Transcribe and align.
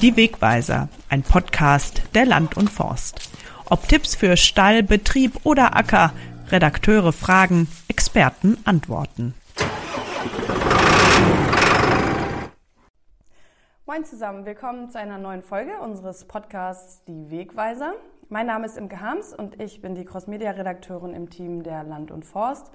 Die 0.00 0.16
Wegweiser, 0.16 0.88
ein 1.08 1.24
Podcast 1.24 2.02
der 2.14 2.24
Land 2.24 2.56
und 2.56 2.70
Forst. 2.70 3.32
Ob 3.68 3.88
Tipps 3.88 4.14
für 4.14 4.36
Stall, 4.36 4.84
Betrieb 4.84 5.44
oder 5.44 5.74
Acker, 5.74 6.12
Redakteure 6.50 7.12
fragen, 7.12 7.66
Experten 7.88 8.58
antworten. 8.64 9.34
Moin 13.86 14.04
zusammen, 14.04 14.46
willkommen 14.46 14.88
zu 14.88 15.00
einer 15.00 15.18
neuen 15.18 15.42
Folge 15.42 15.72
unseres 15.80 16.26
Podcasts 16.26 17.02
Die 17.08 17.28
Wegweiser. 17.32 17.94
Mein 18.28 18.46
Name 18.46 18.66
ist 18.66 18.76
Imke 18.76 19.00
Harms 19.00 19.34
und 19.34 19.60
ich 19.60 19.82
bin 19.82 19.96
die 19.96 20.04
Crossmedia-Redakteurin 20.04 21.12
im 21.12 21.28
Team 21.28 21.64
der 21.64 21.82
Land 21.82 22.12
und 22.12 22.24
Forst. 22.24 22.70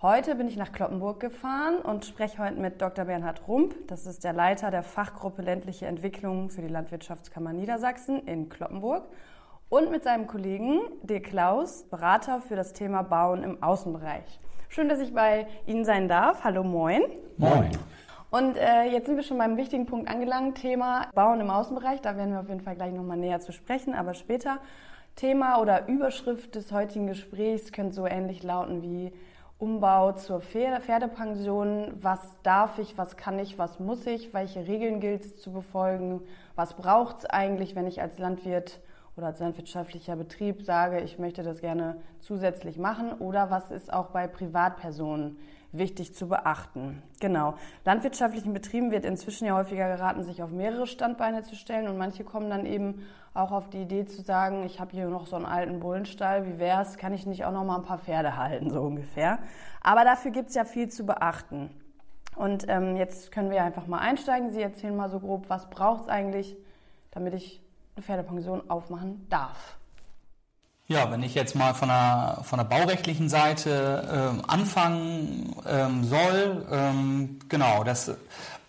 Heute 0.00 0.36
bin 0.36 0.46
ich 0.46 0.56
nach 0.56 0.70
Kloppenburg 0.70 1.18
gefahren 1.18 1.80
und 1.80 2.04
spreche 2.04 2.38
heute 2.38 2.54
mit 2.60 2.80
Dr. 2.80 3.06
Bernhard 3.06 3.48
Rump. 3.48 3.74
Das 3.88 4.06
ist 4.06 4.22
der 4.22 4.32
Leiter 4.32 4.70
der 4.70 4.84
Fachgruppe 4.84 5.42
ländliche 5.42 5.86
Entwicklung 5.86 6.50
für 6.50 6.62
die 6.62 6.68
Landwirtschaftskammer 6.68 7.52
Niedersachsen 7.52 8.24
in 8.24 8.48
Kloppenburg. 8.48 9.08
Und 9.68 9.90
mit 9.90 10.04
seinem 10.04 10.28
Kollegen 10.28 10.82
De 11.02 11.18
Klaus, 11.18 11.82
Berater 11.82 12.40
für 12.40 12.54
das 12.54 12.74
Thema 12.74 13.02
Bauen 13.02 13.42
im 13.42 13.60
Außenbereich. 13.60 14.38
Schön, 14.68 14.88
dass 14.88 15.00
ich 15.00 15.12
bei 15.12 15.48
Ihnen 15.66 15.84
sein 15.84 16.06
darf. 16.06 16.44
Hallo, 16.44 16.62
moin. 16.62 17.02
Moin. 17.36 17.72
Und 18.30 18.56
äh, 18.56 18.84
jetzt 18.84 19.06
sind 19.06 19.16
wir 19.16 19.24
schon 19.24 19.38
beim 19.38 19.56
wichtigen 19.56 19.86
Punkt 19.86 20.08
angelangt, 20.08 20.58
Thema 20.58 21.08
Bauen 21.12 21.40
im 21.40 21.50
Außenbereich. 21.50 22.02
Da 22.02 22.16
werden 22.16 22.34
wir 22.34 22.38
auf 22.38 22.48
jeden 22.48 22.60
Fall 22.60 22.76
gleich 22.76 22.92
nochmal 22.92 23.16
näher 23.16 23.40
zu 23.40 23.50
sprechen, 23.50 23.94
aber 23.94 24.14
später. 24.14 24.58
Thema 25.16 25.60
oder 25.60 25.88
Überschrift 25.88 26.54
des 26.54 26.70
heutigen 26.70 27.08
Gesprächs 27.08 27.72
könnte 27.72 27.96
so 27.96 28.06
ähnlich 28.06 28.44
lauten 28.44 28.82
wie 28.82 29.12
Umbau 29.58 30.12
zur 30.12 30.40
Pferdepension. 30.40 31.92
Was 32.00 32.20
darf 32.44 32.78
ich, 32.78 32.96
was 32.96 33.16
kann 33.16 33.40
ich, 33.40 33.58
was 33.58 33.80
muss 33.80 34.06
ich, 34.06 34.32
welche 34.32 34.68
Regeln 34.68 35.00
gilt 35.00 35.24
es 35.24 35.36
zu 35.36 35.52
befolgen, 35.52 36.20
was 36.54 36.74
braucht 36.74 37.18
es 37.18 37.24
eigentlich, 37.26 37.74
wenn 37.74 37.88
ich 37.88 38.00
als 38.00 38.18
Landwirt 38.18 38.80
oder 39.16 39.26
als 39.26 39.40
landwirtschaftlicher 39.40 40.14
Betrieb 40.14 40.62
sage, 40.62 41.00
ich 41.00 41.18
möchte 41.18 41.42
das 41.42 41.60
gerne 41.60 41.96
zusätzlich 42.20 42.78
machen? 42.78 43.12
Oder 43.18 43.50
was 43.50 43.72
ist 43.72 43.92
auch 43.92 44.10
bei 44.10 44.28
Privatpersonen 44.28 45.36
wichtig 45.72 46.14
zu 46.14 46.28
beachten. 46.28 47.02
Genau. 47.20 47.54
Landwirtschaftlichen 47.84 48.52
Betrieben 48.52 48.90
wird 48.90 49.04
inzwischen 49.04 49.46
ja 49.46 49.54
häufiger 49.54 49.88
geraten, 49.88 50.22
sich 50.22 50.42
auf 50.42 50.50
mehrere 50.50 50.86
Standbeine 50.86 51.42
zu 51.42 51.56
stellen 51.56 51.88
und 51.88 51.98
manche 51.98 52.24
kommen 52.24 52.48
dann 52.48 52.64
eben 52.64 53.06
auch 53.34 53.52
auf 53.52 53.68
die 53.68 53.82
Idee 53.82 54.06
zu 54.06 54.22
sagen, 54.22 54.64
ich 54.64 54.80
habe 54.80 54.92
hier 54.92 55.06
noch 55.06 55.26
so 55.26 55.36
einen 55.36 55.46
alten 55.46 55.80
Bullenstall, 55.80 56.46
wie 56.46 56.58
wär's, 56.58 56.96
kann 56.96 57.12
ich 57.12 57.26
nicht 57.26 57.44
auch 57.44 57.52
noch 57.52 57.64
mal 57.64 57.76
ein 57.76 57.84
paar 57.84 57.98
Pferde 57.98 58.36
halten, 58.36 58.70
so 58.70 58.80
ungefähr. 58.80 59.38
Aber 59.80 60.04
dafür 60.04 60.30
gibt's 60.30 60.54
ja 60.54 60.64
viel 60.64 60.88
zu 60.88 61.04
beachten. 61.04 61.70
Und 62.34 62.66
ähm, 62.68 62.96
jetzt 62.96 63.32
können 63.32 63.50
wir 63.50 63.62
einfach 63.62 63.86
mal 63.86 63.98
einsteigen. 63.98 64.50
Sie 64.50 64.62
erzählen 64.62 64.96
mal 64.96 65.10
so 65.10 65.20
grob, 65.20 65.50
was 65.50 65.68
braucht's 65.70 66.08
eigentlich, 66.08 66.56
damit 67.10 67.34
ich 67.34 67.62
eine 67.96 68.04
Pferdepension 68.04 68.70
aufmachen 68.70 69.26
darf. 69.28 69.77
Ja, 70.90 71.10
wenn 71.10 71.22
ich 71.22 71.34
jetzt 71.34 71.54
mal 71.54 71.74
von 71.74 71.88
der, 71.88 72.40
von 72.44 72.58
der 72.58 72.64
baurechtlichen 72.64 73.28
Seite 73.28 74.40
äh, 74.40 74.50
anfangen 74.50 75.54
ähm, 75.68 76.02
soll, 76.02 76.66
ähm, 76.72 77.38
genau, 77.50 77.84
das, 77.84 78.10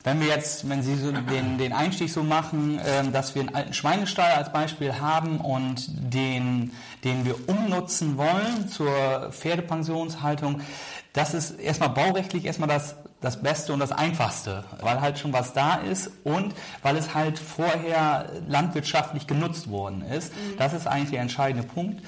wenn 0.04 0.20
wir 0.20 0.28
jetzt, 0.28 0.68
wenn 0.68 0.84
Sie 0.84 0.96
so 0.96 1.14
den, 1.14 1.58
den 1.58 1.72
Einstieg 1.72 2.10
so 2.10 2.22
machen, 2.22 2.78
äh, 2.80 3.10
dass 3.10 3.36
wir 3.36 3.44
einen 3.44 3.56
alten 3.56 3.74
Schweinestall 3.74 4.34
als 4.34 4.52
Beispiel 4.52 5.00
haben 5.00 5.40
und 5.40 5.86
den, 6.14 6.74
den 7.06 7.24
wir 7.24 7.36
umnutzen 7.48 8.18
wollen 8.18 8.68
zur 8.68 9.32
Pferdepensionshaltung, 9.32 10.60
das 11.14 11.34
ist 11.34 11.52
erstmal 11.52 11.90
baurechtlich 11.90 12.44
erstmal 12.44 12.68
das 12.68 12.98
das 13.22 13.42
Beste 13.42 13.74
und 13.74 13.80
das 13.80 13.92
Einfachste, 13.92 14.64
weil 14.82 15.02
halt 15.02 15.20
schon 15.20 15.34
was 15.34 15.54
da 15.54 15.76
ist 15.76 16.12
und 16.24 16.54
weil 16.84 16.96
es 16.96 17.14
halt 17.14 17.38
vorher 17.38 18.26
landwirtschaftlich 18.48 19.28
genutzt 19.28 19.70
worden 19.70 20.02
ist. 20.02 20.34
Mhm. 20.34 20.58
Das 20.58 20.74
ist 20.74 20.88
eigentlich 20.88 21.12
der 21.12 21.22
entscheidende 21.22 21.68
Punkt, 21.68 22.02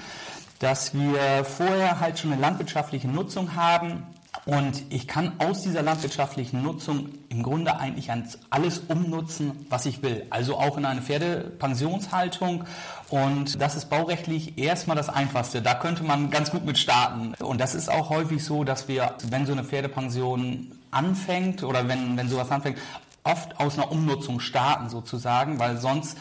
dass 0.60 0.94
wir 0.94 1.44
vorher 1.44 2.00
halt 2.00 2.20
schon 2.20 2.32
eine 2.32 2.42
landwirtschaftliche 2.42 3.08
Nutzung 3.08 3.56
haben 3.56 4.04
und 4.46 4.84
ich 4.90 5.08
kann 5.08 5.34
aus 5.40 5.62
dieser 5.62 5.84
landwirtschaftlichen 5.84 6.64
Nutzung 6.64 7.10
im 7.30 7.44
Grunde 7.44 7.78
eigentlich 7.78 8.10
alles 8.50 8.80
umnutzen, 8.88 9.66
was 9.70 9.86
ich 9.86 10.02
will. 10.02 10.26
Also 10.30 10.58
auch 10.58 10.78
in 10.78 10.86
eine 10.86 11.02
Pferdepensionshaltung. 11.02 12.64
Und 13.10 13.62
das 13.62 13.76
ist 13.76 13.90
baurechtlich 13.90 14.58
erstmal 14.58 14.96
das 14.96 15.10
Einfachste. 15.10 15.62
Da 15.62 15.76
könnte 15.76 16.04
man 16.04 16.32
ganz 16.32 16.50
gut 16.50 16.66
mit 16.66 16.80
starten. 16.80 17.34
Und 17.44 17.60
das 17.60 17.76
ist 17.76 17.92
auch 17.92 18.10
häufig 18.10 18.44
so, 18.44 18.64
dass 18.64 18.88
wir, 18.88 19.16
wenn 19.30 19.46
so 19.46 19.52
eine 19.52 19.64
Pferdepension 19.64 20.72
anfängt 20.92 21.64
oder 21.64 21.88
wenn, 21.88 22.18
wenn 22.18 22.30
sowas 22.30 22.52
anfängt, 22.52 22.78
oft 23.24 23.60
aus 23.60 23.78
einer 23.78 23.92
Umnutzung 23.92 24.40
starten 24.40 24.90
sozusagen, 24.90 25.60
weil 25.60 25.78
sonst 25.78 26.18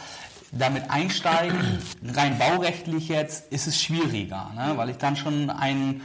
damit 0.53 0.91
einsteigen, 0.91 1.79
rein 2.15 2.39
baurechtlich 2.39 3.09
jetzt, 3.09 3.53
ist 3.53 3.67
es 3.67 3.81
schwieriger, 3.81 4.51
ne? 4.55 4.73
weil 4.77 4.91
ich 4.91 4.97
dann 4.97 5.17
schon 5.17 5.51
einen, 5.51 6.03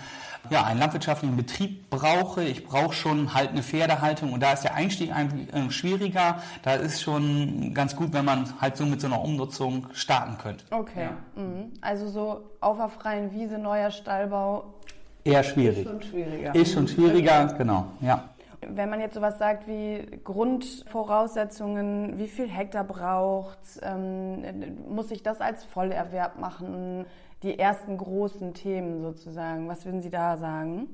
ja, 0.50 0.64
einen 0.64 0.80
landwirtschaftlichen 0.80 1.36
Betrieb 1.36 1.90
brauche. 1.90 2.44
Ich 2.44 2.66
brauche 2.66 2.94
schon 2.94 3.34
halt 3.34 3.50
eine 3.50 3.64
Pferdehaltung 3.64 4.34
und 4.34 4.42
da 4.42 4.54
ist 4.54 4.62
der 4.62 4.76
Einstieg 4.76 5.12
einfach 5.12 5.38
äh, 5.38 5.72
schwieriger. 5.72 6.42
Da 6.62 6.76
ist 6.76 7.02
schon 7.02 7.74
ganz 7.74 7.96
gut, 7.96 8.14
wenn 8.14 8.26
man 8.26 8.54
halt 8.62 8.78
so 8.78 8.86
mit 8.86 9.02
so 9.02 9.08
einer 9.08 9.22
Umnutzung 9.22 9.88
starten 9.94 10.38
könnte. 10.38 10.64
Okay, 10.70 11.10
ja. 11.36 11.42
mhm. 11.42 11.72
also 11.82 12.08
so 12.08 12.42
auf 12.62 12.78
der 12.78 12.90
freien 12.90 13.34
Wiese, 13.34 13.58
neuer 13.58 13.90
Stallbau. 13.92 14.76
Eher 15.24 15.42
schwierig. 15.42 15.80
Ist 15.80 15.90
schon 15.90 16.04
schwieriger. 16.04 16.56
Ist 16.56 16.74
schon 16.74 16.88
schwieriger, 16.88 17.56
genau, 17.58 17.88
ja. 18.02 18.30
Wenn 18.70 18.90
man 18.90 19.00
jetzt 19.00 19.16
sowas 19.16 19.38
sagt 19.38 19.68
wie 19.68 20.06
Grundvoraussetzungen, 20.24 22.18
wie 22.18 22.28
viel 22.28 22.48
Hektar 22.48 22.84
braucht, 22.84 23.60
ähm, 23.82 24.44
muss 24.90 25.12
ich 25.12 25.24
das 25.24 25.42
als 25.42 25.64
Vollerwerb 25.64 26.40
machen? 26.40 27.06
Die 27.44 27.60
ersten 27.60 27.98
großen 27.98 28.54
Themen 28.54 29.02
sozusagen. 29.02 29.68
Was 29.68 29.86
würden 29.86 30.02
Sie 30.02 30.10
da 30.10 30.38
sagen? 30.38 30.88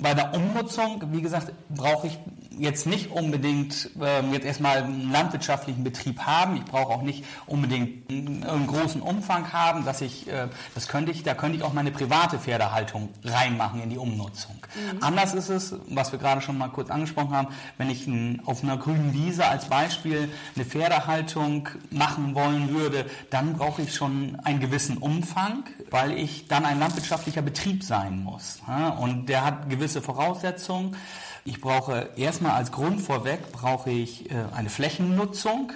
Bei 0.00 0.14
der 0.14 0.34
Umnutzung, 0.34 1.02
wie 1.12 1.22
gesagt, 1.22 1.52
brauche 1.68 2.06
ich 2.06 2.18
jetzt 2.60 2.86
nicht 2.86 3.10
unbedingt 3.10 3.90
ähm, 4.00 4.32
jetzt 4.32 4.44
erstmal 4.44 4.78
einen 4.78 5.10
landwirtschaftlichen 5.10 5.82
Betrieb 5.82 6.20
haben. 6.20 6.56
Ich 6.56 6.64
brauche 6.64 6.92
auch 6.92 7.02
nicht 7.02 7.24
unbedingt 7.46 8.10
einen, 8.10 8.44
einen 8.44 8.66
großen 8.66 9.00
Umfang 9.00 9.52
haben, 9.52 9.84
dass 9.84 10.00
ich, 10.02 10.28
äh, 10.28 10.48
das 10.74 10.88
könnte 10.88 11.10
ich, 11.10 11.22
da 11.22 11.34
könnte 11.34 11.56
ich 11.56 11.62
auch 11.62 11.72
meine 11.72 11.90
private 11.90 12.38
Pferdehaltung 12.38 13.08
reinmachen 13.24 13.82
in 13.82 13.90
die 13.90 13.96
Umnutzung. 13.96 14.56
Mhm. 14.74 15.02
Anders 15.02 15.34
ist 15.34 15.48
es, 15.48 15.74
was 15.88 16.12
wir 16.12 16.18
gerade 16.18 16.42
schon 16.42 16.58
mal 16.58 16.68
kurz 16.68 16.90
angesprochen 16.90 17.34
haben, 17.34 17.48
wenn 17.78 17.88
ich 17.88 18.06
ein, 18.06 18.42
auf 18.44 18.62
einer 18.62 18.76
grünen 18.76 19.14
Wiese 19.14 19.46
als 19.46 19.66
Beispiel 19.66 20.28
eine 20.54 20.64
Pferdehaltung 20.64 21.68
machen 21.90 22.34
wollen 22.34 22.70
würde, 22.70 23.06
dann 23.30 23.54
brauche 23.54 23.82
ich 23.82 23.94
schon 23.94 24.38
einen 24.44 24.60
gewissen 24.60 24.98
Umfang, 24.98 25.64
weil 25.90 26.12
ich 26.12 26.46
dann 26.46 26.66
ein 26.66 26.78
landwirtschaftlicher 26.78 27.42
Betrieb 27.42 27.84
sein 27.84 28.22
muss. 28.22 28.60
Ja? 28.68 28.90
Und 28.90 29.28
der 29.28 29.44
hat 29.44 29.70
gewisse 29.70 29.89
gewisse 29.90 30.02
Voraussetzungen. 30.02 30.96
Ich 31.44 31.60
brauche 31.60 32.10
erstmal 32.16 32.52
als 32.52 32.70
Grund 32.70 33.00
vorweg 33.00 33.50
brauche 33.50 33.90
ich 33.90 34.30
äh, 34.30 34.34
eine 34.54 34.70
Flächennutzung. 34.70 35.72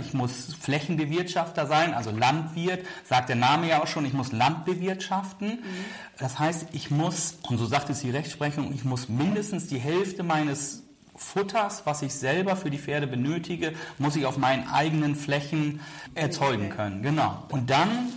Ich 0.00 0.12
muss 0.12 0.54
Flächenbewirtschafter 0.60 1.66
sein, 1.66 1.94
also 1.94 2.10
Landwirt, 2.10 2.84
sagt 3.04 3.28
der 3.28 3.36
Name 3.36 3.68
ja 3.68 3.80
auch 3.80 3.86
schon, 3.86 4.04
ich 4.06 4.12
muss 4.12 4.32
Land 4.32 4.64
bewirtschaften. 4.64 5.48
Mhm. 5.48 5.84
Das 6.18 6.38
heißt, 6.38 6.68
ich 6.72 6.90
muss, 6.90 7.38
und 7.48 7.58
so 7.58 7.66
sagt 7.66 7.88
es 7.90 8.00
die 8.00 8.10
Rechtsprechung, 8.10 8.72
ich 8.74 8.84
muss 8.84 9.08
mindestens 9.08 9.68
die 9.68 9.78
Hälfte 9.78 10.24
meines 10.24 10.82
Futters, 11.14 11.82
was 11.84 12.02
ich 12.02 12.14
selber 12.14 12.56
für 12.56 12.70
die 12.70 12.78
Pferde 12.78 13.06
benötige, 13.06 13.72
muss 13.98 14.16
ich 14.16 14.26
auf 14.26 14.36
meinen 14.36 14.68
eigenen 14.68 15.14
Flächen 15.14 15.80
erzeugen 16.14 16.70
können. 16.70 17.02
Genau. 17.02 17.44
Und 17.50 17.70
dann 17.70 18.08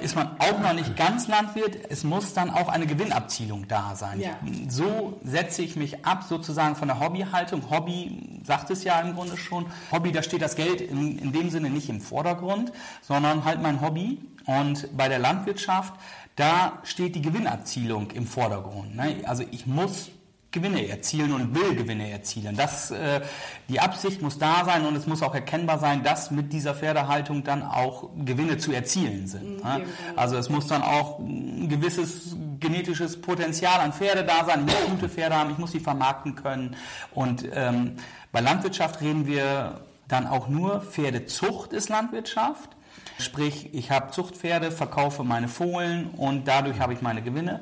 ist 0.00 0.16
man 0.16 0.30
auch 0.38 0.58
noch 0.58 0.72
nicht 0.72 0.96
ganz 0.96 1.28
Landwirt. 1.28 1.78
Es 1.88 2.02
muss 2.02 2.34
dann 2.34 2.50
auch 2.50 2.68
eine 2.68 2.86
Gewinnabzielung 2.86 3.68
da 3.68 3.94
sein. 3.94 4.20
Ja. 4.20 4.30
So 4.68 5.20
setze 5.22 5.62
ich 5.62 5.76
mich 5.76 6.04
ab 6.04 6.24
sozusagen 6.28 6.74
von 6.74 6.88
der 6.88 6.98
Hobbyhaltung. 6.98 7.70
Hobby 7.70 8.40
sagt 8.44 8.70
es 8.70 8.82
ja 8.82 9.00
im 9.00 9.14
Grunde 9.14 9.36
schon. 9.36 9.66
Hobby, 9.92 10.10
da 10.10 10.22
steht 10.22 10.42
das 10.42 10.56
Geld 10.56 10.80
in, 10.80 11.18
in 11.18 11.32
dem 11.32 11.50
Sinne 11.50 11.70
nicht 11.70 11.88
im 11.88 12.00
Vordergrund, 12.00 12.72
sondern 13.02 13.44
halt 13.44 13.62
mein 13.62 13.80
Hobby. 13.80 14.18
Und 14.46 14.96
bei 14.96 15.08
der 15.08 15.20
Landwirtschaft, 15.20 15.94
da 16.36 16.78
steht 16.82 17.14
die 17.14 17.22
Gewinnabzielung 17.22 18.10
im 18.10 18.26
Vordergrund. 18.26 18.96
Ne? 18.96 19.22
Also 19.26 19.44
ich 19.50 19.66
muss 19.66 20.10
Gewinne 20.52 20.86
erzielen 20.86 21.32
und 21.32 21.54
will 21.54 21.74
Gewinne 21.74 22.10
erzielen. 22.10 22.56
Das, 22.56 22.90
äh, 22.90 23.22
die 23.68 23.80
Absicht 23.80 24.20
muss 24.20 24.38
da 24.38 24.64
sein 24.64 24.84
und 24.84 24.94
es 24.94 25.06
muss 25.06 25.22
auch 25.22 25.34
erkennbar 25.34 25.78
sein, 25.78 26.02
dass 26.02 26.30
mit 26.30 26.52
dieser 26.52 26.74
Pferdehaltung 26.74 27.42
dann 27.42 27.62
auch 27.62 28.10
Gewinne 28.24 28.58
zu 28.58 28.70
erzielen 28.72 29.26
sind. 29.26 29.56
Mhm, 29.56 29.62
ne? 29.62 29.86
Also 30.14 30.36
es 30.36 30.50
muss 30.50 30.66
dann 30.66 30.82
auch 30.82 31.18
ein 31.18 31.68
gewisses 31.68 32.36
genetisches 32.60 33.20
Potenzial 33.20 33.80
an 33.80 33.92
Pferde 33.92 34.24
da 34.24 34.44
sein. 34.44 34.66
Ich 34.66 34.74
muss 34.74 34.90
gute 34.90 35.08
Pferde 35.08 35.36
haben, 35.36 35.50
ich 35.50 35.58
muss 35.58 35.72
sie 35.72 35.80
vermarkten 35.80 36.36
können. 36.36 36.76
Und 37.12 37.44
ähm, 37.54 37.96
bei 38.30 38.40
Landwirtschaft 38.40 39.00
reden 39.00 39.26
wir 39.26 39.80
dann 40.06 40.26
auch 40.26 40.48
nur, 40.48 40.82
Pferdezucht 40.82 41.72
ist 41.72 41.88
Landwirtschaft. 41.88 42.70
Sprich, 43.18 43.70
ich 43.72 43.90
habe 43.90 44.10
Zuchtpferde, 44.10 44.70
verkaufe 44.70 45.24
meine 45.24 45.48
Fohlen 45.48 46.10
und 46.16 46.46
dadurch 46.46 46.80
habe 46.80 46.92
ich 46.92 47.02
meine 47.02 47.22
Gewinne. 47.22 47.60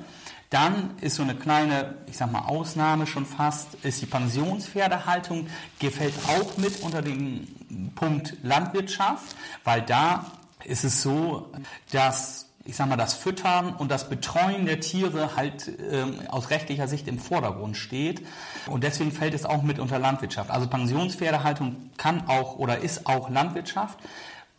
Dann 0.51 0.97
ist 1.01 1.15
so 1.15 1.23
eine 1.23 1.37
kleine, 1.37 1.95
ich 2.07 2.17
sag 2.17 2.33
mal, 2.33 2.41
Ausnahme 2.41 3.07
schon 3.07 3.25
fast, 3.25 3.75
ist 3.85 4.03
die 4.03 4.07
Pensionspferdehaltung, 4.07 5.47
gefällt 5.79 6.15
auch 6.27 6.57
mit 6.57 6.83
unter 6.83 7.03
den 7.03 7.93
Punkt 7.95 8.37
Landwirtschaft, 8.43 9.37
weil 9.63 9.83
da 9.83 10.27
ist 10.65 10.85
es 10.85 11.03
so, 11.03 11.53
dass 11.93 12.51
ich 12.65 12.77
sag 12.77 12.89
mal, 12.89 12.97
das 12.97 13.15
Füttern 13.15 13.75
und 13.75 13.91
das 13.91 14.09
Betreuen 14.09 14.67
der 14.67 14.81
Tiere 14.81 15.35
halt 15.35 15.71
ähm, 15.91 16.21
aus 16.29 16.51
rechtlicher 16.51 16.89
Sicht 16.89 17.09
im 17.09 17.19
Vordergrund 17.19 17.77
steht. 17.77 18.25
Und 18.67 18.85
deswegen 18.85 19.13
fällt 19.13 19.35
es 19.35 19.47
auch 19.47 19.63
mit 19.63 19.79
unter 19.79 19.99
Landwirtschaft. 19.99 20.51
Also 20.51 20.69
Pensionspferdehaltung 20.69 21.91
kann 21.97 22.29
auch 22.29 22.57
oder 22.57 22.79
ist 22.79 23.07
auch 23.07 23.31
Landwirtschaft. 23.31 23.99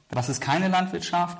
Was 0.09 0.29
ist 0.29 0.41
keine 0.41 0.67
Landwirtschaft? 0.67 1.37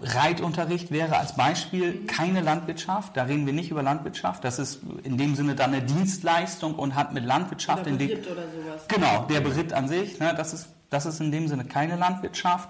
Reitunterricht 0.00 0.90
wäre 0.90 1.16
als 1.16 1.36
Beispiel 1.36 2.04
keine 2.06 2.40
Landwirtschaft. 2.40 3.16
Da 3.16 3.24
reden 3.24 3.46
wir 3.46 3.52
nicht 3.52 3.70
über 3.70 3.82
Landwirtschaft. 3.82 4.44
Das 4.44 4.58
ist 4.58 4.80
in 5.04 5.16
dem 5.16 5.34
Sinne 5.34 5.54
dann 5.54 5.72
eine 5.72 5.82
Dienstleistung 5.82 6.74
und 6.74 6.94
hat 6.94 7.14
mit 7.14 7.24
Landwirtschaft 7.24 7.82
oder 7.82 7.90
in 7.90 7.98
dem 7.98 8.10
oder 8.10 8.24
sowas. 8.26 8.88
genau 8.88 9.24
der 9.26 9.40
Beritt 9.40 9.72
an 9.72 9.88
sich. 9.88 10.18
Ne, 10.18 10.34
das 10.36 10.52
ist 10.52 10.68
das 10.90 11.06
ist 11.06 11.20
in 11.20 11.32
dem 11.32 11.48
Sinne 11.48 11.64
keine 11.64 11.96
Landwirtschaft. 11.96 12.68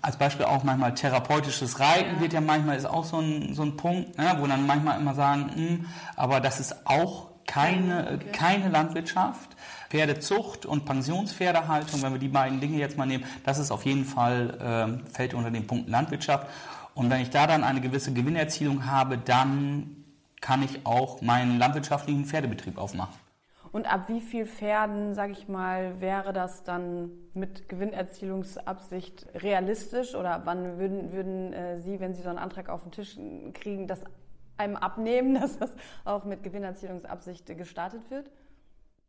Als 0.00 0.16
Beispiel 0.16 0.46
auch 0.46 0.62
manchmal 0.62 0.94
therapeutisches 0.94 1.80
Reiten 1.80 2.20
wird 2.20 2.32
ja 2.32 2.40
manchmal 2.40 2.76
ist 2.76 2.86
auch 2.86 3.04
so 3.04 3.18
ein, 3.18 3.54
so 3.54 3.62
ein 3.62 3.76
Punkt, 3.76 4.16
ne, 4.16 4.36
wo 4.38 4.46
dann 4.46 4.66
manchmal 4.66 5.00
immer 5.00 5.14
sagen, 5.14 5.50
hm, 5.54 5.86
aber 6.14 6.40
das 6.40 6.60
ist 6.60 6.86
auch 6.86 7.30
keine, 7.46 8.12
okay. 8.14 8.30
keine 8.32 8.68
Landwirtschaft. 8.68 9.56
Pferdezucht 9.90 10.66
und 10.66 10.84
Pensionspferdehaltung, 10.84 12.02
wenn 12.02 12.12
wir 12.12 12.18
die 12.18 12.28
beiden 12.28 12.60
Dinge 12.60 12.78
jetzt 12.78 12.96
mal 12.96 13.06
nehmen, 13.06 13.24
das 13.44 13.58
ist 13.58 13.70
auf 13.70 13.84
jeden 13.84 14.04
Fall, 14.04 14.58
ähm, 14.60 15.06
fällt 15.06 15.34
unter 15.34 15.50
den 15.50 15.66
Punkt 15.66 15.88
Landwirtschaft. 15.88 16.46
Und 16.94 17.10
wenn 17.10 17.20
ich 17.20 17.30
da 17.30 17.46
dann 17.46 17.64
eine 17.64 17.80
gewisse 17.80 18.12
Gewinnerzielung 18.12 18.86
habe, 18.86 19.18
dann 19.18 20.04
kann 20.40 20.62
ich 20.62 20.84
auch 20.84 21.22
meinen 21.22 21.58
landwirtschaftlichen 21.58 22.24
Pferdebetrieb 22.26 22.78
aufmachen. 22.78 23.14
Und 23.72 23.92
ab 23.92 24.08
wie 24.08 24.20
viel 24.20 24.46
Pferden, 24.46 25.14
sage 25.14 25.32
ich 25.32 25.48
mal, 25.48 26.00
wäre 26.00 26.32
das 26.32 26.62
dann 26.62 27.10
mit 27.32 27.68
Gewinnerzielungsabsicht 27.68 29.26
realistisch? 29.34 30.14
Oder 30.14 30.42
wann 30.44 30.78
würden, 30.78 31.12
würden 31.12 31.52
äh, 31.52 31.80
Sie, 31.80 31.98
wenn 31.98 32.14
Sie 32.14 32.22
so 32.22 32.28
einen 32.28 32.38
Antrag 32.38 32.68
auf 32.68 32.82
den 32.82 32.92
Tisch 32.92 33.18
kriegen, 33.52 33.88
das 33.88 34.04
einem 34.58 34.76
abnehmen, 34.76 35.34
dass 35.40 35.58
das 35.58 35.74
auch 36.04 36.24
mit 36.24 36.44
Gewinnerzielungsabsicht 36.44 37.46
gestartet 37.58 38.08
wird? 38.10 38.30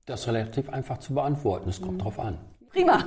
Das 0.06 0.22
ist 0.22 0.28
relativ 0.28 0.69
einfach 0.69 1.00
zu 1.00 1.16
beantworten. 1.16 1.69
Es 1.69 1.81
kommt 1.81 1.94
mhm. 1.94 2.00
drauf 2.00 2.19
an. 2.19 2.38
Prima. 2.72 3.04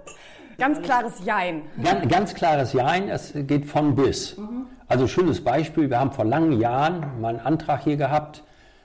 ganz 0.58 0.82
klares 0.82 1.24
Jein. 1.24 1.62
Ganz, 1.82 2.08
ganz, 2.08 2.34
klares 2.34 2.72
Jein. 2.72 3.08
Es 3.08 3.32
geht 3.34 3.66
von 3.66 3.94
bis. 3.94 4.36
Mhm. 4.36 4.66
Also 4.88 5.06
schönes 5.06 5.42
Beispiel. 5.42 5.88
Wir 5.88 6.00
haben 6.00 6.10
vor 6.10 6.24
langen 6.24 6.58
Jahren 6.58 7.20
mal 7.20 7.36
einen 7.36 7.46
Antrag 7.46 7.82
hier 7.84 7.96
gehabt 7.96 8.42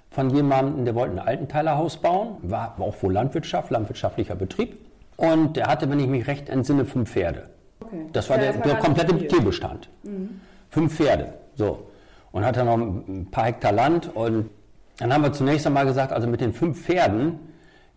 von 0.10 0.30
jemandem, 0.30 0.86
der 0.86 0.96
wollte 0.96 1.14
ein 1.14 1.20
Altenteilerhaus 1.20 1.98
bauen, 1.98 2.38
war 2.42 2.76
auch 2.80 2.96
wohl 3.04 3.14
Landwirtschaft, 3.14 3.72
landwirtschaftlicher 3.72 4.36
Betrieb. 4.36 4.80
Und 5.16 5.58
der 5.58 5.68
hatte, 5.68 5.90
wenn 5.90 6.00
ich 6.00 6.08
mich 6.08 6.28
recht 6.28 6.50
entsinne, 6.50 6.86
fünf 6.86 7.12
Pferde. 7.12 7.50
Okay. 7.80 8.06
Das 8.14 8.30
war 8.30 8.38
der, 8.38 8.54
der 8.54 8.76
komplette 8.76 9.28
Tierbestand. 9.28 9.90
Mhm. 10.04 10.42
Fünf 10.70 10.96
Pferde. 10.96 11.34
So. 11.56 11.90
Und 12.32 12.46
hatte 12.46 12.64
noch 12.64 12.78
ein 12.78 13.28
paar 13.32 13.46
Hektar 13.46 13.72
Land. 13.72 14.16
Und 14.16 14.50
dann 14.98 15.14
haben 15.14 15.24
wir 15.24 15.34
zunächst 15.34 15.68
einmal 15.68 15.86
gesagt, 15.86 16.12
also 16.12 16.28
mit 16.28 16.42
den 16.42 16.54
fünf 16.54 16.82
Pferden 16.82 17.40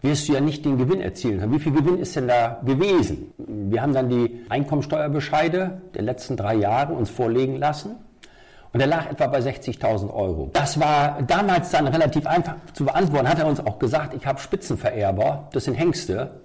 wirst 0.03 0.29
du 0.29 0.33
ja 0.33 0.41
nicht 0.41 0.65
den 0.65 0.79
Gewinn 0.79 1.01
erzielen 1.01 1.41
können. 1.41 1.53
Wie 1.53 1.59
viel 1.59 1.73
Gewinn 1.73 1.99
ist 1.99 2.17
denn 2.17 2.29
da 2.29 2.61
gewesen? 2.65 3.33
Wir 3.39 3.83
haben 3.83 3.93
dann 3.93 4.09
die 4.09 4.45
Einkommensteuerbescheide 4.49 5.81
der 5.95 6.03
letzten 6.03 6.37
drei 6.37 6.55
Jahre 6.55 6.95
uns 6.95 7.11
vorlegen 7.11 7.57
lassen. 7.57 7.97
Und 8.73 8.81
er 8.81 8.87
lag 8.87 9.11
etwa 9.11 9.27
bei 9.27 9.41
60.000 9.41 10.15
Euro. 10.15 10.49
Das 10.53 10.79
war 10.79 11.21
damals 11.27 11.71
dann 11.71 11.89
relativ 11.89 12.27
einfach 12.27 12.55
zu 12.73 12.85
beantworten. 12.85 13.29
Hat 13.29 13.41
er 13.41 13.47
uns 13.47 13.59
auch 13.61 13.79
gesagt, 13.79 14.15
ich 14.15 14.25
habe 14.27 14.39
Spitzenvererber, 14.39 15.49
das 15.53 15.65
sind 15.65 15.75
Hengste. 15.75 16.41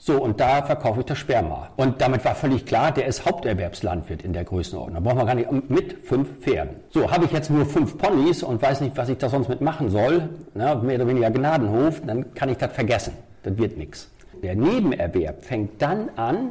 So, 0.00 0.22
und 0.22 0.38
da 0.40 0.62
verkaufe 0.62 1.00
ich 1.00 1.06
das 1.06 1.18
Sperma. 1.18 1.70
Und 1.76 2.00
damit 2.00 2.24
war 2.24 2.36
völlig 2.36 2.64
klar, 2.64 2.92
der 2.92 3.06
ist 3.06 3.26
Haupterwerbslandwirt 3.26 4.22
in 4.22 4.32
der 4.32 4.44
Größenordnung. 4.44 4.94
Da 4.94 5.00
braucht 5.00 5.16
man 5.16 5.26
gar 5.26 5.34
nicht 5.34 5.70
mit 5.70 6.04
fünf 6.04 6.40
Pferden. 6.40 6.76
So, 6.90 7.10
habe 7.10 7.24
ich 7.24 7.32
jetzt 7.32 7.50
nur 7.50 7.66
fünf 7.66 7.98
Ponys 7.98 8.44
und 8.44 8.62
weiß 8.62 8.80
nicht, 8.80 8.96
was 8.96 9.08
ich 9.08 9.18
da 9.18 9.28
sonst 9.28 9.48
mit 9.48 9.60
machen 9.60 9.90
soll, 9.90 10.28
ne, 10.54 10.80
mehr 10.82 10.96
oder 10.96 11.08
weniger 11.08 11.30
Gnadenhof, 11.30 12.00
dann 12.06 12.32
kann 12.34 12.48
ich 12.48 12.58
das 12.58 12.72
vergessen. 12.72 13.14
Das 13.42 13.58
wird 13.58 13.76
nichts. 13.76 14.08
Der 14.42 14.54
Nebenerwerb 14.54 15.42
fängt 15.42 15.82
dann 15.82 16.10
an, 16.14 16.50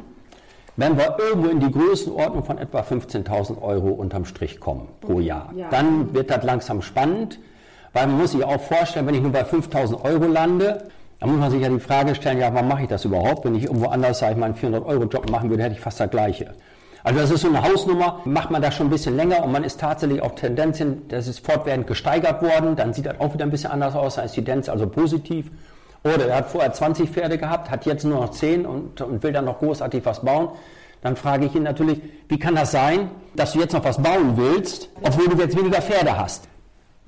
wenn 0.76 0.96
wir 0.98 1.16
irgendwo 1.18 1.48
in 1.48 1.58
die 1.58 1.72
Größenordnung 1.72 2.44
von 2.44 2.58
etwa 2.58 2.80
15.000 2.80 3.60
Euro 3.62 3.88
unterm 3.88 4.26
Strich 4.26 4.60
kommen 4.60 4.88
pro 5.00 5.20
Jahr. 5.20 5.52
Ja. 5.56 5.70
Dann 5.70 6.14
wird 6.14 6.30
das 6.30 6.44
langsam 6.44 6.82
spannend, 6.82 7.40
weil 7.94 8.06
man 8.06 8.18
muss 8.18 8.32
sich 8.32 8.44
auch 8.44 8.60
vorstellen, 8.60 9.06
wenn 9.06 9.14
ich 9.14 9.22
nur 9.22 9.32
bei 9.32 9.42
5.000 9.42 10.04
Euro 10.04 10.26
lande, 10.26 10.88
dann 11.20 11.30
muss 11.30 11.38
man 11.38 11.50
sich 11.50 11.60
ja 11.60 11.68
die 11.68 11.80
Frage 11.80 12.14
stellen, 12.14 12.38
ja, 12.38 12.52
warum 12.54 12.68
mache 12.68 12.82
ich 12.82 12.88
das 12.88 13.04
überhaupt? 13.04 13.44
Wenn 13.44 13.54
ich 13.54 13.64
irgendwo 13.64 13.88
anders, 13.88 14.20
sage 14.20 14.32
ich 14.32 14.38
mal, 14.38 14.46
einen 14.46 14.54
400-Euro-Job 14.54 15.30
machen 15.30 15.50
würde, 15.50 15.64
hätte 15.64 15.74
ich 15.74 15.80
fast 15.80 15.98
das 15.98 16.10
Gleiche. 16.10 16.54
Also 17.04 17.20
das 17.20 17.30
ist 17.30 17.40
so 17.40 17.48
eine 17.48 17.62
Hausnummer, 17.62 18.20
macht 18.24 18.50
man 18.50 18.60
das 18.60 18.74
schon 18.74 18.88
ein 18.88 18.90
bisschen 18.90 19.16
länger 19.16 19.42
und 19.42 19.52
man 19.52 19.64
ist 19.64 19.80
tatsächlich 19.80 20.20
auf 20.20 20.34
Tendenzien, 20.34 21.08
das 21.08 21.26
ist 21.26 21.44
fortwährend 21.44 21.86
gesteigert 21.86 22.42
worden, 22.42 22.76
dann 22.76 22.92
sieht 22.92 23.06
das 23.06 23.18
auch 23.20 23.32
wieder 23.32 23.44
ein 23.44 23.50
bisschen 23.50 23.70
anders 23.70 23.94
aus, 23.94 24.16
dann 24.16 24.26
ist 24.26 24.36
die 24.36 24.44
Tendenz 24.44 24.68
also 24.68 24.88
positiv. 24.88 25.50
Oder 26.04 26.28
er 26.28 26.36
hat 26.36 26.50
vorher 26.50 26.72
20 26.72 27.10
Pferde 27.10 27.38
gehabt, 27.38 27.70
hat 27.70 27.86
jetzt 27.86 28.04
nur 28.04 28.20
noch 28.20 28.30
10 28.30 28.66
und, 28.66 29.00
und 29.00 29.22
will 29.22 29.32
dann 29.32 29.44
noch 29.44 29.58
großartig 29.58 30.04
was 30.04 30.20
bauen. 30.24 30.50
Dann 31.00 31.16
frage 31.16 31.46
ich 31.46 31.54
ihn 31.54 31.62
natürlich, 31.62 32.00
wie 32.28 32.38
kann 32.38 32.54
das 32.54 32.72
sein, 32.72 33.10
dass 33.34 33.52
du 33.52 33.60
jetzt 33.60 33.72
noch 33.72 33.84
was 33.84 34.02
bauen 34.02 34.36
willst, 34.36 34.88
obwohl 35.02 35.28
du 35.28 35.40
jetzt 35.40 35.56
weniger 35.56 35.80
Pferde 35.80 36.18
hast? 36.18 36.48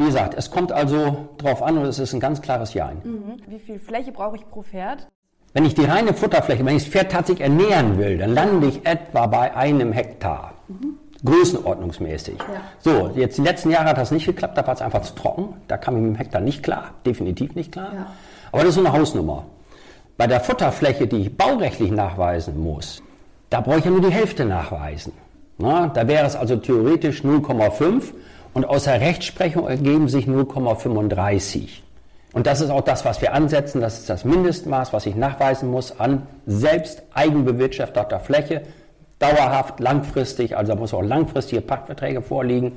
Wie 0.00 0.06
gesagt, 0.06 0.32
es 0.34 0.50
kommt 0.50 0.72
also 0.72 1.28
drauf 1.36 1.62
an 1.62 1.76
und 1.76 1.84
es 1.84 1.98
ist 1.98 2.14
ein 2.14 2.20
ganz 2.20 2.40
klares 2.40 2.72
Ja. 2.72 2.90
Mhm. 3.04 3.36
Wie 3.46 3.58
viel 3.58 3.78
Fläche 3.78 4.12
brauche 4.12 4.36
ich 4.36 4.48
pro 4.48 4.62
Pferd? 4.62 5.06
Wenn 5.52 5.66
ich 5.66 5.74
die 5.74 5.84
reine 5.84 6.14
Futterfläche, 6.14 6.64
wenn 6.64 6.76
ich 6.76 6.84
das 6.84 6.92
Pferd 6.92 7.12
tatsächlich 7.12 7.42
ernähren 7.42 7.98
will, 7.98 8.16
dann 8.16 8.32
lande 8.32 8.68
ich 8.68 8.86
etwa 8.86 9.26
bei 9.26 9.54
einem 9.54 9.92
Hektar. 9.92 10.54
Mhm. 10.68 10.94
Größenordnungsmäßig. 11.22 12.38
Ja. 12.38 12.62
So, 12.78 13.10
jetzt 13.14 13.36
die 13.36 13.42
letzten 13.42 13.70
Jahre 13.70 13.90
hat 13.90 13.98
das 13.98 14.10
nicht 14.10 14.24
geklappt, 14.24 14.56
da 14.56 14.66
war 14.66 14.72
es 14.72 14.80
einfach 14.80 15.02
zu 15.02 15.14
trocken. 15.14 15.56
Da 15.68 15.76
kam 15.76 15.96
ich 15.96 16.02
mit 16.02 16.14
dem 16.14 16.16
Hektar 16.16 16.40
nicht 16.40 16.62
klar, 16.62 16.94
definitiv 17.04 17.54
nicht 17.54 17.70
klar. 17.70 17.92
Ja. 17.94 18.06
Aber 18.52 18.62
das 18.62 18.70
ist 18.70 18.76
so 18.76 18.80
eine 18.80 18.94
Hausnummer. 18.94 19.44
Bei 20.16 20.26
der 20.26 20.40
Futterfläche, 20.40 21.08
die 21.08 21.18
ich 21.18 21.36
baurechtlich 21.36 21.90
nachweisen 21.90 22.58
muss, 22.58 23.02
da 23.50 23.60
brauche 23.60 23.80
ich 23.80 23.84
ja 23.84 23.90
nur 23.90 24.00
die 24.00 24.08
Hälfte 24.08 24.46
nachweisen. 24.46 25.12
Na, 25.58 25.88
da 25.88 26.08
wäre 26.08 26.26
es 26.26 26.36
also 26.36 26.56
theoretisch 26.56 27.22
0,5 27.22 28.14
und 28.52 28.64
aus 28.64 28.84
der 28.84 29.00
Rechtsprechung 29.00 29.68
ergeben 29.68 30.08
sich 30.08 30.26
0,35. 30.26 31.82
Und 32.32 32.46
das 32.46 32.60
ist 32.60 32.70
auch 32.70 32.82
das, 32.82 33.04
was 33.04 33.20
wir 33.20 33.34
ansetzen. 33.34 33.80
Das 33.80 33.98
ist 33.98 34.10
das 34.10 34.24
Mindestmaß, 34.24 34.92
was 34.92 35.06
ich 35.06 35.16
nachweisen 35.16 35.70
muss 35.70 35.98
an 35.98 36.26
selbst 36.46 37.02
eigenbewirtschafteter 37.12 38.20
Fläche, 38.20 38.62
dauerhaft, 39.18 39.80
langfristig. 39.80 40.56
Also 40.56 40.74
da 40.74 40.78
muss 40.78 40.94
auch 40.94 41.02
langfristige 41.02 41.60
Pachtverträge 41.60 42.22
vorliegen. 42.22 42.72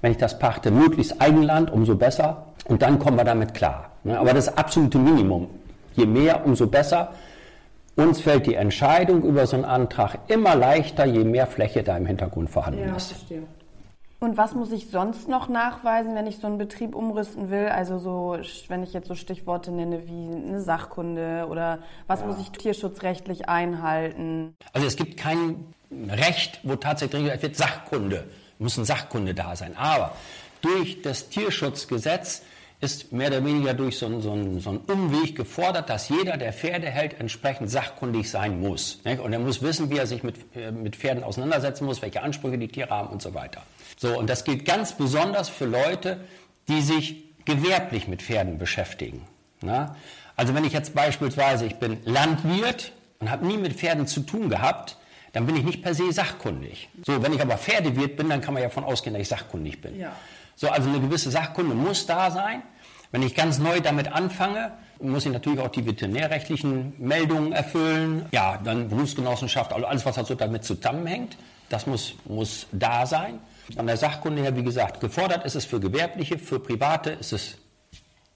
Wenn 0.00 0.12
ich 0.12 0.18
das 0.18 0.38
pachte, 0.38 0.70
möglichst 0.70 1.20
Eigenland, 1.20 1.70
umso 1.70 1.96
besser. 1.96 2.46
Und 2.66 2.82
dann 2.82 2.98
kommen 2.98 3.16
wir 3.16 3.24
damit 3.24 3.54
klar. 3.54 3.90
Ne? 4.04 4.18
Aber 4.18 4.32
das 4.32 4.56
absolute 4.56 4.98
Minimum. 4.98 5.48
Je 5.94 6.06
mehr, 6.06 6.44
umso 6.44 6.66
besser. 6.66 7.12
Uns 7.96 8.20
fällt 8.20 8.46
die 8.46 8.54
Entscheidung 8.54 9.22
über 9.22 9.46
so 9.46 9.56
einen 9.56 9.64
Antrag 9.64 10.18
immer 10.26 10.56
leichter, 10.56 11.04
je 11.04 11.24
mehr 11.24 11.46
Fläche 11.46 11.82
da 11.82 11.96
im 11.96 12.06
Hintergrund 12.06 12.50
vorhanden 12.50 12.88
ja, 12.88 12.96
ist. 12.96 13.12
Verstehe. 13.12 13.42
Und 14.20 14.36
was 14.36 14.54
muss 14.54 14.72
ich 14.72 14.90
sonst 14.90 15.28
noch 15.28 15.48
nachweisen, 15.48 16.14
wenn 16.14 16.26
ich 16.26 16.38
so 16.38 16.46
einen 16.46 16.56
Betrieb 16.56 16.94
umrüsten 16.94 17.50
will? 17.50 17.66
Also 17.66 17.98
so, 17.98 18.38
wenn 18.68 18.82
ich 18.82 18.92
jetzt 18.92 19.08
so 19.08 19.14
Stichworte 19.14 19.70
nenne 19.70 20.06
wie 20.06 20.34
eine 20.34 20.60
Sachkunde 20.60 21.46
oder 21.50 21.80
was 22.06 22.20
ja. 22.20 22.26
muss 22.26 22.40
ich 22.40 22.50
tierschutzrechtlich 22.50 23.48
einhalten? 23.48 24.54
Also 24.72 24.86
es 24.86 24.96
gibt 24.96 25.16
kein 25.16 25.74
Recht, 26.08 26.60
wo 26.62 26.76
tatsächlich 26.76 27.30
es 27.30 27.42
wird 27.42 27.56
Sachkunde, 27.56 28.24
muss 28.58 28.78
ein 28.78 28.84
Sachkunde 28.84 29.34
da 29.34 29.56
sein. 29.56 29.76
Aber 29.76 30.12
durch 30.62 31.02
das 31.02 31.28
Tierschutzgesetz 31.28 32.42
ist 32.80 33.12
mehr 33.12 33.28
oder 33.28 33.44
weniger 33.44 33.74
durch 33.74 33.98
so 33.98 34.06
einen, 34.06 34.20
so, 34.20 34.60
so 34.60 34.70
einen 34.70 34.78
Umweg 34.80 35.36
gefordert, 35.36 35.88
dass 35.88 36.08
jeder, 36.08 36.36
der 36.36 36.52
Pferde 36.52 36.88
hält, 36.88 37.18
entsprechend 37.18 37.70
sachkundig 37.70 38.30
sein 38.30 38.60
muss. 38.60 39.00
Und 39.04 39.32
er 39.32 39.38
muss 39.38 39.62
wissen, 39.62 39.90
wie 39.90 39.98
er 39.98 40.06
sich 40.06 40.22
mit, 40.22 40.36
äh, 40.54 40.70
mit 40.70 40.96
Pferden 40.96 41.24
auseinandersetzen 41.24 41.86
muss, 41.86 42.02
welche 42.02 42.22
Ansprüche 42.22 42.58
die 42.58 42.68
Tiere 42.68 42.90
haben 42.90 43.08
und 43.08 43.22
so 43.22 43.32
weiter. 43.34 43.62
So, 43.96 44.18
und 44.18 44.28
das 44.28 44.44
gilt 44.44 44.64
ganz 44.64 44.92
besonders 44.96 45.48
für 45.48 45.66
Leute, 45.66 46.20
die 46.68 46.80
sich 46.80 47.24
gewerblich 47.44 48.08
mit 48.08 48.22
Pferden 48.22 48.58
beschäftigen. 48.58 49.22
Na? 49.60 49.96
Also 50.36 50.54
wenn 50.54 50.64
ich 50.64 50.72
jetzt 50.72 50.94
beispielsweise, 50.94 51.66
ich 51.66 51.76
bin 51.76 51.98
Landwirt 52.04 52.92
und 53.20 53.30
habe 53.30 53.46
nie 53.46 53.56
mit 53.56 53.74
Pferden 53.74 54.06
zu 54.06 54.20
tun 54.20 54.48
gehabt, 54.48 54.96
dann 55.32 55.46
bin 55.46 55.56
ich 55.56 55.64
nicht 55.64 55.82
per 55.82 55.94
se 55.94 56.12
sachkundig. 56.12 56.88
So, 57.04 57.22
wenn 57.22 57.32
ich 57.32 57.42
aber 57.42 57.58
Pferdewirt 57.58 58.16
bin, 58.16 58.28
dann 58.28 58.40
kann 58.40 58.54
man 58.54 58.62
ja 58.62 58.68
davon 58.68 58.84
ausgehen, 58.84 59.14
dass 59.14 59.22
ich 59.22 59.28
sachkundig 59.28 59.80
bin. 59.80 59.98
Ja. 59.98 60.14
So, 60.56 60.68
also 60.68 60.88
eine 60.88 61.00
gewisse 61.00 61.30
Sachkunde 61.30 61.74
muss 61.74 62.06
da 62.06 62.30
sein. 62.30 62.62
Wenn 63.10 63.22
ich 63.22 63.34
ganz 63.34 63.58
neu 63.58 63.80
damit 63.80 64.12
anfange, 64.12 64.72
muss 65.00 65.26
ich 65.26 65.32
natürlich 65.32 65.60
auch 65.60 65.68
die 65.68 65.86
veterinärrechtlichen 65.86 66.94
Meldungen 66.98 67.52
erfüllen. 67.52 68.26
Ja, 68.32 68.58
dann 68.62 68.88
Berufsgenossenschaft, 68.88 69.72
also 69.72 69.86
alles, 69.86 70.04
was 70.04 70.16
halt 70.16 70.26
so 70.26 70.34
damit 70.34 70.64
zusammenhängt, 70.64 71.36
das 71.68 71.86
muss, 71.86 72.14
muss 72.24 72.66
da 72.72 73.06
sein. 73.06 73.38
Von 73.76 73.86
der 73.86 73.96
Sachkunde 73.96 74.42
her, 74.42 74.56
wie 74.56 74.62
gesagt, 74.62 75.00
gefordert 75.00 75.44
ist 75.44 75.54
es 75.54 75.64
für 75.64 75.80
Gewerbliche, 75.80 76.38
für 76.38 76.60
Private 76.60 77.10
ist 77.10 77.32
es 77.32 77.56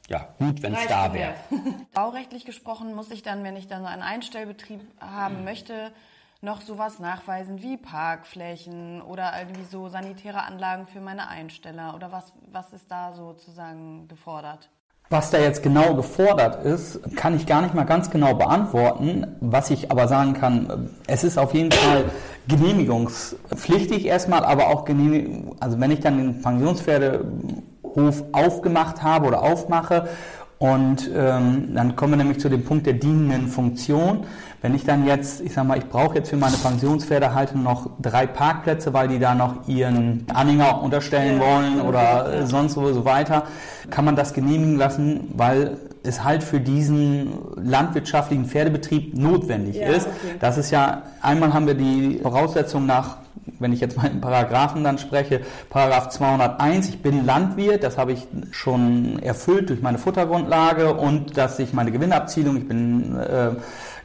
ja, 0.08 0.26
gut, 0.38 0.62
wenn 0.62 0.74
es 0.74 0.86
da 0.86 1.12
wäre. 1.12 1.34
Baurechtlich 1.92 2.46
gesprochen 2.46 2.94
muss 2.94 3.10
ich 3.10 3.22
dann, 3.22 3.44
wenn 3.44 3.56
ich 3.56 3.68
dann 3.68 3.84
einen 3.84 4.02
Einstellbetrieb 4.02 4.80
haben 4.98 5.44
möchte, 5.44 5.92
noch 6.40 6.60
sowas 6.60 7.00
nachweisen 7.00 7.62
wie 7.62 7.76
Parkflächen 7.76 9.02
oder 9.02 9.32
irgendwie 9.38 9.64
so 9.64 9.88
sanitäre 9.88 10.42
Anlagen 10.42 10.86
für 10.86 11.00
meine 11.00 11.28
Einsteller 11.28 11.94
oder 11.96 12.12
was, 12.12 12.32
was 12.50 12.72
ist 12.72 12.90
da 12.90 13.12
sozusagen 13.12 14.06
gefordert? 14.08 14.70
Was 15.10 15.30
da 15.30 15.38
jetzt 15.38 15.62
genau 15.62 15.94
gefordert 15.94 16.64
ist, 16.66 17.00
kann 17.16 17.34
ich 17.34 17.46
gar 17.46 17.62
nicht 17.62 17.74
mal 17.74 17.84
ganz 17.84 18.10
genau 18.10 18.34
beantworten. 18.34 19.38
Was 19.40 19.70
ich 19.70 19.90
aber 19.90 20.06
sagen 20.06 20.34
kann, 20.34 20.90
es 21.06 21.24
ist 21.24 21.38
auf 21.38 21.54
jeden 21.54 21.72
Fall 21.72 22.04
genehmigungspflichtig 22.46 24.04
erstmal, 24.04 24.44
aber 24.44 24.66
auch 24.68 24.84
genehmig, 24.84 25.46
also 25.60 25.80
wenn 25.80 25.90
ich 25.90 26.00
dann 26.00 26.18
den 26.18 26.42
Pensionspferdehof 26.42 28.22
aufgemacht 28.32 29.02
habe 29.02 29.28
oder 29.28 29.42
aufmache 29.42 30.08
und 30.58 31.08
ähm, 31.14 31.74
dann 31.74 31.94
kommen 31.94 32.14
wir 32.14 32.16
nämlich 32.16 32.40
zu 32.40 32.48
dem 32.48 32.64
Punkt 32.64 32.86
der 32.86 32.94
dienenden 32.94 33.46
Funktion. 33.46 34.24
Wenn 34.60 34.74
ich 34.74 34.84
dann 34.84 35.06
jetzt, 35.06 35.40
ich 35.40 35.52
sag 35.52 35.64
mal, 35.68 35.78
ich 35.78 35.88
brauche 35.88 36.16
jetzt 36.16 36.30
für 36.30 36.36
meine 36.36 36.56
Pensionspferdehaltung 36.56 37.62
noch 37.62 37.90
drei 38.02 38.26
Parkplätze, 38.26 38.92
weil 38.92 39.06
die 39.06 39.20
da 39.20 39.36
noch 39.36 39.68
ihren 39.68 40.26
Anhänger 40.34 40.82
unterstellen 40.82 41.38
wollen 41.38 41.80
oder 41.80 42.44
sonst 42.48 42.76
wo 42.76 42.92
so 42.92 43.04
weiter, 43.04 43.44
kann 43.90 44.04
man 44.04 44.16
das 44.16 44.34
genehmigen 44.34 44.76
lassen, 44.76 45.32
weil 45.36 45.78
es 46.02 46.24
halt 46.24 46.42
für 46.42 46.58
diesen 46.58 47.28
landwirtschaftlichen 47.56 48.46
Pferdebetrieb 48.46 49.16
notwendig 49.16 49.76
ja, 49.76 49.88
ist. 49.88 50.08
Okay. 50.08 50.34
Das 50.40 50.58
ist 50.58 50.72
ja, 50.72 51.02
einmal 51.22 51.54
haben 51.54 51.68
wir 51.68 51.74
die 51.74 52.18
Voraussetzung 52.20 52.84
nach 52.84 53.18
wenn 53.58 53.72
ich 53.72 53.80
jetzt 53.80 53.96
mal 53.96 54.06
in 54.06 54.20
Paragraphen 54.20 54.84
dann 54.84 54.98
spreche, 54.98 55.40
Paragraph 55.70 56.10
201, 56.10 56.88
ich 56.88 57.02
bin 57.02 57.26
Landwirt, 57.26 57.82
das 57.82 57.98
habe 57.98 58.12
ich 58.12 58.26
schon 58.50 59.18
erfüllt 59.18 59.70
durch 59.70 59.82
meine 59.82 59.98
Futtergrundlage 59.98 60.94
und 60.94 61.36
dass 61.36 61.58
ich 61.58 61.72
meine 61.72 61.92
Gewinnabzielung, 61.92 62.56
ich 62.56 62.68
bin 62.68 63.16
äh, 63.16 63.50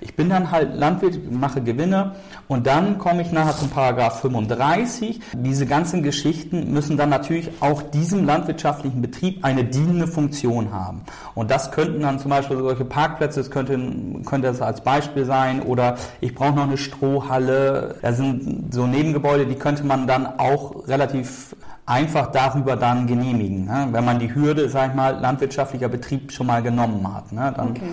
ich 0.03 0.15
bin 0.15 0.29
dann 0.29 0.51
halt 0.51 0.75
Landwirt, 0.75 1.31
mache 1.31 1.61
Gewinne 1.61 2.15
und 2.47 2.67
dann 2.67 2.97
komme 2.97 3.21
ich 3.21 3.31
nachher 3.31 3.55
zum 3.55 3.69
Paragraph 3.69 4.19
35. 4.19 5.21
Diese 5.33 5.65
ganzen 5.65 6.03
Geschichten 6.03 6.73
müssen 6.73 6.97
dann 6.97 7.09
natürlich 7.09 7.49
auch 7.61 7.81
diesem 7.81 8.25
landwirtschaftlichen 8.25 9.01
Betrieb 9.01 9.45
eine 9.45 9.63
dienende 9.63 10.07
Funktion 10.07 10.73
haben. 10.73 11.03
Und 11.35 11.51
das 11.51 11.71
könnten 11.71 12.01
dann 12.01 12.19
zum 12.19 12.29
Beispiel 12.31 12.57
solche 12.57 12.85
Parkplätze, 12.85 13.39
das 13.39 13.49
könnte, 13.49 13.79
könnte 14.25 14.47
das 14.47 14.61
als 14.61 14.81
Beispiel 14.81 15.25
sein 15.25 15.61
oder 15.61 15.95
ich 16.19 16.35
brauche 16.35 16.53
noch 16.53 16.67
eine 16.67 16.77
Strohhalle. 16.77 17.95
Da 18.01 18.11
sind 18.11 18.73
so 18.73 18.85
Nebengebäude, 18.85 19.45
die 19.45 19.55
könnte 19.55 19.85
man 19.85 20.05
dann 20.05 20.27
auch 20.37 20.87
relativ 20.87 21.55
einfach 21.85 22.31
darüber 22.31 22.75
dann 22.75 23.07
genehmigen. 23.07 23.65
Ne? 23.65 23.87
Wenn 23.91 24.05
man 24.05 24.19
die 24.19 24.33
Hürde, 24.33 24.69
sag 24.69 24.89
ich 24.89 24.95
mal, 24.95 25.19
landwirtschaftlicher 25.19 25.89
Betrieb 25.89 26.31
schon 26.31 26.47
mal 26.47 26.61
genommen 26.61 27.13
hat. 27.13 27.31
Ne? 27.31 27.53
Dann, 27.55 27.71
okay 27.71 27.91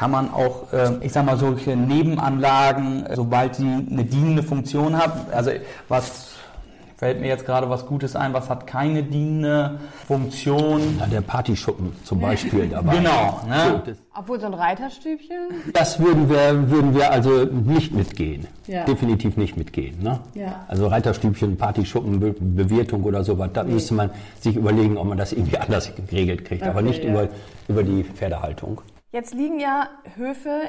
kann 0.00 0.12
man 0.12 0.32
auch, 0.32 0.72
äh, 0.72 0.92
ich 1.02 1.12
sag 1.12 1.26
mal, 1.26 1.36
solche 1.36 1.76
Nebenanlagen, 1.76 3.04
sobald 3.14 3.56
sie 3.56 3.64
eine 3.64 4.02
dienende 4.02 4.42
Funktion 4.42 4.96
haben, 4.96 5.12
also 5.30 5.50
was 5.88 6.36
fällt 6.96 7.20
mir 7.20 7.26
jetzt 7.28 7.44
gerade 7.44 7.68
was 7.68 7.84
Gutes 7.84 8.16
ein, 8.16 8.32
was 8.32 8.48
hat 8.48 8.66
keine 8.66 9.02
dienende 9.02 9.78
Funktion. 10.06 10.80
Ja, 10.98 11.04
der 11.04 11.20
Partyschuppen 11.20 11.92
zum 12.02 12.18
Beispiel 12.18 12.68
dabei. 12.70 12.96
Genau. 12.96 13.40
Ne? 13.46 13.82
So, 13.84 13.92
Obwohl 14.14 14.40
so 14.40 14.46
ein 14.46 14.54
Reiterstübchen? 14.54 15.48
Das 15.74 16.00
würden 16.00 16.30
wir, 16.30 16.70
würden 16.70 16.94
wir 16.94 17.10
also 17.10 17.44
nicht 17.44 17.92
mitgehen. 17.92 18.46
Ja. 18.68 18.84
Definitiv 18.84 19.36
nicht 19.36 19.58
mitgehen. 19.58 20.02
Ne? 20.02 20.18
Ja. 20.32 20.64
Also 20.68 20.86
Reiterstübchen, 20.86 21.58
Partyschuppen, 21.58 22.20
Be 22.20 22.34
Bewirtung 22.40 23.04
oder 23.04 23.22
sowas, 23.22 23.50
da 23.52 23.64
nee. 23.64 23.74
müsste 23.74 23.92
man 23.92 24.08
sich 24.40 24.56
überlegen, 24.56 24.96
ob 24.96 25.08
man 25.08 25.18
das 25.18 25.34
irgendwie 25.34 25.58
anders 25.66 25.92
geregelt 25.94 26.46
kriegt. 26.46 26.62
Okay, 26.62 26.70
aber 26.70 26.80
nicht 26.80 27.04
ja. 27.04 27.10
über, 27.10 27.28
über 27.68 27.82
die 27.82 28.02
Pferdehaltung. 28.02 28.80
Jetzt 29.12 29.34
liegen 29.34 29.58
ja 29.58 29.88
Höfe, 30.14 30.60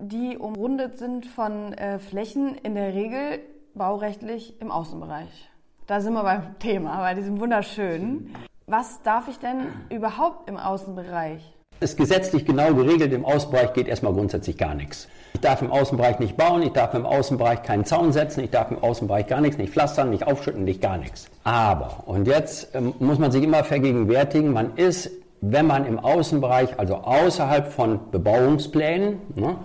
die 0.00 0.36
umrundet 0.36 0.98
sind 0.98 1.26
von 1.26 1.72
äh, 1.74 2.00
Flächen, 2.00 2.56
in 2.64 2.74
der 2.74 2.92
Regel 2.92 3.38
baurechtlich 3.74 4.60
im 4.60 4.72
Außenbereich. 4.72 5.48
Da 5.86 6.00
sind 6.00 6.12
wir 6.14 6.24
beim 6.24 6.42
Thema, 6.58 6.98
bei 6.98 7.14
diesem 7.14 7.38
wunderschönen. 7.38 8.34
Was 8.66 9.00
darf 9.02 9.28
ich 9.28 9.38
denn 9.38 9.68
überhaupt 9.90 10.48
im 10.48 10.56
Außenbereich? 10.56 11.40
Ist 11.78 11.96
gesetzlich 11.96 12.44
genau 12.44 12.74
geregelt. 12.74 13.12
Im 13.12 13.24
Außenbereich 13.24 13.74
geht 13.74 13.86
erstmal 13.86 14.12
grundsätzlich 14.12 14.58
gar 14.58 14.74
nichts. 14.74 15.06
Ich 15.34 15.40
darf 15.40 15.62
im 15.62 15.70
Außenbereich 15.70 16.18
nicht 16.18 16.36
bauen, 16.36 16.62
ich 16.62 16.72
darf 16.72 16.94
im 16.94 17.06
Außenbereich 17.06 17.62
keinen 17.62 17.84
Zaun 17.84 18.12
setzen, 18.12 18.42
ich 18.42 18.50
darf 18.50 18.72
im 18.72 18.82
Außenbereich 18.82 19.28
gar 19.28 19.40
nichts, 19.40 19.58
nicht 19.58 19.72
pflastern, 19.72 20.10
nicht 20.10 20.26
aufschütten, 20.26 20.64
nicht 20.64 20.80
gar 20.80 20.96
nichts. 20.96 21.28
Aber, 21.44 22.02
und 22.06 22.26
jetzt 22.26 22.74
ähm, 22.74 22.94
muss 22.98 23.18
man 23.20 23.30
sich 23.30 23.44
immer 23.44 23.62
vergegenwärtigen, 23.62 24.52
man 24.52 24.76
ist 24.76 25.10
wenn 25.50 25.66
man 25.66 25.84
im 25.86 25.98
Außenbereich, 25.98 26.78
also 26.78 26.96
außerhalb 26.96 27.68
von 27.68 28.10
Bebauungsplänen, 28.10 29.18
ne, 29.34 29.56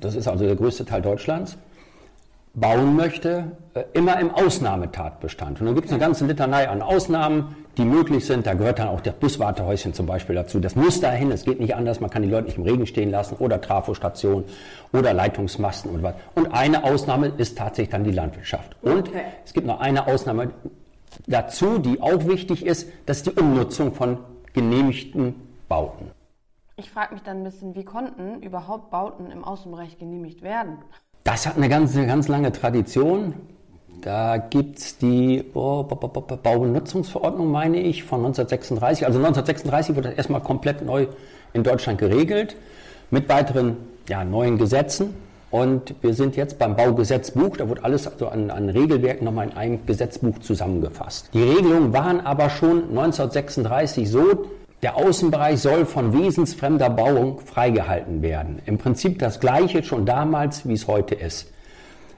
das 0.00 0.14
ist 0.14 0.28
also 0.28 0.44
der 0.44 0.54
größte 0.54 0.84
Teil 0.84 1.02
Deutschlands, 1.02 1.58
bauen 2.54 2.96
möchte, 2.96 3.52
äh, 3.74 3.84
immer 3.92 4.18
im 4.20 4.30
Ausnahmetatbestand. 4.30 5.60
Und 5.60 5.66
dann 5.66 5.74
gibt 5.74 5.86
es 5.86 5.92
eine 5.92 6.00
ganze 6.00 6.26
Litanei 6.26 6.68
an 6.68 6.82
Ausnahmen, 6.82 7.56
die 7.76 7.84
möglich 7.84 8.26
sind. 8.26 8.46
Da 8.46 8.54
gehört 8.54 8.78
dann 8.78 8.88
auch 8.88 9.00
das 9.00 9.14
Buswartehäuschen 9.14 9.94
zum 9.94 10.06
Beispiel 10.06 10.34
dazu. 10.34 10.58
Das 10.58 10.74
muss 10.74 11.00
dahin, 11.00 11.30
es 11.30 11.44
geht 11.44 11.60
nicht 11.60 11.74
anders. 11.74 12.00
Man 12.00 12.10
kann 12.10 12.22
die 12.22 12.28
Leute 12.28 12.46
nicht 12.46 12.58
im 12.58 12.64
Regen 12.64 12.86
stehen 12.86 13.10
lassen 13.10 13.36
oder 13.38 13.60
Trafostation 13.60 14.44
oder 14.92 15.12
Leitungsmasten 15.12 15.90
und 15.90 16.02
was. 16.02 16.14
Und 16.34 16.52
eine 16.52 16.84
Ausnahme 16.84 17.32
ist 17.36 17.58
tatsächlich 17.58 17.90
dann 17.90 18.04
die 18.04 18.12
Landwirtschaft. 18.12 18.76
Und 18.82 19.08
okay. 19.08 19.22
es 19.44 19.52
gibt 19.52 19.66
noch 19.66 19.80
eine 19.80 20.06
Ausnahme 20.06 20.50
dazu, 21.26 21.78
die 21.78 22.00
auch 22.00 22.26
wichtig 22.26 22.64
ist, 22.66 22.88
das 23.06 23.18
ist 23.18 23.26
die 23.26 23.40
Umnutzung 23.40 23.92
von 23.92 24.18
genehmigten 24.52 25.34
Bauten. 25.68 26.10
Ich 26.76 26.90
frage 26.90 27.14
mich 27.14 27.22
dann 27.22 27.38
ein 27.38 27.44
bisschen, 27.44 27.74
wie 27.74 27.84
konnten 27.84 28.40
überhaupt 28.42 28.90
Bauten 28.90 29.30
im 29.30 29.44
Außenbereich 29.44 29.98
genehmigt 29.98 30.42
werden? 30.42 30.78
Das 31.24 31.46
hat 31.46 31.56
eine 31.56 31.68
ganz, 31.68 31.94
ganz 31.94 32.28
lange 32.28 32.52
Tradition. 32.52 33.34
Da 34.00 34.36
gibt 34.36 34.78
es 34.78 34.96
die 34.96 35.44
oh, 35.54 35.82
Baubenutzungsverordnung, 35.82 37.50
meine 37.50 37.80
ich, 37.80 38.04
von 38.04 38.20
1936. 38.20 39.04
Also 39.04 39.18
1936 39.18 39.96
wurde 39.96 40.08
das 40.10 40.18
erstmal 40.18 40.40
komplett 40.40 40.82
neu 40.82 41.08
in 41.52 41.64
Deutschland 41.64 41.98
geregelt 41.98 42.56
mit 43.10 43.28
weiteren 43.28 43.76
ja, 44.08 44.24
neuen 44.24 44.56
Gesetzen. 44.56 45.14
Und 45.50 45.94
wir 46.02 46.12
sind 46.12 46.36
jetzt 46.36 46.58
beim 46.58 46.76
Baugesetzbuch, 46.76 47.56
da 47.56 47.68
wird 47.68 47.82
alles 47.82 48.06
also 48.06 48.28
an, 48.28 48.50
an 48.50 48.68
Regelwerken 48.68 49.24
nochmal 49.24 49.48
in 49.48 49.56
einem 49.56 49.86
Gesetzbuch 49.86 50.38
zusammengefasst. 50.40 51.30
Die 51.32 51.42
Regelungen 51.42 51.92
waren 51.92 52.20
aber 52.20 52.50
schon 52.50 52.90
1936 52.90 54.10
so, 54.10 54.44
der 54.82 54.96
Außenbereich 54.96 55.58
soll 55.58 55.86
von 55.86 56.12
wesensfremder 56.12 56.90
Bauung 56.90 57.40
freigehalten 57.40 58.22
werden. 58.22 58.60
Im 58.66 58.78
Prinzip 58.78 59.18
das 59.18 59.40
gleiche 59.40 59.82
schon 59.82 60.06
damals, 60.06 60.68
wie 60.68 60.74
es 60.74 60.86
heute 60.86 61.14
ist. 61.14 61.50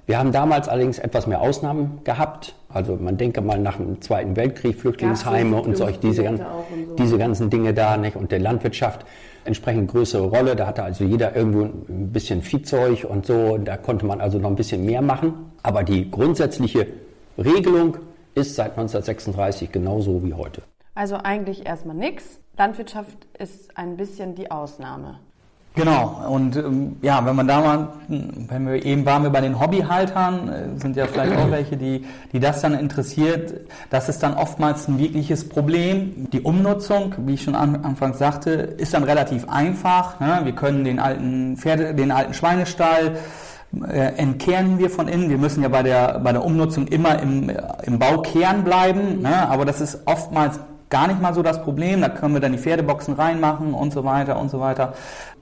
Wir 0.07 0.19
haben 0.19 0.33
damals 0.33 0.69
allerdings 0.69 0.99
etwas 0.99 1.29
mehr 1.29 1.41
Ausnahmen 1.41 2.01
gehabt. 2.03 2.55
Also 2.69 2.99
man 3.01 3.17
denke 3.17 3.41
mal 3.41 3.61
nach 3.61 3.77
dem 3.77 4.01
Zweiten 4.03 4.35
Weltkrieg, 4.35 4.81
Flüchtlingsheime 4.81 5.57
ja, 5.57 5.63
und 5.63 5.77
solch 5.77 6.01
diese, 6.01 6.29
und 6.29 6.39
so. 6.39 6.97
diese 6.99 7.17
ganzen 7.17 7.49
Dinge 7.49 7.73
da, 7.73 7.97
nicht? 7.97 8.17
Und 8.17 8.33
der 8.33 8.41
Landwirtschaft 8.41 9.07
entsprechend 9.45 9.91
größere 9.91 10.27
Rolle. 10.27 10.57
Da 10.57 10.67
hatte 10.67 10.83
also 10.83 11.05
jeder 11.05 11.35
irgendwo 11.35 11.63
ein 11.63 12.13
bisschen 12.13 12.43
Viehzeug 12.43 13.05
und 13.09 13.27
so. 13.27 13.59
Da 13.59 13.77
konnte 13.77 14.07
man 14.07 14.21
also 14.21 14.39
noch 14.39 14.51
ein 14.51 14.57
bisschen 14.57 14.85
mehr 14.85 15.03
machen. 15.03 15.53
Aber 15.63 15.83
die 15.83 16.11
grundsätzliche 16.11 16.87
Regelung 17.39 17.97
ist 18.35 18.55
seit 18.55 18.73
1936 18.73 19.73
genauso 19.73 20.25
wie 20.25 20.35
heute. 20.35 20.63
Also 20.95 21.17
eigentlich 21.17 21.67
erstmal 21.67 21.97
nichts. 21.97 22.41
Landwirtschaft 22.57 23.27
ist 23.39 23.77
ein 23.77 23.97
bisschen 23.97 24.35
die 24.35 24.51
Ausnahme. 24.51 25.21
Genau, 25.77 26.27
und 26.29 26.57
ähm, 26.57 26.97
ja, 27.01 27.25
wenn 27.25 27.37
man 27.37 27.47
da 27.47 27.61
mal, 27.61 27.89
wenn 28.09 28.67
wir 28.67 28.85
eben 28.85 29.07
waren 29.07 29.23
wir 29.23 29.31
bei 29.31 29.41
den 29.41 29.61
Hobbyhaltern, 29.61 30.49
äh, 30.49 30.81
sind 30.81 30.97
ja 30.97 31.07
vielleicht 31.07 31.37
auch 31.37 31.49
welche, 31.49 31.77
die, 31.77 32.05
die 32.33 32.41
das 32.41 32.61
dann 32.61 32.75
interessiert, 32.75 33.61
das 33.89 34.09
ist 34.09 34.21
dann 34.25 34.35
oftmals 34.35 34.89
ein 34.89 34.99
wirkliches 34.99 35.49
Problem. 35.49 36.29
Die 36.33 36.41
Umnutzung, 36.41 37.15
wie 37.19 37.35
ich 37.35 37.43
schon 37.43 37.55
an, 37.55 37.85
anfangs 37.85 38.19
sagte, 38.19 38.51
ist 38.51 38.95
dann 38.95 39.05
relativ 39.05 39.49
einfach. 39.49 40.19
Ne? 40.19 40.41
Wir 40.43 40.53
können 40.57 40.83
den 40.83 40.99
alten 40.99 41.57
Pferde, 41.57 41.95
den 41.95 42.11
alten 42.11 42.35
Schweinestall 42.35 43.17
äh, 43.89 44.17
entkernen 44.17 44.81
wir 44.81 44.91
von 44.91 45.07
innen. 45.07 45.31
Wir 45.31 45.39
müssen 45.39 45.63
ja 45.63 45.69
bei 45.69 45.85
der, 45.85 46.19
bei 46.19 46.33
der 46.33 46.45
Umnutzung 46.45 46.89
immer 46.89 47.23
im, 47.23 47.49
im 47.85 47.99
Baukern 48.01 48.65
bleiben, 48.65 49.23
ne? 49.23 49.49
aber 49.49 49.65
das 49.65 49.81
ist 49.81 50.01
oftmals 50.07 50.59
gar 50.91 51.07
nicht 51.07 51.23
mal 51.23 51.33
so 51.33 51.43
das 51.43 51.63
Problem. 51.63 52.01
Da 52.01 52.09
können 52.09 52.35
wir 52.35 52.41
dann 52.41 52.53
die 52.53 52.59
Pferdeboxen 52.59 53.15
reinmachen 53.15 53.73
und 53.75 53.93
so 53.93 54.05
weiter 54.05 54.39
und 54.39 54.51
so 54.51 54.61
weiter 54.61 54.93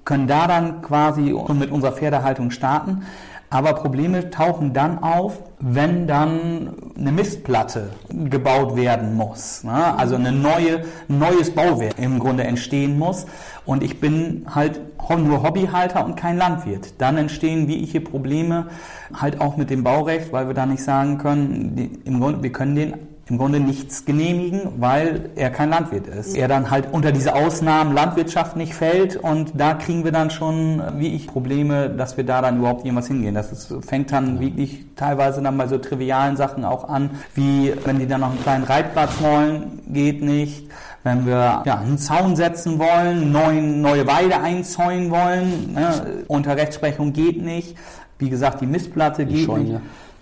können 0.08 0.26
da 0.26 0.46
dann 0.46 0.80
quasi 0.80 1.36
mit 1.52 1.70
unserer 1.70 1.92
Pferdehaltung 1.92 2.50
starten. 2.50 3.02
Aber 3.50 3.74
Probleme 3.74 4.30
tauchen 4.30 4.72
dann 4.72 5.02
auf, 5.02 5.38
wenn 5.58 6.06
dann 6.06 6.74
eine 6.98 7.12
Mistplatte 7.12 7.90
gebaut 8.08 8.76
werden 8.76 9.14
muss. 9.14 9.64
Ne? 9.64 9.98
Also 9.98 10.16
eine 10.16 10.32
neue, 10.32 10.84
neues 11.08 11.54
Bauwerk 11.54 11.98
im 11.98 12.18
Grunde 12.18 12.44
entstehen 12.44 12.98
muss. 12.98 13.26
Und 13.66 13.82
ich 13.82 14.00
bin 14.00 14.46
halt 14.54 14.80
nur 15.16 15.42
Hobbyhalter 15.42 16.04
und 16.04 16.16
kein 16.16 16.38
Landwirt. 16.38 16.94
Dann 16.98 17.18
entstehen 17.18 17.68
wie 17.68 17.76
ich 17.76 17.92
hier 17.92 18.04
Probleme 18.04 18.68
halt 19.12 19.40
auch 19.40 19.58
mit 19.58 19.68
dem 19.68 19.84
Baurecht, 19.84 20.32
weil 20.32 20.46
wir 20.46 20.54
da 20.54 20.64
nicht 20.64 20.82
sagen 20.82 21.18
können, 21.18 22.00
im 22.04 22.20
Grunde, 22.20 22.42
wir 22.42 22.52
können 22.52 22.74
den 22.74 22.94
im 23.30 23.36
Grunde 23.36 23.60
nichts 23.60 24.06
genehmigen, 24.06 24.60
weil 24.78 25.30
er 25.36 25.50
kein 25.50 25.68
Landwirt 25.68 26.06
ist. 26.06 26.34
Er 26.34 26.48
dann 26.48 26.70
halt 26.70 26.88
unter 26.92 27.12
diese 27.12 27.34
Ausnahmen 27.34 27.94
Landwirtschaft 27.94 28.56
nicht 28.56 28.74
fällt 28.74 29.16
und 29.16 29.52
da 29.54 29.74
kriegen 29.74 30.04
wir 30.04 30.12
dann 30.12 30.30
schon, 30.30 30.82
wie 30.96 31.08
ich, 31.08 31.26
Probleme, 31.26 31.90
dass 31.90 32.16
wir 32.16 32.24
da 32.24 32.40
dann 32.40 32.58
überhaupt 32.58 32.86
irgendwas 32.86 33.08
hingehen. 33.08 33.34
Das 33.34 33.52
ist, 33.52 33.72
fängt 33.86 34.12
dann 34.12 34.40
wirklich 34.40 34.86
teilweise 34.96 35.42
dann 35.42 35.58
bei 35.58 35.66
so 35.66 35.76
trivialen 35.76 36.36
Sachen 36.36 36.64
auch 36.64 36.88
an, 36.88 37.10
wie 37.34 37.74
wenn 37.84 37.98
die 37.98 38.06
dann 38.06 38.22
noch 38.22 38.30
einen 38.30 38.42
kleinen 38.42 38.64
Reitplatz 38.64 39.12
wollen, 39.20 39.80
geht 39.88 40.22
nicht. 40.22 40.70
Wenn 41.04 41.26
wir 41.26 41.62
ja, 41.64 41.78
einen 41.78 41.98
Zaun 41.98 42.34
setzen 42.34 42.78
wollen, 42.78 43.30
neuen, 43.30 43.82
neue 43.82 44.06
Weide 44.06 44.40
einzäunen 44.40 45.10
wollen, 45.10 45.74
ne, 45.74 46.24
unter 46.26 46.56
Rechtsprechung 46.56 47.12
geht 47.12 47.42
nicht. 47.42 47.76
Wie 48.18 48.30
gesagt, 48.30 48.60
die 48.62 48.66
Mistplatte 48.66 49.24
Die 49.24 49.34
geht 49.34 49.46
Scheune. 49.46 49.64
nicht. 49.64 49.80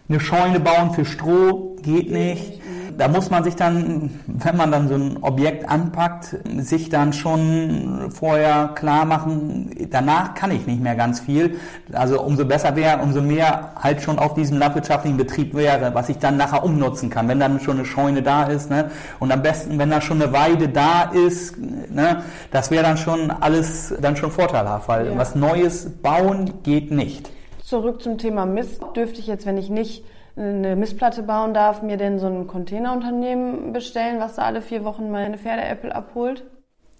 Eine 0.08 0.20
Scheune 0.20 0.60
bauen 0.60 0.92
für 0.92 1.04
Stroh 1.04 1.76
geht 1.82 2.12
nicht. 2.12 2.60
Da 2.98 3.08
muss 3.08 3.30
man 3.30 3.44
sich 3.44 3.56
dann, 3.56 4.10
wenn 4.26 4.56
man 4.56 4.70
dann 4.72 4.88
so 4.88 4.94
ein 4.94 5.18
Objekt 5.22 5.68
anpackt, 5.68 6.36
sich 6.58 6.88
dann 6.88 7.12
schon 7.12 8.10
vorher 8.10 8.68
klar 8.74 9.04
machen, 9.04 9.70
danach 9.90 10.34
kann 10.34 10.50
ich 10.50 10.66
nicht 10.66 10.80
mehr 10.82 10.94
ganz 10.94 11.20
viel. 11.20 11.56
Also 11.92 12.22
umso 12.22 12.44
besser 12.44 12.74
wäre, 12.76 12.98
umso 13.02 13.20
mehr 13.20 13.72
halt 13.76 14.02
schon 14.02 14.18
auf 14.18 14.34
diesem 14.34 14.58
landwirtschaftlichen 14.58 15.16
Betrieb 15.16 15.54
wäre, 15.54 15.94
was 15.94 16.08
ich 16.08 16.18
dann 16.18 16.36
nachher 16.36 16.64
umnutzen 16.64 17.10
kann, 17.10 17.28
wenn 17.28 17.40
dann 17.40 17.60
schon 17.60 17.76
eine 17.76 17.84
Scheune 17.84 18.22
da 18.22 18.44
ist. 18.44 18.70
Ne? 18.70 18.90
Und 19.20 19.30
am 19.32 19.42
besten, 19.42 19.78
wenn 19.78 19.90
da 19.90 20.00
schon 20.00 20.22
eine 20.22 20.32
Weide 20.32 20.68
da 20.68 21.02
ist, 21.12 21.56
ne? 21.58 22.22
das 22.50 22.70
wäre 22.70 22.82
dann 22.84 22.96
schon 22.96 23.30
alles 23.30 23.94
dann 24.00 24.16
schon 24.16 24.30
vorteilhaft, 24.30 24.88
weil 24.88 25.06
Ja. 25.08 25.18
was 25.18 25.34
Neues 25.34 25.90
bauen 26.02 26.50
geht 26.62 26.90
nicht. 26.90 27.30
Zurück 27.62 28.00
zum 28.02 28.16
Thema 28.16 28.46
Mist. 28.46 28.80
Dürfte 28.94 29.18
ich 29.20 29.26
jetzt, 29.26 29.44
wenn 29.44 29.58
ich 29.58 29.70
nicht 29.70 30.04
eine 30.36 30.76
Mistplatte 30.76 31.22
bauen 31.22 31.54
darf, 31.54 31.82
mir 31.82 31.96
denn 31.96 32.18
so 32.18 32.26
ein 32.26 32.46
Containerunternehmen 32.46 33.72
bestellen, 33.72 34.20
was 34.20 34.36
da 34.36 34.42
alle 34.42 34.60
vier 34.60 34.84
Wochen 34.84 35.10
meine 35.10 35.38
Pferdeäpfel 35.38 35.92
abholt? 35.92 36.44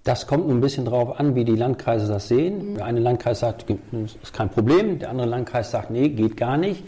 Das 0.04 0.26
kommt 0.26 0.46
nur 0.46 0.56
ein 0.56 0.60
bisschen 0.60 0.84
drauf 0.84 1.18
an, 1.18 1.34
wie 1.34 1.44
die 1.44 1.56
Landkreise 1.56 2.06
das 2.06 2.28
sehen. 2.28 2.76
Der 2.76 2.84
eine 2.84 3.00
Landkreis 3.00 3.40
sagt, 3.40 3.66
ist 3.68 4.32
kein 4.32 4.48
Problem, 4.48 5.00
der 5.00 5.10
andere 5.10 5.26
Landkreis 5.26 5.70
sagt, 5.70 5.90
nee, 5.90 6.08
geht 6.08 6.36
gar 6.36 6.56
nicht. 6.56 6.84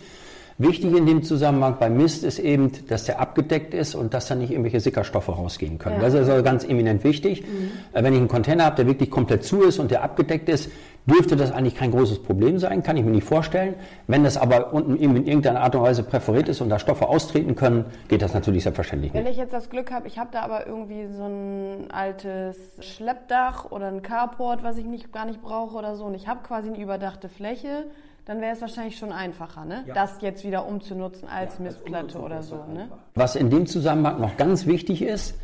Wichtig 0.61 0.93
in 0.97 1.07
dem 1.07 1.23
Zusammenhang 1.23 1.77
bei 1.79 1.89
Mist 1.89 2.25
ist 2.25 2.41
eben, 2.41 2.73
dass 2.89 3.05
der 3.05 3.21
abgedeckt 3.21 3.75
ist 3.75 3.95
und 3.95 4.13
dass 4.13 4.27
da 4.27 4.35
nicht 4.35 4.51
irgendwelche 4.51 4.81
Sickerstoffe 4.81 5.29
rausgehen 5.29 5.79
können. 5.79 5.97
Ja. 5.97 6.03
Das 6.03 6.15
ist 6.15 6.29
also 6.29 6.43
ganz 6.43 6.65
eminent 6.65 7.05
wichtig. 7.05 7.45
Äh, 7.93 8.03
Wenn 8.03 8.13
ich 8.13 8.19
einen 8.19 8.27
Container 8.29 8.65
habe, 8.65 8.75
der 8.77 8.87
wirklich 8.89 9.09
komplett 9.09 9.45
zu 9.45 9.63
ist 9.63 9.79
und 9.79 9.93
der 9.93 10.03
abgedeckt 10.03 10.49
ist, 10.49 10.69
dürfte 11.07 11.37
das 11.37 11.53
eigentlich 11.53 11.77
kein 11.77 11.93
großes 11.93 12.25
Problem 12.25 12.59
sein, 12.59 12.83
kann 12.83 12.97
ich 12.97 13.05
mir 13.05 13.13
nicht 13.13 13.25
vorstellen. 13.25 13.77
Wenn 14.09 14.25
das 14.25 14.37
aber 14.37 14.73
unten 14.75 14.97
eben 14.97 15.15
in 15.15 15.27
irgendeiner 15.27 15.61
Art 15.61 15.77
und 15.77 15.83
Weise 15.83 16.03
präferiert 16.03 16.49
ist 16.49 16.61
und 16.61 16.71
da 16.71 16.81
Stoffe 16.81 17.09
austreten 17.09 17.55
können, 17.55 17.85
geht 18.09 18.21
das 18.21 18.35
natürlich 18.35 18.65
selbstverständlich 18.65 19.15
Wenn 19.15 19.23
nicht. 19.23 19.33
ich 19.33 19.39
jetzt 19.39 19.53
das 19.53 19.71
Glück 19.71 19.93
habe, 19.93 20.09
ich 20.09 20.19
habe 20.19 20.31
da 20.33 20.41
aber 20.43 20.67
irgendwie 20.67 21.07
so 21.07 21.23
ein 21.25 21.91
altes 21.93 22.57
Schleppdach 22.81 23.71
oder 23.71 23.87
ein 23.87 24.03
Carport, 24.03 24.65
was 24.65 24.77
ich 24.77 24.85
nicht, 24.87 25.13
gar 25.13 25.25
nicht 25.25 25.41
brauche 25.41 25.77
oder 25.77 25.95
so, 25.95 26.05
und 26.05 26.15
ich 26.15 26.27
habe 26.27 26.41
quasi 26.43 26.69
eine 26.69 26.79
überdachte 26.79 27.29
Fläche, 27.29 27.85
dann 28.29 28.43
wäre 28.43 28.53
es 28.53 28.61
wahrscheinlich 28.61 28.99
schon 28.99 29.11
einfacher, 29.11 29.65
ne? 29.65 29.85
das 29.95 30.19
jetzt 30.21 30.45
wieder 30.45 30.67
umzunutzen 30.67 31.27
als 31.29 31.59
Mistplatte 31.59 32.19
oder 32.19 32.43
so. 32.43 32.57
Ne? 32.57 32.91
Was 33.15 33.37
in 33.37 33.49
dem 33.49 33.67
Zusammenhang 33.67 34.21
noch 34.21 34.37
ganz 34.37 34.67
wichtig 34.67 35.01
ist, 35.01 35.35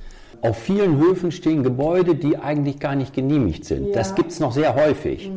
auf 0.42 0.58
vielen 0.58 0.98
Höfen 0.98 1.32
stehen 1.32 1.62
Gebäude, 1.62 2.14
die 2.14 2.36
eigentlich 2.36 2.78
gar 2.80 2.94
nicht 2.94 3.14
genehmigt 3.14 3.64
sind. 3.64 3.86
Ja. 3.86 3.94
Das 3.94 4.14
gibt 4.14 4.32
es 4.32 4.38
noch 4.38 4.52
sehr 4.52 4.74
häufig. 4.74 5.32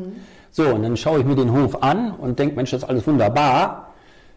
So, 0.51 0.67
und 0.67 0.83
dann 0.83 0.97
schaue 0.97 1.19
ich 1.19 1.25
mir 1.25 1.35
den 1.35 1.53
Hof 1.53 1.81
an 1.81 2.11
und 2.11 2.37
denke, 2.37 2.57
Mensch, 2.57 2.71
das 2.71 2.83
ist 2.83 2.89
alles 2.89 3.07
wunderbar. 3.07 3.93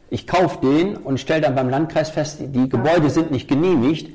Ich 0.09 0.29
kaufe 0.29 0.61
den 0.65 0.97
und 0.97 1.19
stelle 1.19 1.41
dann 1.41 1.57
beim 1.57 1.69
Landkreis 1.69 2.11
fest, 2.11 2.39
die 2.41 2.69
Gebäude 2.69 3.11
sind 3.11 3.33
nicht 3.33 3.49
genehmigt. 3.49 4.09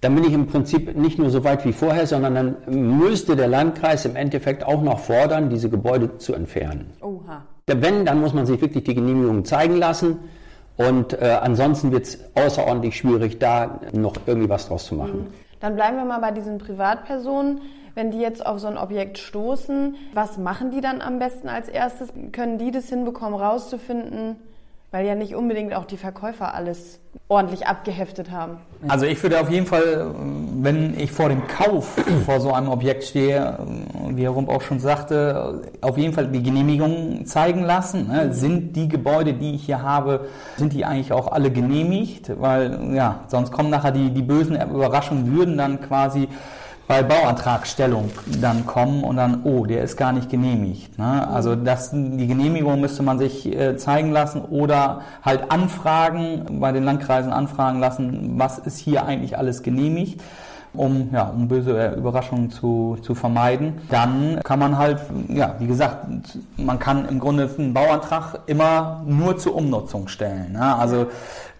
Dann 0.00 0.14
bin 0.14 0.24
ich 0.24 0.32
im 0.32 0.46
Prinzip 0.46 0.96
nicht 0.96 1.18
nur 1.18 1.28
so 1.28 1.44
weit 1.44 1.66
wie 1.66 1.74
vorher, 1.74 2.06
sondern 2.06 2.34
dann 2.34 2.56
müsste 2.98 3.36
der 3.36 3.48
Landkreis 3.48 4.06
im 4.06 4.16
Endeffekt 4.16 4.64
auch 4.64 4.80
noch 4.80 5.00
fordern, 5.00 5.50
diese 5.50 5.68
Gebäude 5.68 6.16
zu 6.16 6.32
entfernen. 6.32 6.94
Oha. 7.02 7.42
Wenn, 7.66 8.04
dann 8.04 8.20
muss 8.20 8.34
man 8.34 8.46
sich 8.46 8.60
wirklich 8.60 8.84
die 8.84 8.94
Genehmigung 8.94 9.44
zeigen 9.44 9.76
lassen. 9.76 10.18
Und 10.76 11.12
äh, 11.20 11.38
ansonsten 11.40 11.92
wird 11.92 12.04
es 12.06 12.18
außerordentlich 12.34 12.96
schwierig, 12.96 13.38
da 13.38 13.80
noch 13.92 14.14
irgendwie 14.26 14.48
was 14.48 14.68
draus 14.68 14.86
zu 14.86 14.94
machen. 14.94 15.26
Dann 15.60 15.76
bleiben 15.76 15.96
wir 15.96 16.04
mal 16.04 16.18
bei 16.18 16.32
diesen 16.32 16.58
Privatpersonen. 16.58 17.60
Wenn 17.94 18.10
die 18.10 18.18
jetzt 18.18 18.44
auf 18.44 18.58
so 18.58 18.68
ein 18.68 18.78
Objekt 18.78 19.18
stoßen, 19.18 19.96
was 20.14 20.38
machen 20.38 20.70
die 20.70 20.80
dann 20.80 21.02
am 21.02 21.18
besten 21.18 21.48
als 21.48 21.68
erstes? 21.68 22.08
Können 22.32 22.56
die 22.56 22.70
das 22.70 22.88
hinbekommen, 22.88 23.38
rauszufinden? 23.38 24.36
Weil 24.92 25.06
ja 25.06 25.14
nicht 25.14 25.34
unbedingt 25.34 25.72
auch 25.74 25.86
die 25.86 25.96
Verkäufer 25.96 26.54
alles 26.54 27.00
ordentlich 27.26 27.66
abgeheftet 27.66 28.30
haben. 28.30 28.58
Also 28.88 29.06
ich 29.06 29.22
würde 29.22 29.40
auf 29.40 29.50
jeden 29.50 29.64
Fall, 29.64 30.14
wenn 30.60 30.98
ich 30.98 31.10
vor 31.10 31.30
dem 31.30 31.46
Kauf 31.46 31.96
vor 32.26 32.40
so 32.40 32.52
einem 32.52 32.68
Objekt 32.68 33.04
stehe, 33.04 33.58
wie 34.10 34.22
Herr 34.22 34.32
Rump 34.32 34.50
auch 34.50 34.60
schon 34.60 34.80
sagte, 34.80 35.62
auf 35.80 35.96
jeden 35.96 36.12
Fall 36.12 36.28
die 36.28 36.42
Genehmigung 36.42 37.24
zeigen 37.24 37.62
lassen. 37.62 38.08
ne? 38.08 38.34
Sind 38.34 38.76
die 38.76 38.86
Gebäude, 38.86 39.32
die 39.32 39.54
ich 39.54 39.64
hier 39.64 39.80
habe, 39.80 40.26
sind 40.58 40.74
die 40.74 40.84
eigentlich 40.84 41.10
auch 41.10 41.32
alle 41.32 41.50
genehmigt? 41.50 42.30
Weil 42.38 42.94
ja, 42.94 43.20
sonst 43.28 43.50
kommen 43.50 43.70
nachher 43.70 43.92
die, 43.92 44.10
die 44.10 44.22
bösen 44.22 44.56
Überraschungen, 44.60 45.34
würden 45.34 45.56
dann 45.56 45.80
quasi 45.80 46.28
bei 46.88 47.02
Bauantragstellung 47.02 48.10
dann 48.40 48.66
kommen 48.66 49.04
und 49.04 49.16
dann, 49.16 49.42
oh, 49.44 49.64
der 49.64 49.82
ist 49.82 49.96
gar 49.96 50.12
nicht 50.12 50.28
genehmigt. 50.28 50.98
Ne? 50.98 51.28
Also 51.28 51.54
das, 51.54 51.90
die 51.92 52.26
Genehmigung 52.26 52.80
müsste 52.80 53.02
man 53.02 53.18
sich 53.18 53.46
äh, 53.46 53.76
zeigen 53.76 54.10
lassen 54.10 54.42
oder 54.42 55.02
halt 55.22 55.50
anfragen, 55.50 56.60
bei 56.60 56.72
den 56.72 56.84
Landkreisen 56.84 57.32
anfragen 57.32 57.80
lassen, 57.80 58.38
was 58.38 58.58
ist 58.58 58.78
hier 58.78 59.06
eigentlich 59.06 59.38
alles 59.38 59.62
genehmigt 59.62 60.20
um, 60.74 61.10
ja, 61.12 61.24
um 61.24 61.48
böse 61.48 61.78
äh, 61.78 61.94
Überraschungen 61.96 62.50
zu, 62.50 62.96
zu 63.02 63.14
vermeiden. 63.14 63.80
Dann 63.90 64.40
kann 64.42 64.58
man 64.58 64.78
halt, 64.78 65.00
ja, 65.28 65.54
wie 65.58 65.66
gesagt, 65.66 66.06
man 66.56 66.78
kann 66.78 67.06
im 67.08 67.20
Grunde 67.20 67.50
einen 67.58 67.74
Bauantrag 67.74 68.40
immer 68.46 69.02
nur 69.06 69.36
zur 69.38 69.54
Umnutzung 69.54 70.08
stellen. 70.08 70.52
Ne? 70.52 70.76
Also 70.76 71.08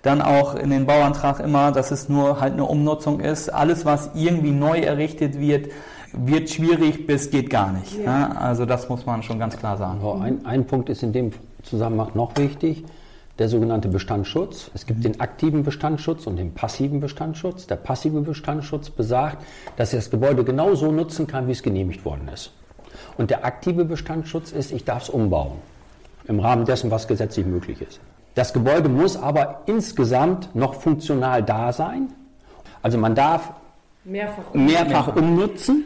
dann 0.03 0.21
auch 0.21 0.55
in 0.57 0.71
den 0.71 0.87
Bauantrag 0.87 1.41
immer, 1.41 1.73
dass 1.73 1.91
es 1.91 2.09
nur 2.09 2.41
halt 2.41 2.55
eine 2.55 2.65
Umnutzung 2.65 3.21
ist. 3.21 3.49
Alles, 3.49 3.85
was 3.85 4.11
irgendwie 4.15 4.51
neu 4.51 4.81
errichtet 4.81 5.39
wird, 5.39 5.71
wird 6.13 6.51
schwierig 6.51 7.07
bis 7.07 7.31
geht 7.31 7.49
gar 7.51 7.73
nicht. 7.73 8.05
Ne? 8.05 8.37
Also 8.39 8.67
das 8.67 8.89
muss 8.89 9.07
man 9.07 9.23
schon 9.23 9.39
ganz 9.39 9.57
klar 9.57 9.77
sagen. 9.77 10.01
So, 10.01 10.13
ein, 10.13 10.45
ein 10.45 10.67
Punkt 10.67 10.89
ist 10.89 11.03
in 11.03 11.13
dem 11.13 11.31
Zusammenhang 11.63 12.11
noch 12.15 12.37
wichtig, 12.37 12.85
der 13.39 13.49
sogenannte 13.49 13.89
Bestandsschutz. 13.89 14.71
Es 14.75 14.87
gibt 14.87 15.05
den 15.05 15.21
aktiven 15.21 15.63
Bestandsschutz 15.63 16.27
und 16.27 16.37
den 16.37 16.53
passiven 16.53 17.01
Bestandsschutz. 17.01 17.67
Der 17.67 17.77
passive 17.77 18.21
Bestandsschutz 18.21 18.91
besagt, 18.91 19.39
dass 19.77 19.93
ich 19.93 19.99
das 20.01 20.11
Gebäude 20.11 20.45
genauso 20.45 20.93
nutzen 20.93 21.27
kann, 21.27 21.47
wie 21.47 21.53
es 21.53 21.63
genehmigt 21.63 22.05
worden 22.05 22.29
ist. 22.33 22.53
Und 23.17 23.31
der 23.31 23.45
aktive 23.45 23.85
Bestandsschutz 23.85 24.53
ist, 24.53 24.73
ich 24.73 24.85
darf 24.85 25.05
es 25.05 25.09
umbauen. 25.09 25.53
Im 26.27 26.41
Rahmen 26.41 26.67
dessen, 26.67 26.91
was 26.91 27.09
gesetzlich 27.09 27.47
möglich 27.47 27.81
ist. 27.81 28.01
Das 28.35 28.53
Gebäude 28.53 28.89
muss 28.89 29.17
aber 29.17 29.63
insgesamt 29.67 30.55
noch 30.55 30.75
funktional 30.75 31.43
da 31.43 31.73
sein. 31.73 32.13
Also 32.83 32.99
man 32.99 33.15
darf 33.15 33.53
Mehrfach. 34.05 34.55
mehrfach 34.55 35.17
umnutzen. 35.17 35.85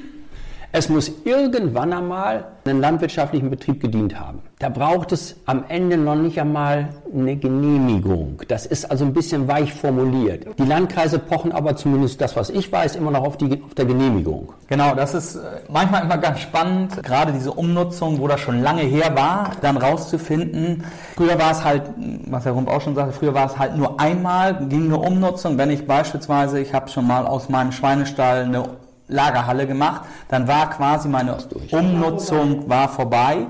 Es 0.72 0.88
muss 0.88 1.10
irgendwann 1.24 1.92
einmal 1.92 2.44
einen 2.64 2.80
landwirtschaftlichen 2.80 3.50
Betrieb 3.50 3.80
gedient 3.80 4.18
haben. 4.18 4.40
Da 4.58 4.68
braucht 4.68 5.12
es 5.12 5.36
am 5.44 5.64
Ende 5.68 5.96
noch 5.96 6.16
nicht 6.16 6.40
einmal 6.40 6.88
eine 7.14 7.36
Genehmigung. 7.36 8.42
Das 8.48 8.66
ist 8.66 8.90
also 8.90 9.04
ein 9.04 9.12
bisschen 9.12 9.46
weich 9.48 9.72
formuliert. 9.72 10.46
Die 10.58 10.64
Landkreise 10.64 11.18
pochen 11.18 11.52
aber 11.52 11.76
zumindest 11.76 12.20
das, 12.20 12.36
was 12.36 12.50
ich 12.50 12.70
weiß, 12.72 12.96
immer 12.96 13.10
noch 13.10 13.24
auf, 13.24 13.36
die, 13.36 13.62
auf 13.62 13.74
der 13.74 13.84
Genehmigung. 13.84 14.52
Genau, 14.68 14.94
das 14.94 15.14
ist 15.14 15.36
äh, 15.36 15.60
manchmal 15.68 16.02
immer 16.04 16.18
ganz 16.18 16.40
spannend, 16.40 17.02
gerade 17.02 17.32
diese 17.32 17.52
Umnutzung, 17.52 18.18
wo 18.18 18.28
das 18.28 18.40
schon 18.40 18.62
lange 18.62 18.82
her 18.82 19.14
war, 19.14 19.52
dann 19.60 19.76
rauszufinden. 19.76 20.84
Früher 21.16 21.38
war 21.38 21.52
es 21.52 21.62
halt, 21.62 21.82
was 22.26 22.44
Herr 22.44 22.52
Rump 22.52 22.68
auch 22.68 22.80
schon 22.80 22.94
sagte, 22.94 23.12
früher 23.12 23.34
war 23.34 23.46
es 23.46 23.58
halt 23.58 23.76
nur 23.76 24.00
einmal, 24.00 24.66
ging 24.68 24.86
eine 24.86 24.96
Umnutzung. 24.98 25.58
Wenn 25.58 25.70
ich 25.70 25.86
beispielsweise, 25.86 26.60
ich 26.60 26.72
habe 26.72 26.88
schon 26.88 27.06
mal 27.06 27.26
aus 27.26 27.48
meinem 27.48 27.72
Schweinestall 27.72 28.44
eine 28.44 28.64
Lagerhalle 29.08 29.66
gemacht, 29.66 30.02
dann 30.28 30.48
war 30.48 30.70
quasi 30.70 31.08
meine 31.08 31.36
Umnutzung 31.70 32.68
war 32.68 32.88
vorbei. 32.88 33.46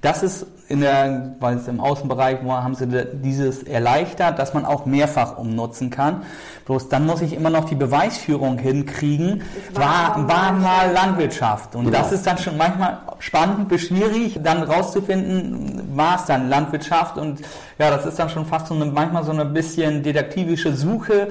Das 0.00 0.22
ist 0.22 0.46
in 0.68 0.80
der, 0.80 1.34
weil 1.40 1.56
es 1.56 1.66
im 1.66 1.80
Außenbereich 1.80 2.44
war, 2.44 2.62
haben 2.62 2.74
sie 2.74 2.86
dieses 3.14 3.62
erleichtert, 3.62 4.38
dass 4.38 4.52
man 4.52 4.66
auch 4.66 4.84
mehrfach 4.84 5.38
umnutzen 5.38 5.88
kann. 5.88 6.22
Bloß 6.66 6.90
dann 6.90 7.06
muss 7.06 7.22
ich 7.22 7.32
immer 7.32 7.48
noch 7.48 7.64
die 7.64 7.74
Beweisführung 7.74 8.58
hinkriegen, 8.58 9.42
war, 9.72 10.28
war 10.28 10.52
mal 10.52 10.92
Landwirtschaft. 10.92 11.74
Und 11.74 11.86
Genau. 11.86 11.96
das 11.98 12.12
ist 12.12 12.26
dann 12.26 12.36
schon 12.36 12.58
manchmal 12.58 12.98
spannend 13.18 13.68
bis 13.70 13.86
schwierig, 13.88 14.38
dann 14.42 14.62
rauszufinden, 14.62 15.96
war 15.96 16.16
es 16.16 16.26
dann 16.26 16.50
Landwirtschaft. 16.50 17.16
Und 17.16 17.40
ja, 17.78 17.90
das 17.90 18.04
ist 18.04 18.18
dann 18.18 18.28
schon 18.28 18.44
fast 18.44 18.66
so 18.66 18.74
eine, 18.74 18.84
manchmal 18.84 19.24
so 19.24 19.32
eine 19.32 19.46
bisschen 19.46 20.02
detektivische 20.02 20.74
Suche. 20.74 21.28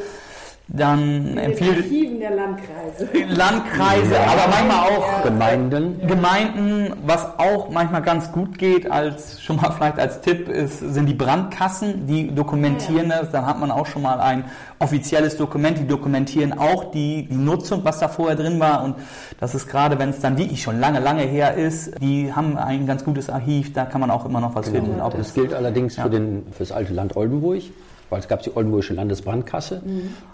Dann 0.70 1.38
empfiehlt 1.38 1.78
Archiven 1.78 2.20
der 2.20 2.32
Landkreise. 2.32 3.08
Landkreise, 3.30 4.20
aber 4.20 4.48
manchmal 4.50 4.80
auch 4.90 5.24
Gemeinden. 5.24 6.08
Gemeinden, 6.08 6.94
was 7.06 7.26
auch 7.40 7.70
manchmal 7.70 8.02
ganz 8.02 8.32
gut 8.32 8.58
geht, 8.58 8.90
als 8.92 9.42
schon 9.42 9.56
mal 9.56 9.72
vielleicht 9.72 9.98
als 9.98 10.20
Tipp 10.22 10.50
ist, 10.50 10.80
sind 10.80 11.06
die 11.06 11.14
Brandkassen, 11.14 12.06
die 12.06 12.34
dokumentieren 12.36 13.10
das. 13.10 13.32
Dann 13.32 13.46
hat 13.46 13.60
man 13.60 13.72
auch 13.72 13.86
schon 13.86 14.02
mal 14.02 14.20
ein 14.20 14.46
offizielles 14.80 15.38
Dokument, 15.38 15.78
die 15.78 15.88
dokumentieren 15.88 16.58
auch 16.58 16.92
die, 16.92 17.28
die 17.30 17.36
Nutzung, 17.38 17.84
was 17.86 18.00
da 18.00 18.10
vorher 18.10 18.36
drin 18.36 18.60
war. 18.60 18.84
Und 18.84 18.96
das 19.40 19.56
ist 19.56 19.68
gerade, 19.68 19.98
wenn 20.00 20.10
es 20.10 20.20
dann 20.20 20.38
wirklich 20.38 20.62
schon 20.62 20.80
lange, 20.80 21.00
lange 21.00 21.22
her 21.24 21.54
ist, 21.56 21.94
die 22.02 22.34
haben 22.34 22.58
ein 22.58 22.86
ganz 22.86 23.06
gutes 23.06 23.30
Archiv, 23.30 23.72
da 23.74 23.86
kann 23.86 24.02
man 24.02 24.12
auch 24.12 24.26
immer 24.26 24.42
noch 24.42 24.54
was 24.54 24.68
finden. 24.70 25.00
Ob 25.02 25.16
Das 25.16 25.28
es 25.28 25.34
gilt 25.34 25.54
allerdings 25.54 25.96
Ja. 25.96 26.04
für, 26.04 26.10
den, 26.10 26.46
für 26.52 26.60
das 26.60 26.72
alte 26.72 26.94
Land 26.94 27.16
Oldenburg, 27.16 27.62
weil 28.10 28.20
es 28.20 28.28
gab 28.28 28.42
die 28.44 28.56
Oldenburgische 28.56 28.94
Landesbrandkasse. 28.94 29.82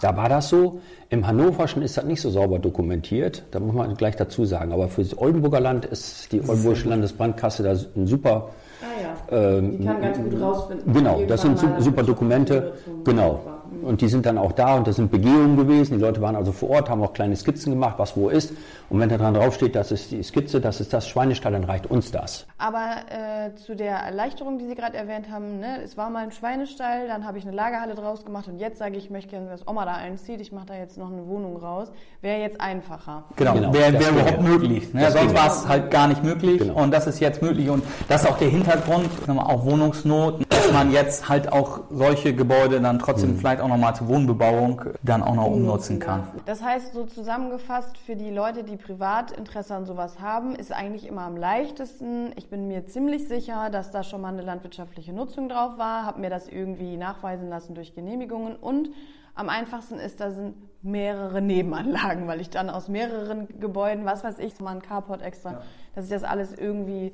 Da 0.00 0.16
war 0.16 0.28
das 0.28 0.48
so. 0.48 0.80
Im 1.10 1.26
Hannoverschen 1.26 1.82
ist 1.82 1.96
das 1.96 2.04
nicht 2.04 2.20
so 2.20 2.30
sauber 2.30 2.58
dokumentiert. 2.58 3.44
Da 3.50 3.60
muss 3.60 3.74
man 3.74 3.94
gleich 3.94 4.16
dazu 4.16 4.44
sagen. 4.44 4.72
Aber 4.72 4.88
für 4.88 5.02
das 5.02 5.16
Oldenburger 5.16 5.60
Land 5.60 5.84
ist 5.84 6.32
die 6.32 6.40
Oldenburgische 6.40 6.88
Landesbrandkasse 6.88 7.62
da 7.62 7.70
ein 7.72 8.06
super. 8.06 8.50
Ah 8.82 9.02
ja. 9.30 9.38
Ähm, 9.58 9.78
Die 9.78 9.84
kann 9.84 10.00
ganz 10.00 10.18
gut 10.18 10.40
rausfinden. 10.40 10.92
Genau, 10.92 11.22
das 11.26 11.42
sind 11.42 11.58
super 11.78 12.02
Dokumente. 12.02 12.72
Genau. 13.04 13.40
Und 13.84 14.00
die 14.00 14.08
sind 14.08 14.26
dann 14.26 14.38
auch 14.38 14.52
da 14.52 14.76
und 14.76 14.86
das 14.86 14.96
sind 14.96 15.10
Begehungen 15.10 15.56
gewesen. 15.56 15.94
Die 15.94 16.00
Leute 16.00 16.20
waren 16.20 16.36
also 16.36 16.52
vor 16.52 16.70
Ort, 16.70 16.90
haben 16.90 17.02
auch 17.02 17.12
kleine 17.12 17.36
Skizzen 17.36 17.72
gemacht, 17.72 17.94
was 17.98 18.16
wo 18.16 18.28
ist. 18.28 18.52
Und 18.90 19.00
wenn 19.00 19.08
da 19.08 19.16
dran 19.16 19.34
draufsteht, 19.34 19.74
das 19.74 19.92
ist 19.92 20.10
die 20.10 20.22
Skizze, 20.22 20.60
das 20.60 20.80
ist 20.80 20.92
das 20.92 21.08
Schweinestall, 21.08 21.52
dann 21.52 21.64
reicht 21.64 21.86
uns 21.86 22.10
das. 22.12 22.46
Aber 22.58 22.96
äh, 23.10 23.54
zu 23.56 23.74
der 23.74 23.96
Erleichterung, 23.96 24.58
die 24.58 24.66
Sie 24.66 24.74
gerade 24.74 24.96
erwähnt 24.96 25.30
haben, 25.30 25.58
ne, 25.60 25.78
es 25.82 25.96
war 25.96 26.10
mal 26.10 26.22
ein 26.24 26.32
Schweinestall, 26.32 27.08
dann 27.08 27.26
habe 27.26 27.38
ich 27.38 27.46
eine 27.46 27.54
Lagerhalle 27.56 27.94
draus 27.94 28.24
gemacht 28.24 28.46
und 28.48 28.58
jetzt 28.58 28.78
sage 28.78 28.96
ich, 28.96 29.04
ich 29.04 29.10
möchte 29.10 29.30
gerne, 29.30 29.48
dass 29.48 29.66
Oma 29.66 29.84
da 29.84 29.92
einzieht, 29.94 30.40
ich 30.40 30.52
mache 30.52 30.66
da 30.66 30.74
jetzt 30.74 30.96
noch 30.98 31.10
eine 31.10 31.26
Wohnung 31.26 31.56
raus. 31.56 31.88
Wäre 32.20 32.40
jetzt 32.40 32.60
einfacher. 32.60 33.24
Genau, 33.36 33.54
Genau, 33.54 33.72
wäre 33.72 33.92
wär 33.98 34.10
überhaupt 34.10 34.40
möglich. 34.42 34.92
Ne? 34.94 35.10
Sonst 35.10 35.34
war 35.34 35.46
es 35.48 35.68
halt 35.68 35.90
gar 35.90 36.08
nicht 36.08 36.22
möglich 36.24 36.58
Genau. 36.58 36.74
und 36.82 36.90
das 36.92 37.06
ist 37.06 37.20
jetzt 37.20 37.42
möglich 37.42 37.68
und 37.70 37.82
das 38.08 38.22
ist 38.22 38.30
auch 38.30 38.38
der 38.38 38.48
Hintergrund, 38.48 39.08
auch 39.28 39.64
Wohnungsnot, 39.64 40.40
dass 40.48 40.72
man 40.72 40.92
jetzt 40.92 41.28
halt 41.28 41.52
auch 41.52 41.80
solche 41.90 42.34
Gebäude 42.34 42.80
dann 42.80 42.98
trotzdem 42.98 43.32
Mhm. 43.32 43.38
vielleicht 43.38 43.60
auch 43.60 43.68
nochmal 43.74 43.94
zur 43.94 44.08
Wohnbebauung 44.08 44.82
dann 45.02 45.22
auch 45.22 45.34
noch 45.34 45.46
umnutzen 45.46 45.98
kann. 45.98 46.28
Das 46.46 46.62
heißt, 46.62 46.94
so 46.94 47.04
zusammengefasst, 47.04 47.98
für 47.98 48.14
die 48.14 48.30
Leute, 48.30 48.62
die 48.62 48.76
Privatinteresse 48.76 49.74
an 49.74 49.84
sowas 49.84 50.20
haben, 50.20 50.54
ist 50.54 50.72
eigentlich 50.72 51.06
immer 51.06 51.22
am 51.22 51.36
leichtesten. 51.36 52.32
Ich 52.36 52.48
bin 52.48 52.68
mir 52.68 52.86
ziemlich 52.86 53.26
sicher, 53.26 53.70
dass 53.70 53.90
da 53.90 54.02
schon 54.04 54.20
mal 54.20 54.28
eine 54.28 54.42
landwirtschaftliche 54.42 55.12
Nutzung 55.12 55.48
drauf 55.48 55.76
war, 55.76 56.06
habe 56.06 56.20
mir 56.20 56.30
das 56.30 56.48
irgendwie 56.48 56.96
nachweisen 56.96 57.48
lassen 57.48 57.74
durch 57.74 57.94
Genehmigungen 57.94 58.54
und 58.56 58.90
am 59.34 59.48
einfachsten 59.48 59.98
ist, 59.98 60.20
da 60.20 60.30
sind 60.30 60.54
mehrere 60.82 61.42
Nebenanlagen, 61.42 62.28
weil 62.28 62.40
ich 62.40 62.50
dann 62.50 62.70
aus 62.70 62.88
mehreren 62.88 63.48
Gebäuden, 63.58 64.04
was 64.04 64.22
weiß 64.22 64.38
ich, 64.38 64.60
mal 64.60 64.76
ein 64.76 64.82
Carport 64.82 65.22
extra, 65.22 65.62
dass 65.96 66.04
ich 66.04 66.10
das 66.10 66.22
alles 66.22 66.52
irgendwie 66.52 67.12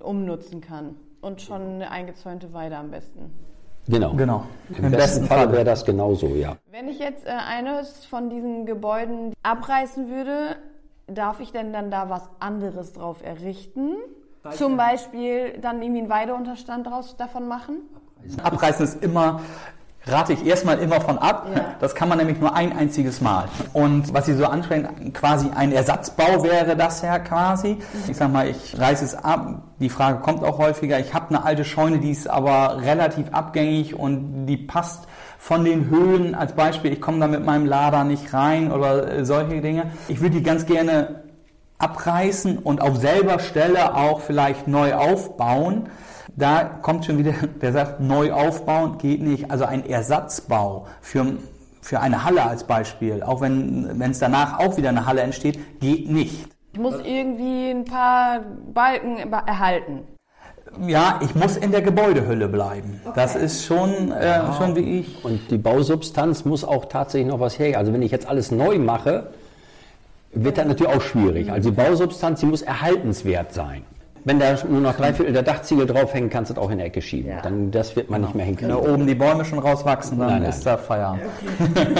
umnutzen 0.00 0.60
kann. 0.60 0.94
Und 1.20 1.42
schon 1.42 1.62
eine 1.62 1.90
eingezäunte 1.90 2.52
Weide 2.52 2.76
am 2.76 2.92
besten. 2.92 3.32
Genau. 3.88 4.14
Genau. 4.14 4.44
Im, 4.78 4.90
besten 4.90 5.26
Falle 5.26 5.50
wäre 5.52 5.64
das 5.64 5.84
genauso, 5.84 6.28
ja. 6.28 6.56
Wenn 6.70 6.88
ich 6.88 6.98
jetzt 6.98 7.26
äh, 7.26 7.30
eines 7.30 8.04
von 8.04 8.30
diesen 8.30 8.64
Gebäuden 8.64 9.34
abreißen 9.42 10.08
würde, 10.08 10.56
darf 11.06 11.40
ich 11.40 11.52
denn 11.52 11.72
dann 11.72 11.90
da 11.90 12.08
was 12.08 12.28
anderes 12.38 12.92
drauf 12.92 13.24
errichten? 13.24 13.96
Zum 14.50 14.76
Beispiel 14.76 15.58
dann 15.60 15.82
irgendwie 15.82 16.00
einen 16.00 16.10
Weideunterstand 16.10 16.86
draus 16.86 17.16
davon 17.16 17.46
machen? 17.46 17.82
Abreißen 18.42 18.84
ist 18.84 19.02
immer, 19.02 19.40
rate 20.06 20.32
ich 20.32 20.44
erstmal 20.44 20.78
immer 20.78 21.00
von 21.00 21.18
ab. 21.18 21.46
Ja. 21.54 21.74
Das 21.80 21.94
kann 21.94 22.08
man 22.08 22.18
nämlich 22.18 22.40
nur 22.40 22.54
ein 22.54 22.76
einziges 22.76 23.20
Mal. 23.20 23.48
Und 23.72 24.12
was 24.12 24.26
Sie 24.26 24.34
so 24.34 24.46
ansprechen, 24.46 25.12
quasi 25.12 25.48
ein 25.54 25.72
Ersatzbau 25.72 26.42
wäre 26.42 26.76
das 26.76 27.02
ja 27.02 27.18
quasi. 27.18 27.78
Ich 28.08 28.16
sag 28.16 28.32
mal, 28.32 28.48
ich 28.48 28.78
reiße 28.78 29.04
es 29.04 29.14
ab. 29.14 29.62
Die 29.78 29.88
Frage 29.88 30.18
kommt 30.18 30.44
auch 30.44 30.58
häufiger. 30.58 30.98
Ich 30.98 31.14
habe 31.14 31.28
eine 31.28 31.44
alte 31.44 31.64
Scheune, 31.64 31.98
die 31.98 32.10
ist 32.10 32.28
aber 32.28 32.82
relativ 32.82 33.26
abgängig 33.32 33.94
und 33.94 34.46
die 34.46 34.56
passt 34.56 35.06
von 35.38 35.64
den 35.64 35.90
Höhen 35.90 36.34
als 36.34 36.52
Beispiel. 36.52 36.92
Ich 36.92 37.00
komme 37.00 37.18
da 37.18 37.26
mit 37.26 37.44
meinem 37.44 37.66
Lader 37.66 38.04
nicht 38.04 38.32
rein 38.32 38.70
oder 38.70 39.12
äh, 39.12 39.24
solche 39.24 39.60
Dinge. 39.60 39.90
Ich 40.08 40.20
würde 40.20 40.36
die 40.36 40.42
ganz 40.42 40.66
gerne 40.66 41.22
abreißen 41.78 42.58
und 42.58 42.80
auf 42.80 42.96
selber 42.96 43.40
Stelle 43.40 43.96
auch 43.96 44.20
vielleicht 44.20 44.68
neu 44.68 44.94
aufbauen. 44.94 45.88
Da 46.36 46.64
kommt 46.64 47.04
schon 47.04 47.18
wieder, 47.18 47.32
der 47.60 47.72
sagt, 47.72 48.00
neu 48.00 48.32
aufbauen 48.32 48.98
geht 48.98 49.22
nicht. 49.22 49.50
Also 49.50 49.64
ein 49.64 49.86
Ersatzbau 49.86 50.86
für, 51.00 51.26
für 51.80 52.00
eine 52.00 52.24
Halle 52.24 52.44
als 52.44 52.64
Beispiel, 52.64 53.22
auch 53.22 53.40
wenn 53.40 53.98
wenn 53.98 54.10
es 54.12 54.18
danach 54.18 54.58
auch 54.58 54.76
wieder 54.76 54.88
eine 54.88 55.06
Halle 55.06 55.22
entsteht, 55.22 55.80
geht 55.80 56.10
nicht. 56.10 56.48
Ich 56.72 56.80
muss 56.80 56.94
irgendwie 57.04 57.70
ein 57.70 57.84
paar 57.84 58.40
Balken 58.72 59.18
erhalten. 59.30 60.04
Ja, 60.86 61.20
ich 61.22 61.34
muss 61.34 61.58
in 61.58 61.70
der 61.70 61.82
Gebäudehülle 61.82 62.48
bleiben. 62.48 63.00
Das 63.14 63.36
ist 63.36 63.66
schon, 63.66 64.10
äh, 64.10 64.54
schon 64.54 64.74
wie 64.74 65.00
ich. 65.00 65.22
Und 65.22 65.50
die 65.50 65.58
Bausubstanz 65.58 66.46
muss 66.46 66.64
auch 66.64 66.86
tatsächlich 66.86 67.30
noch 67.30 67.40
was 67.40 67.58
her. 67.58 67.76
Also 67.76 67.92
wenn 67.92 68.00
ich 68.00 68.10
jetzt 68.10 68.26
alles 68.26 68.50
neu 68.50 68.78
mache, 68.78 69.32
wird 70.32 70.56
das 70.56 70.66
natürlich 70.66 70.94
auch 70.94 71.02
schwierig. 71.02 71.52
Also 71.52 71.70
die 71.70 71.76
Bausubstanz, 71.76 72.40
die 72.40 72.46
muss 72.46 72.62
erhaltenswert 72.62 73.52
sein. 73.52 73.82
Wenn 74.24 74.38
da 74.38 74.54
nur 74.68 74.80
noch 74.80 74.94
drei 74.94 75.12
Viertel 75.12 75.32
der 75.32 75.42
Dachziegel 75.42 75.86
draufhängen, 75.86 76.30
kannst 76.30 76.50
du 76.50 76.54
das 76.54 76.62
auch 76.64 76.70
in 76.70 76.78
die 76.78 76.84
Ecke 76.84 77.02
schieben. 77.02 77.30
Ja. 77.32 77.40
Dann, 77.42 77.70
das 77.70 77.96
wird 77.96 78.08
man 78.10 78.20
nicht 78.20 78.34
mehr 78.34 78.46
Wenn 78.46 78.56
hinkriegen. 78.56 78.82
da 78.84 78.92
oben 78.92 79.06
die 79.06 79.14
Bäume 79.14 79.44
schon 79.44 79.58
rauswachsen, 79.58 80.18
dann 80.18 80.28
Nein, 80.28 80.40
nein. 80.42 80.50
ist 80.50 80.64
da 80.64 80.76
Feierabend. 80.76 81.22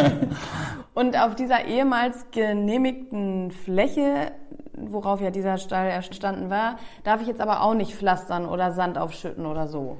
Und 0.94 1.18
auf 1.18 1.34
dieser 1.34 1.64
ehemals 1.64 2.26
genehmigten 2.32 3.50
Fläche, 3.50 4.32
worauf 4.74 5.20
ja 5.20 5.30
dieser 5.30 5.56
Stall 5.58 5.88
erstanden 5.88 6.50
war, 6.50 6.76
darf 7.02 7.22
ich 7.22 7.28
jetzt 7.28 7.40
aber 7.40 7.62
auch 7.62 7.74
nicht 7.74 7.94
pflastern 7.94 8.46
oder 8.46 8.72
Sand 8.72 8.98
aufschütten 8.98 9.46
oder 9.46 9.66
so. 9.68 9.96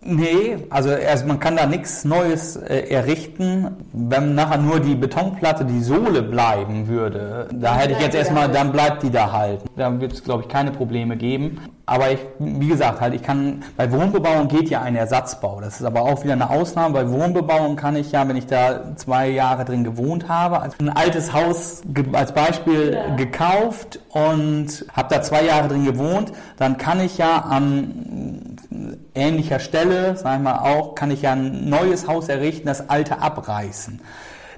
Nee, 0.00 0.58
also 0.70 0.90
erst, 0.90 1.26
man 1.26 1.40
kann 1.40 1.56
da 1.56 1.66
nichts 1.66 2.04
Neues 2.04 2.54
äh, 2.56 2.88
errichten. 2.88 3.76
Wenn 3.92 4.34
nachher 4.36 4.58
nur 4.58 4.78
die 4.78 4.94
Betonplatte, 4.94 5.64
die 5.64 5.80
Sohle 5.80 6.22
bleiben 6.22 6.86
würde, 6.86 7.48
da 7.52 7.76
hätte 7.76 7.94
ich 7.94 8.00
jetzt 8.00 8.14
erstmal, 8.14 8.46
da 8.46 8.54
dann 8.58 8.72
bleibt 8.72 9.02
die 9.02 9.10
da 9.10 9.32
halt. 9.32 9.62
Da 9.76 10.00
wird 10.00 10.12
es, 10.12 10.22
glaube 10.22 10.44
ich, 10.44 10.48
keine 10.48 10.70
Probleme 10.70 11.16
geben. 11.16 11.60
Aber 11.84 12.12
ich, 12.12 12.20
wie 12.38 12.68
gesagt, 12.68 13.00
halt, 13.00 13.14
ich 13.14 13.22
kann, 13.22 13.64
bei 13.76 13.90
Wohnbebauung 13.90 14.48
geht 14.48 14.68
ja 14.68 14.82
ein 14.82 14.94
Ersatzbau. 14.94 15.60
Das 15.60 15.80
ist 15.80 15.86
aber 15.86 16.02
auch 16.02 16.22
wieder 16.22 16.34
eine 16.34 16.50
Ausnahme. 16.50 16.92
Bei 16.94 17.10
Wohnbebauung 17.10 17.76
kann 17.76 17.96
ich 17.96 18.12
ja, 18.12 18.28
wenn 18.28 18.36
ich 18.36 18.46
da 18.46 18.94
zwei 18.96 19.28
Jahre 19.30 19.64
drin 19.64 19.84
gewohnt 19.84 20.28
habe, 20.28 20.60
also 20.60 20.76
ein 20.80 20.90
altes 20.90 21.32
Haus 21.32 21.80
als 22.12 22.32
Beispiel 22.32 22.98
gekauft 23.16 24.00
und 24.10 24.84
habe 24.92 25.14
da 25.14 25.22
zwei 25.22 25.44
Jahre 25.44 25.68
drin 25.68 25.84
gewohnt, 25.84 26.32
dann 26.58 26.76
kann 26.76 27.00
ich 27.00 27.16
ja 27.16 27.38
an 27.38 28.57
ähnlicher 29.14 29.60
Stelle, 29.60 30.16
sagen 30.16 30.42
wir 30.42 30.62
auch, 30.62 30.94
kann 30.94 31.10
ich 31.10 31.22
ja 31.22 31.32
ein 31.32 31.68
neues 31.68 32.06
Haus 32.06 32.28
errichten, 32.28 32.66
das 32.66 32.88
alte 32.88 33.20
abreißen. 33.20 34.00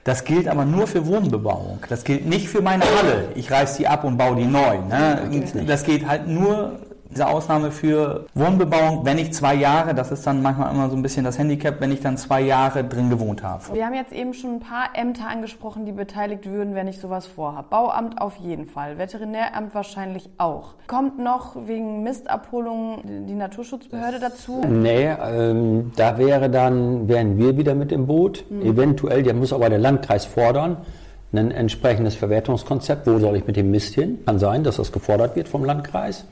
Das 0.05 0.25
gilt 0.25 0.49
aber 0.49 0.65
nur 0.65 0.87
für 0.87 1.07
Wohnbebauung. 1.07 1.81
Das 1.89 2.05
gilt 2.05 2.27
nicht 2.27 2.49
für 2.49 2.63
meine 2.63 2.85
Halle. 2.85 3.29
Ich 3.35 3.51
reiße 3.51 3.79
die 3.79 3.89
ab 3.89 4.05
und 4.05 4.17
baue 4.17 4.37
die 4.37 4.47
neu. 4.47 4.79
Ne? 4.79 5.45
Das 5.67 5.85
geht 5.85 6.09
halt 6.09 6.27
nur 6.27 6.79
diese 7.11 7.27
Ausnahme 7.27 7.73
für 7.73 8.27
Wohnbebauung, 8.35 9.05
wenn 9.05 9.19
ich 9.19 9.33
zwei 9.33 9.55
Jahre, 9.55 9.95
das 9.95 10.13
ist 10.13 10.27
dann 10.27 10.43
manchmal 10.43 10.73
immer 10.73 10.89
so 10.89 10.97
ein 10.97 11.03
bisschen 11.03 11.25
das 11.25 11.39
Handicap, 11.39 11.81
wenn 11.81 11.91
ich 11.91 12.01
dann 12.01 12.17
zwei 12.17 12.41
Jahre 12.41 12.85
drin 12.85 13.11
gewohnt 13.11 13.43
habe. 13.43 13.75
Wir 13.75 13.85
haben 13.85 13.95
jetzt 13.95 14.13
eben 14.13 14.33
schon 14.33 14.55
ein 14.57 14.61
paar 14.61 14.91
Ämter 14.95 15.29
angesprochen, 15.29 15.87
die 15.87 15.93
beteiligt 15.93 16.47
würden, 16.47 16.75
wenn 16.75 16.87
ich 16.87 16.99
sowas 17.01 17.27
vorhabe. 17.27 17.67
Bauamt 17.69 18.21
auf 18.21 18.37
jeden 18.37 18.67
Fall, 18.67 18.99
Veterinäramt 18.99 19.75
wahrscheinlich 19.75 20.31
auch. 20.39 20.75
Kommt 20.87 21.19
noch 21.19 21.57
wegen 21.67 22.03
Mistabholung 22.05 23.01
die 23.05 23.35
Naturschutzbehörde 23.35 24.21
dazu? 24.21 24.61
Nee, 24.69 25.09
ähm, 25.09 25.93
da 25.97 26.17
wäre 26.17 26.49
dann, 26.49 27.09
wären 27.09 27.39
wir 27.39 27.57
wieder 27.57 27.75
mit 27.75 27.91
im 27.91 28.07
Boot. 28.07 28.45
Eventuell, 28.63 29.23
der 29.23 29.35
muss 29.35 29.53
aber 29.53 29.69
der 29.69 29.79
Landkreis 29.79 30.27
fordern, 30.27 30.77
ein 31.33 31.51
entsprechendes 31.51 32.15
Verwertungskonzept. 32.15 33.07
Wo 33.07 33.19
soll 33.19 33.37
ich 33.37 33.47
mit 33.47 33.57
dem 33.57 33.71
Mist 33.71 33.95
hin? 33.95 34.19
Kann 34.27 34.39
sein, 34.39 34.65
dass 34.65 34.77
das 34.77 34.93
gefordert 34.93 35.37
wird 35.37 35.49
vom 35.49 35.65
Landkreis. 35.65 36.25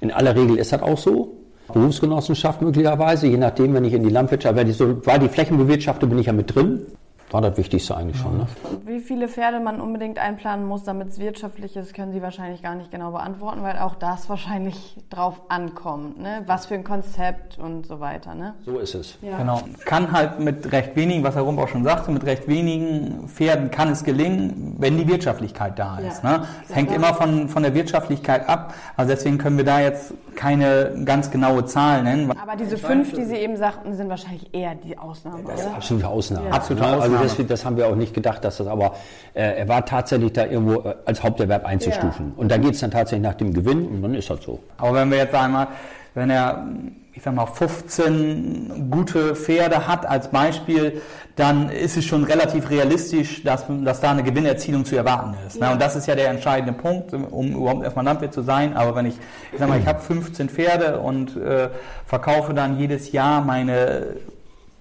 In 0.00 0.10
aller 0.10 0.34
Regel 0.34 0.56
ist 0.56 0.72
das 0.72 0.82
auch 0.82 0.98
so. 0.98 1.36
Berufsgenossenschaft 1.72 2.62
möglicherweise, 2.62 3.26
je 3.28 3.36
nachdem, 3.36 3.74
wenn 3.74 3.84
ich 3.84 3.92
in 3.92 4.02
die 4.02 4.10
Landwirtschaft, 4.10 4.56
war 4.56 5.18
die 5.18 5.28
Flächenbewirtschaftung, 5.28 6.08
bin 6.08 6.18
ich 6.18 6.26
ja 6.26 6.32
mit 6.32 6.54
drin. 6.54 6.86
War 7.30 7.40
das 7.40 7.56
Wichtigste 7.56 7.96
eigentlich 7.96 8.18
schon. 8.18 8.38
Ne? 8.38 8.46
Wie 8.84 8.98
viele 8.98 9.28
Pferde 9.28 9.60
man 9.60 9.80
unbedingt 9.80 10.18
einplanen 10.18 10.66
muss, 10.66 10.82
damit 10.82 11.08
es 11.08 11.20
wirtschaftlich 11.20 11.76
ist, 11.76 11.94
können 11.94 12.12
Sie 12.12 12.22
wahrscheinlich 12.22 12.60
gar 12.60 12.74
nicht 12.74 12.90
genau 12.90 13.12
beantworten, 13.12 13.62
weil 13.62 13.78
auch 13.78 13.94
das 13.94 14.28
wahrscheinlich 14.28 14.96
drauf 15.10 15.40
ankommt. 15.48 16.20
Ne? 16.20 16.42
Was 16.46 16.66
für 16.66 16.74
ein 16.74 16.82
Konzept 16.82 17.58
und 17.58 17.86
so 17.86 18.00
weiter. 18.00 18.34
Ne? 18.34 18.54
So 18.64 18.78
ist 18.78 18.94
es. 18.94 19.16
Genau. 19.20 19.62
Kann 19.84 20.10
halt 20.10 20.40
mit 20.40 20.72
recht 20.72 20.96
wenigen, 20.96 21.22
was 21.22 21.36
Herr 21.36 21.42
Rump 21.42 21.60
auch 21.60 21.68
schon 21.68 21.84
sagte, 21.84 22.10
mit 22.10 22.24
recht 22.26 22.48
wenigen 22.48 23.28
Pferden 23.28 23.70
kann 23.70 23.90
es 23.92 24.02
gelingen, 24.02 24.74
wenn 24.78 24.96
die 24.96 25.06
Wirtschaftlichkeit 25.06 25.78
da 25.78 25.98
ist. 25.98 26.24
Ja. 26.24 26.38
Ne? 26.38 26.44
Es 26.68 26.74
hängt 26.74 26.92
immer 26.92 27.14
von, 27.14 27.48
von 27.48 27.62
der 27.62 27.74
Wirtschaftlichkeit 27.74 28.48
ab. 28.48 28.74
Also 28.96 29.10
deswegen 29.10 29.38
können 29.38 29.56
wir 29.56 29.64
da 29.64 29.80
jetzt 29.80 30.14
keine 30.34 31.02
ganz 31.04 31.30
genaue 31.30 31.64
Zahl 31.66 32.02
nennen. 32.02 32.32
Aber 32.32 32.56
diese 32.56 32.76
fünf, 32.76 33.12
die 33.12 33.24
Sie 33.24 33.36
eben 33.36 33.56
sagten, 33.56 33.94
sind 33.94 34.08
wahrscheinlich 34.08 34.52
eher 34.52 34.74
die 34.74 34.98
Ausnahme, 34.98 35.44
Das 35.46 35.60
ist 35.60 35.74
absolute 35.74 36.08
Ausnahme. 36.08 36.48
Ja. 36.48 36.54
Absolute 36.54 36.80
Ne? 36.80 37.02
Also 37.02 37.16
Das, 37.22 37.36
das, 37.46 37.64
haben 37.64 37.76
wir 37.76 37.86
auch 37.86 37.96
nicht 37.96 38.14
gedacht, 38.14 38.44
dass 38.44 38.58
das 38.58 38.66
aber, 38.66 38.94
äh, 39.34 39.58
er 39.58 39.68
war 39.68 39.84
tatsächlich 39.84 40.32
da 40.32 40.46
irgendwo 40.46 40.88
äh, 40.88 40.94
als 41.04 41.22
Haupterwerb 41.22 41.64
einzustufen. 41.64 42.32
Ja. 42.34 42.40
Und 42.40 42.50
da 42.50 42.56
geht 42.56 42.74
es 42.74 42.80
dann 42.80 42.90
tatsächlich 42.90 43.22
nach 43.22 43.34
dem 43.34 43.52
Gewinn 43.52 43.86
und 43.86 44.02
dann 44.02 44.14
ist 44.14 44.30
das 44.30 44.42
so. 44.42 44.60
Aber 44.78 44.94
wenn 44.94 45.10
wir 45.10 45.18
jetzt 45.18 45.34
einmal, 45.34 45.68
wenn 46.14 46.30
er 46.30 46.66
ich 47.12 47.24
sag 47.24 47.34
mal, 47.34 47.46
15 47.46 48.90
gute 48.90 49.34
Pferde 49.34 49.86
hat 49.86 50.06
als 50.06 50.28
Beispiel, 50.28 51.02
dann 51.36 51.68
ist 51.68 51.96
es 51.96 52.04
schon 52.04 52.24
relativ 52.24 52.70
realistisch, 52.70 53.42
dass, 53.42 53.64
dass 53.84 54.00
da 54.00 54.12
eine 54.12 54.22
Gewinnerzielung 54.22 54.84
zu 54.84 54.96
erwarten 54.96 55.34
ist. 55.46 55.60
Ne? 55.60 55.66
Ja. 55.66 55.72
Und 55.72 55.82
das 55.82 55.96
ist 55.96 56.06
ja 56.06 56.14
der 56.14 56.28
entscheidende 56.30 56.72
Punkt, 56.72 57.12
um 57.12 57.52
überhaupt 57.52 57.82
erstmal 57.82 58.04
Landwirt 58.04 58.32
zu 58.32 58.42
sein. 58.42 58.76
Aber 58.76 58.94
wenn 58.94 59.06
ich, 59.06 59.16
ich 59.52 59.58
sag 59.58 59.68
mal, 59.68 59.78
ich 59.78 59.86
habe 59.86 60.00
15 60.00 60.48
Pferde 60.48 61.00
und 61.00 61.36
äh, 61.36 61.68
verkaufe 62.06 62.54
dann 62.54 62.78
jedes 62.78 63.12
Jahr 63.12 63.44
meine 63.44 64.16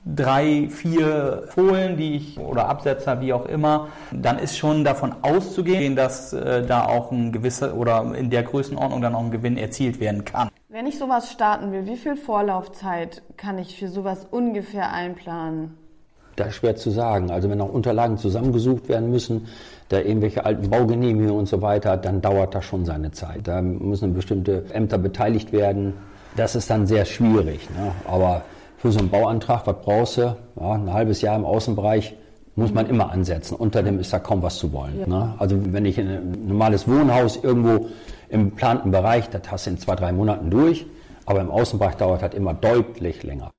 drei, 0.05 0.69
vier 0.69 1.43
Fohlen, 1.49 1.97
die 1.97 2.15
ich 2.15 2.39
oder 2.39 2.67
Absetzer, 2.69 3.21
wie 3.21 3.33
auch 3.33 3.45
immer, 3.45 3.89
dann 4.11 4.39
ist 4.39 4.57
schon 4.57 4.83
davon 4.83 5.13
auszugehen, 5.21 5.95
dass 5.95 6.33
äh, 6.33 6.65
da 6.65 6.85
auch 6.85 7.11
ein 7.11 7.31
gewisser 7.31 7.75
oder 7.75 8.13
in 8.15 8.29
der 8.29 8.43
Größenordnung 8.43 9.01
dann 9.01 9.15
auch 9.15 9.23
ein 9.23 9.31
Gewinn 9.31 9.57
erzielt 9.57 9.99
werden 9.99 10.25
kann. 10.25 10.49
Wenn 10.69 10.87
ich 10.87 10.97
sowas 10.97 11.31
starten 11.31 11.71
will, 11.71 11.85
wie 11.85 11.97
viel 11.97 12.15
Vorlaufzeit 12.15 13.23
kann 13.37 13.57
ich 13.57 13.77
für 13.77 13.87
sowas 13.87 14.27
ungefähr 14.29 14.93
einplanen? 14.93 15.77
Das 16.35 16.49
ist 16.49 16.55
schwer 16.55 16.75
zu 16.75 16.89
sagen. 16.89 17.31
Also 17.31 17.49
wenn 17.49 17.59
auch 17.59 17.73
Unterlagen 17.73 18.17
zusammengesucht 18.17 18.87
werden 18.87 19.11
müssen, 19.11 19.47
da 19.89 19.99
irgendwelche 19.99 20.45
alten 20.45 20.69
Baugenehmigungen 20.69 21.37
und 21.37 21.47
so 21.47 21.61
weiter, 21.61 21.97
dann 21.97 22.21
dauert 22.21 22.55
das 22.55 22.63
schon 22.63 22.85
seine 22.85 23.11
Zeit. 23.11 23.47
Da 23.47 23.61
müssen 23.61 24.13
bestimmte 24.13 24.63
Ämter 24.71 24.97
beteiligt 24.97 25.51
werden. 25.51 25.95
Das 26.37 26.55
ist 26.55 26.69
dann 26.69 26.87
sehr 26.87 27.05
schwierig. 27.05 27.67
Ne? 27.71 27.91
Aber 28.07 28.43
für 28.79 28.91
so 28.91 28.99
einen 28.99 29.09
Bauantrag, 29.09 29.67
was 29.67 29.75
brauchst 29.81 30.17
du? 30.17 30.35
Ja, 30.59 30.71
ein 30.71 30.91
halbes 30.91 31.21
Jahr 31.21 31.35
im 31.35 31.45
Außenbereich 31.45 32.15
muss 32.55 32.73
man 32.73 32.87
immer 32.87 33.11
ansetzen. 33.11 33.55
Unter 33.55 33.83
dem 33.83 33.99
ist 33.99 34.11
da 34.11 34.19
kaum 34.19 34.41
was 34.41 34.57
zu 34.57 34.71
wollen. 34.73 34.99
Ja. 34.99 35.07
Ne? 35.07 35.33
Also 35.37 35.57
wenn 35.73 35.85
ich 35.85 35.97
in 35.97 36.07
ein 36.07 36.47
normales 36.47 36.87
Wohnhaus 36.87 37.37
irgendwo 37.41 37.87
im 38.29 38.51
geplanten 38.51 38.91
Bereich, 38.91 39.29
das 39.29 39.41
hast 39.49 39.65
du 39.65 39.71
in 39.71 39.77
zwei, 39.77 39.95
drei 39.95 40.11
Monaten 40.11 40.49
durch, 40.49 40.85
aber 41.25 41.41
im 41.41 41.51
Außenbereich 41.51 41.95
dauert 41.95 42.21
das 42.21 42.33
immer 42.33 42.53
deutlich 42.53 43.23
länger. 43.23 43.51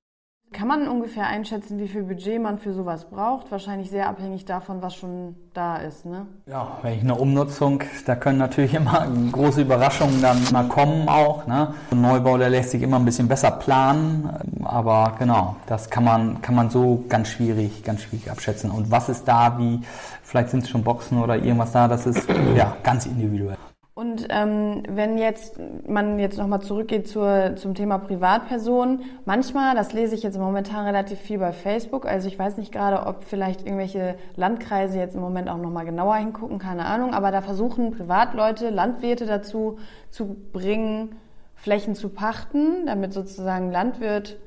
Kann 0.53 0.67
man 0.67 0.89
ungefähr 0.89 1.29
einschätzen, 1.29 1.79
wie 1.79 1.87
viel 1.87 2.03
Budget 2.03 2.43
man 2.43 2.59
für 2.59 2.73
sowas 2.73 3.05
braucht? 3.05 3.53
Wahrscheinlich 3.53 3.89
sehr 3.89 4.09
abhängig 4.09 4.47
davon, 4.47 4.83
was 4.83 4.97
schon 4.97 5.37
da 5.55 5.77
ist, 5.77 6.05
ne? 6.05 6.27
Ja, 6.47 6.79
wenn 6.83 6.95
ich 6.95 7.03
eine 7.03 7.15
Umnutzung, 7.15 7.85
da 8.05 8.17
können 8.17 8.39
natürlich 8.39 8.75
immer 8.81 9.07
große 9.31 9.63
Überraschungen 9.63 10.21
dann 10.21 10.43
mal 10.51 10.67
kommen 10.67 11.09
auch, 11.09 11.47
ne? 11.47 11.75
Ein 11.93 12.01
Neubau, 12.01 12.37
der 12.37 12.51
lässt 12.51 12.73
sich 12.73 12.83
immer 12.83 12.99
ein 12.99 13.05
bisschen 13.05 13.29
besser 13.29 13.53
planen, 13.53 14.29
aber 14.65 15.15
genau, 15.21 15.55
das 15.67 15.89
kann 15.89 16.03
man, 16.03 16.43
kann 16.43 16.57
man 16.57 16.69
so 16.69 17.05
ganz 17.09 17.29
schwierig, 17.29 17.85
ganz 17.85 18.03
schwierig 18.03 18.29
abschätzen. 18.29 18.73
Und 18.73 18.91
was 18.91 19.09
ist 19.09 19.29
da, 19.29 19.57
wie, 19.57 19.81
vielleicht 20.25 20.51
sind 20.51 20.65
es 20.65 20.69
schon 20.69 20.83
Boxen 20.83 21.23
oder 21.23 21.37
irgendwas 21.37 21.71
da, 21.71 21.87
das 21.87 22.07
ist 22.07 22.29
ja 22.57 22.77
ganz 22.83 23.07
individuell. 23.07 23.57
Und 24.01 24.29
ähm, 24.31 24.83
wenn 24.89 25.19
jetzt 25.19 25.61
man 25.87 26.19
jetzt 26.19 26.39
nochmal 26.39 26.63
zurückgeht 26.63 27.07
zur, 27.07 27.57
zum 27.57 27.75
Thema 27.75 27.99
Privatpersonen, 27.99 29.03
manchmal, 29.27 29.75
das 29.75 29.93
lese 29.93 30.15
ich 30.15 30.23
jetzt 30.23 30.39
momentan 30.39 30.87
relativ 30.87 31.19
viel 31.19 31.39
bei 31.39 31.53
Facebook, 31.53 32.07
also 32.07 32.27
ich 32.27 32.39
weiß 32.39 32.57
nicht 32.57 32.73
gerade, 32.73 33.07
ob 33.07 33.25
vielleicht 33.25 33.67
irgendwelche 33.67 34.15
Landkreise 34.37 34.99
jetzt 34.99 35.17
im 35.17 35.21
Moment 35.21 35.51
auch 35.51 35.59
nochmal 35.59 35.85
genauer 35.85 36.17
hingucken, 36.17 36.59
keine 36.59 36.87
Ahnung, 36.87 37.13
aber 37.13 37.31
da 37.31 37.43
versuchen 37.43 37.91
Privatleute, 37.91 38.71
Landwirte 38.71 39.27
dazu 39.27 39.77
zu 40.09 40.35
bringen, 40.51 41.17
Flächen 41.55 41.95
zu 41.95 42.09
pachten, 42.09 42.87
damit 42.87 43.13
sozusagen 43.13 43.71
Landwirt 43.71 44.39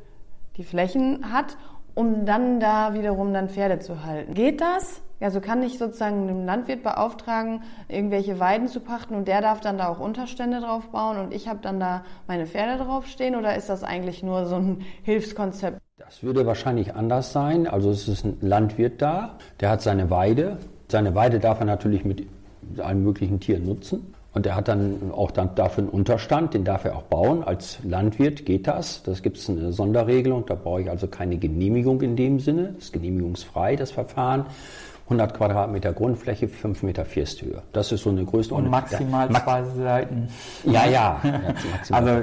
die 0.57 0.63
Flächen 0.63 1.31
hat, 1.31 1.57
um 1.93 2.25
dann 2.25 2.59
da 2.59 2.95
wiederum 2.95 3.33
dann 3.33 3.49
Pferde 3.49 3.77
zu 3.77 4.03
halten. 4.03 4.33
Geht 4.33 4.61
das? 4.61 5.03
Also 5.23 5.39
kann 5.39 5.63
ich 5.63 5.77
sozusagen 5.77 6.29
einen 6.29 6.45
Landwirt 6.45 6.83
beauftragen, 6.83 7.63
irgendwelche 7.87 8.39
Weiden 8.39 8.67
zu 8.67 8.81
pachten 8.81 9.15
und 9.15 9.27
der 9.27 9.41
darf 9.41 9.61
dann 9.61 9.77
da 9.77 9.87
auch 9.87 9.99
Unterstände 9.99 10.59
drauf 10.59 10.89
bauen 10.89 11.17
und 11.17 11.33
ich 11.33 11.47
habe 11.47 11.59
dann 11.61 11.79
da 11.79 12.03
meine 12.27 12.45
Pferde 12.45 12.83
draufstehen 12.83 13.35
oder 13.35 13.55
ist 13.55 13.69
das 13.69 13.83
eigentlich 13.83 14.21
nur 14.21 14.45
so 14.45 14.55
ein 14.55 14.81
Hilfskonzept? 15.03 15.79
Das 15.97 16.23
würde 16.23 16.45
wahrscheinlich 16.45 16.95
anders 16.95 17.31
sein. 17.31 17.67
Also 17.67 17.89
es 17.89 18.07
ist 18.07 18.25
ein 18.25 18.37
Landwirt 18.41 19.01
da, 19.01 19.37
der 19.61 19.69
hat 19.69 19.81
seine 19.81 20.09
Weide. 20.09 20.57
Seine 20.89 21.15
Weide 21.15 21.39
darf 21.39 21.59
er 21.59 21.65
natürlich 21.65 22.03
mit 22.03 22.27
allen 22.77 23.03
möglichen 23.03 23.39
Tieren 23.39 23.65
nutzen. 23.65 24.13
Und 24.33 24.47
er 24.47 24.55
hat 24.55 24.67
dann 24.67 25.11
auch 25.11 25.29
dann 25.29 25.53
dafür 25.53 25.83
einen 25.83 25.89
Unterstand, 25.89 26.55
den 26.55 26.63
darf 26.63 26.85
er 26.85 26.95
auch 26.95 27.03
bauen. 27.03 27.43
Als 27.43 27.77
Landwirt 27.83 28.45
geht 28.47 28.65
das. 28.65 29.03
Das 29.03 29.21
gibt 29.21 29.37
es 29.37 29.47
eine 29.47 29.71
Sonderregelung, 29.71 30.45
da 30.47 30.55
brauche 30.55 30.81
ich 30.81 30.89
also 30.89 31.07
keine 31.07 31.37
Genehmigung 31.37 32.01
in 32.01 32.15
dem 32.15 32.39
Sinne. 32.39 32.73
Das 32.75 32.85
ist 32.85 32.93
genehmigungsfrei, 32.93 33.75
das 33.75 33.91
Verfahren. 33.91 34.47
100 35.05 35.33
Quadratmeter 35.33 35.91
Grundfläche, 35.93 36.47
5 36.47 36.83
Meter 36.83 37.05
Firsthöhe. 37.05 37.61
Das 37.73 37.91
ist 37.91 38.03
so 38.03 38.09
eine 38.09 38.23
Größenordnung. 38.23 38.73
Und 38.73 38.79
maximal 38.79 39.29
ja, 39.31 39.43
zwei 39.43 39.63
Seiten. 39.63 40.27
Ja, 40.63 40.85
ja. 40.85 41.21
ja 41.23 41.95
also 41.95 42.21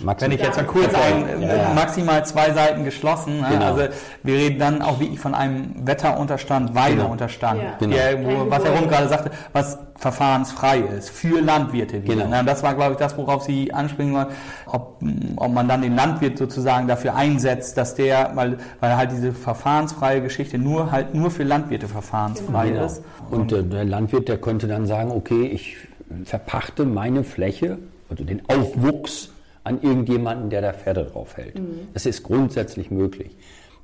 Maximal. 0.00 0.30
Wenn 0.30 0.38
ich 0.38 0.44
jetzt 0.44 0.56
mal 0.56 0.66
kurz 0.66 0.94
ein, 0.94 1.42
ja, 1.42 1.56
ja. 1.56 1.74
maximal 1.74 2.24
zwei 2.24 2.52
Seiten 2.52 2.84
geschlossen. 2.84 3.40
Ne? 3.40 3.48
Genau. 3.50 3.64
Also 3.66 3.88
wir 4.22 4.34
reden 4.34 4.58
dann 4.58 4.82
auch 4.82 5.00
wirklich 5.00 5.18
von 5.18 5.34
einem 5.34 5.86
Wetterunterstand, 5.86 6.74
Weideunterstand, 6.74 7.60
genau. 7.80 7.96
der, 7.96 8.24
wo, 8.24 8.48
was 8.48 8.64
Herr 8.64 8.76
Rund 8.76 8.88
gerade 8.88 9.08
sagte, 9.08 9.30
was 9.52 9.78
verfahrensfrei 9.96 10.78
ist 10.78 11.10
für 11.10 11.40
Landwirte. 11.40 12.04
Wieder, 12.04 12.14
genau. 12.14 12.28
Ne? 12.28 12.44
Das 12.44 12.62
war, 12.62 12.74
glaube 12.74 12.92
ich, 12.92 12.98
das, 12.98 13.16
worauf 13.16 13.42
Sie 13.42 13.72
anspringen 13.72 14.14
wollen, 14.14 14.28
ob, 14.66 15.02
ob 15.36 15.52
man 15.52 15.66
dann 15.66 15.82
den 15.82 15.96
Landwirt 15.96 16.38
sozusagen 16.38 16.86
dafür 16.86 17.16
einsetzt, 17.16 17.76
dass 17.76 17.94
der, 17.96 18.30
weil, 18.34 18.58
weil 18.78 18.96
halt 18.96 19.10
diese 19.10 19.32
verfahrensfreie 19.32 20.22
Geschichte 20.22 20.58
nur 20.58 20.92
halt 20.92 21.14
nur 21.14 21.30
für 21.30 21.42
Landwirte 21.42 21.88
verfahrensfrei 21.88 22.70
genau. 22.70 22.86
ist. 22.86 23.02
Und, 23.30 23.52
Und 23.52 23.72
der 23.72 23.84
Landwirt, 23.84 24.28
der 24.28 24.38
könnte 24.38 24.68
dann 24.68 24.86
sagen, 24.86 25.10
okay, 25.10 25.46
ich 25.46 25.76
verpachte 26.24 26.84
meine 26.84 27.24
Fläche, 27.24 27.78
also 28.08 28.24
den 28.24 28.42
Aufwuchs 28.48 29.30
an 29.68 29.80
irgendjemanden, 29.82 30.50
der 30.50 30.62
da 30.62 30.72
Pferde 30.72 31.04
drauf 31.04 31.36
hält. 31.36 31.58
Mhm. 31.58 31.88
Das 31.94 32.06
ist 32.06 32.22
grundsätzlich 32.22 32.90
möglich. 32.90 33.36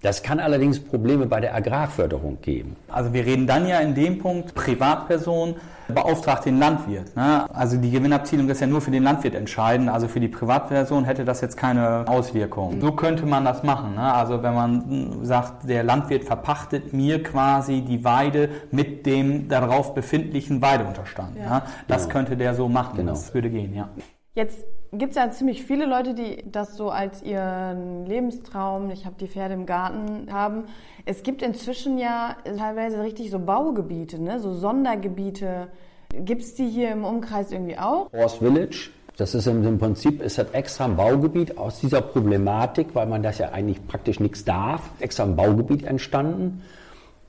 Das 0.05 0.23
kann 0.23 0.39
allerdings 0.39 0.81
Probleme 0.81 1.25
bei 1.25 1.41
der 1.41 1.55
Agrarförderung 1.55 2.39
geben. 2.43 2.77
Also 2.89 3.15
wir 3.15 3.25
reden 3.25 3.47
dann 3.47 3.67
ja 3.67 3.79
in 3.79 3.95
dem 3.95 4.19
Punkt 4.19 4.55
Privatperson 4.55 5.55
beauftragt 5.89 6.45
den 6.45 6.59
Landwirt. 6.59 7.17
Ne? 7.17 7.47
Also 7.55 7.79
die 7.79 7.91
Gewinnabzielung 7.91 8.47
ist 8.51 8.61
ja 8.61 8.67
nur 8.67 8.83
für 8.83 8.91
den 8.91 9.03
Landwirt 9.03 9.35
entscheidend. 9.35 9.89
Also 9.89 10.07
für 10.07 10.21
die 10.21 10.29
Privatperson 10.29 11.07
hätte 11.07 11.25
das 11.25 11.41
jetzt 11.41 11.57
keine 11.57 12.07
Auswirkung. 12.07 12.77
Mhm. 12.77 12.81
So 12.83 12.93
könnte 12.93 13.25
man 13.25 13.47
das 13.47 13.63
machen. 13.63 13.95
Ne? 13.95 14.13
Also 14.13 14.43
wenn 14.43 14.55
man 14.55 15.25
sagt, 15.25 15.67
der 15.67 15.83
Landwirt 15.83 16.25
verpachtet 16.25 16.93
mir 16.93 17.23
quasi 17.23 17.81
die 17.81 18.05
Weide 18.05 18.51
mit 18.73 19.07
dem 19.07 19.49
darauf 19.49 19.95
befindlichen 19.95 20.61
Weideunterstand. 20.61 21.39
Ja. 21.39 21.49
Ne? 21.49 21.63
Das 21.89 22.03
genau. 22.03 22.13
könnte 22.13 22.37
der 22.37 22.55
so 22.55 22.69
machen. 22.69 22.99
Genau. 22.99 23.13
Das 23.13 23.33
würde 23.33 23.49
gehen, 23.49 23.75
ja. 23.75 23.89
Jetzt 24.35 24.67
gibt 24.99 25.11
es 25.11 25.17
ja 25.17 25.31
ziemlich 25.31 25.65
viele 25.65 25.87
Leute, 25.87 26.15
die 26.15 26.45
das 26.51 26.77
so 26.77 26.91
als 26.91 27.23
ihren 27.23 28.07
Lebenstraum, 28.07 28.91
ich 28.91 29.07
habe 29.07 29.17
die 29.19 29.29
Pferde 29.29 29.55
im 29.55 29.67
Garten 29.67 30.33
haben. 30.33 30.65
Es 31.05 31.23
gibt 31.23 31.43
inzwischen 31.43 31.99
ja 31.99 32.37
teilweise 32.45 33.03
richtig 33.03 33.31
so 33.31 33.39
Baugebiete, 33.39 34.21
ne? 34.23 34.41
so 34.41 34.53
Sondergebiete. 34.53 35.69
Gibt 36.11 36.43
es 36.43 36.55
die 36.55 36.69
hier 36.69 36.93
im 36.93 37.05
Umkreis 37.05 37.53
irgendwie 37.53 37.79
auch? 37.79 38.13
Horse 38.13 38.39
Village. 38.39 38.91
Das 39.17 39.35
ist 39.35 39.47
im 39.47 39.79
Prinzip 39.79 40.21
ist 40.21 40.39
das 40.39 40.51
extra 40.51 40.87
ein 40.87 40.97
Baugebiet 40.97 41.57
aus 41.57 41.79
dieser 41.79 42.01
Problematik, 42.01 42.95
weil 42.95 43.07
man 43.07 43.23
das 43.23 43.39
ja 43.39 43.51
eigentlich 43.51 43.87
praktisch 43.87 44.19
nichts 44.19 44.45
darf, 44.45 44.91
extra 44.99 45.23
ein 45.23 45.37
Baugebiet 45.37 45.85
entstanden. 45.85 46.63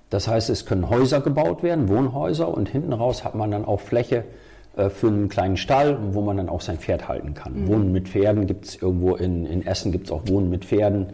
Das 0.10 0.28
heißt, 0.28 0.50
es 0.50 0.66
können 0.66 0.90
Häuser 0.90 1.22
gebaut 1.22 1.62
werden, 1.62 1.88
Wohnhäuser, 1.88 2.48
und 2.48 2.70
hinten 2.70 2.94
raus 2.94 3.24
hat 3.24 3.36
man 3.36 3.52
dann 3.52 3.66
auch 3.66 3.82
Fläche 3.82 4.24
für 4.90 5.08
einen 5.08 5.30
kleinen 5.30 5.58
Stall, 5.58 5.98
wo 6.12 6.22
man 6.22 6.38
dann 6.38 6.50
auch 6.50 6.62
sein 6.62 6.78
Pferd 6.78 7.08
halten 7.08 7.34
kann. 7.34 7.62
Mhm. 7.62 7.68
Wohnen 7.68 7.92
mit 7.92 8.10
Pferden 8.10 8.48
gibt 8.48 8.66
es 8.66 8.82
irgendwo 8.82 9.16
in, 9.16 9.46
in 9.46 9.66
Essen, 9.66 9.92
gibt 9.92 10.08
es 10.08 10.12
auch 10.12 10.28
Wohnen 10.28 10.50
mit 10.50 10.66
Pferden. 10.66 11.14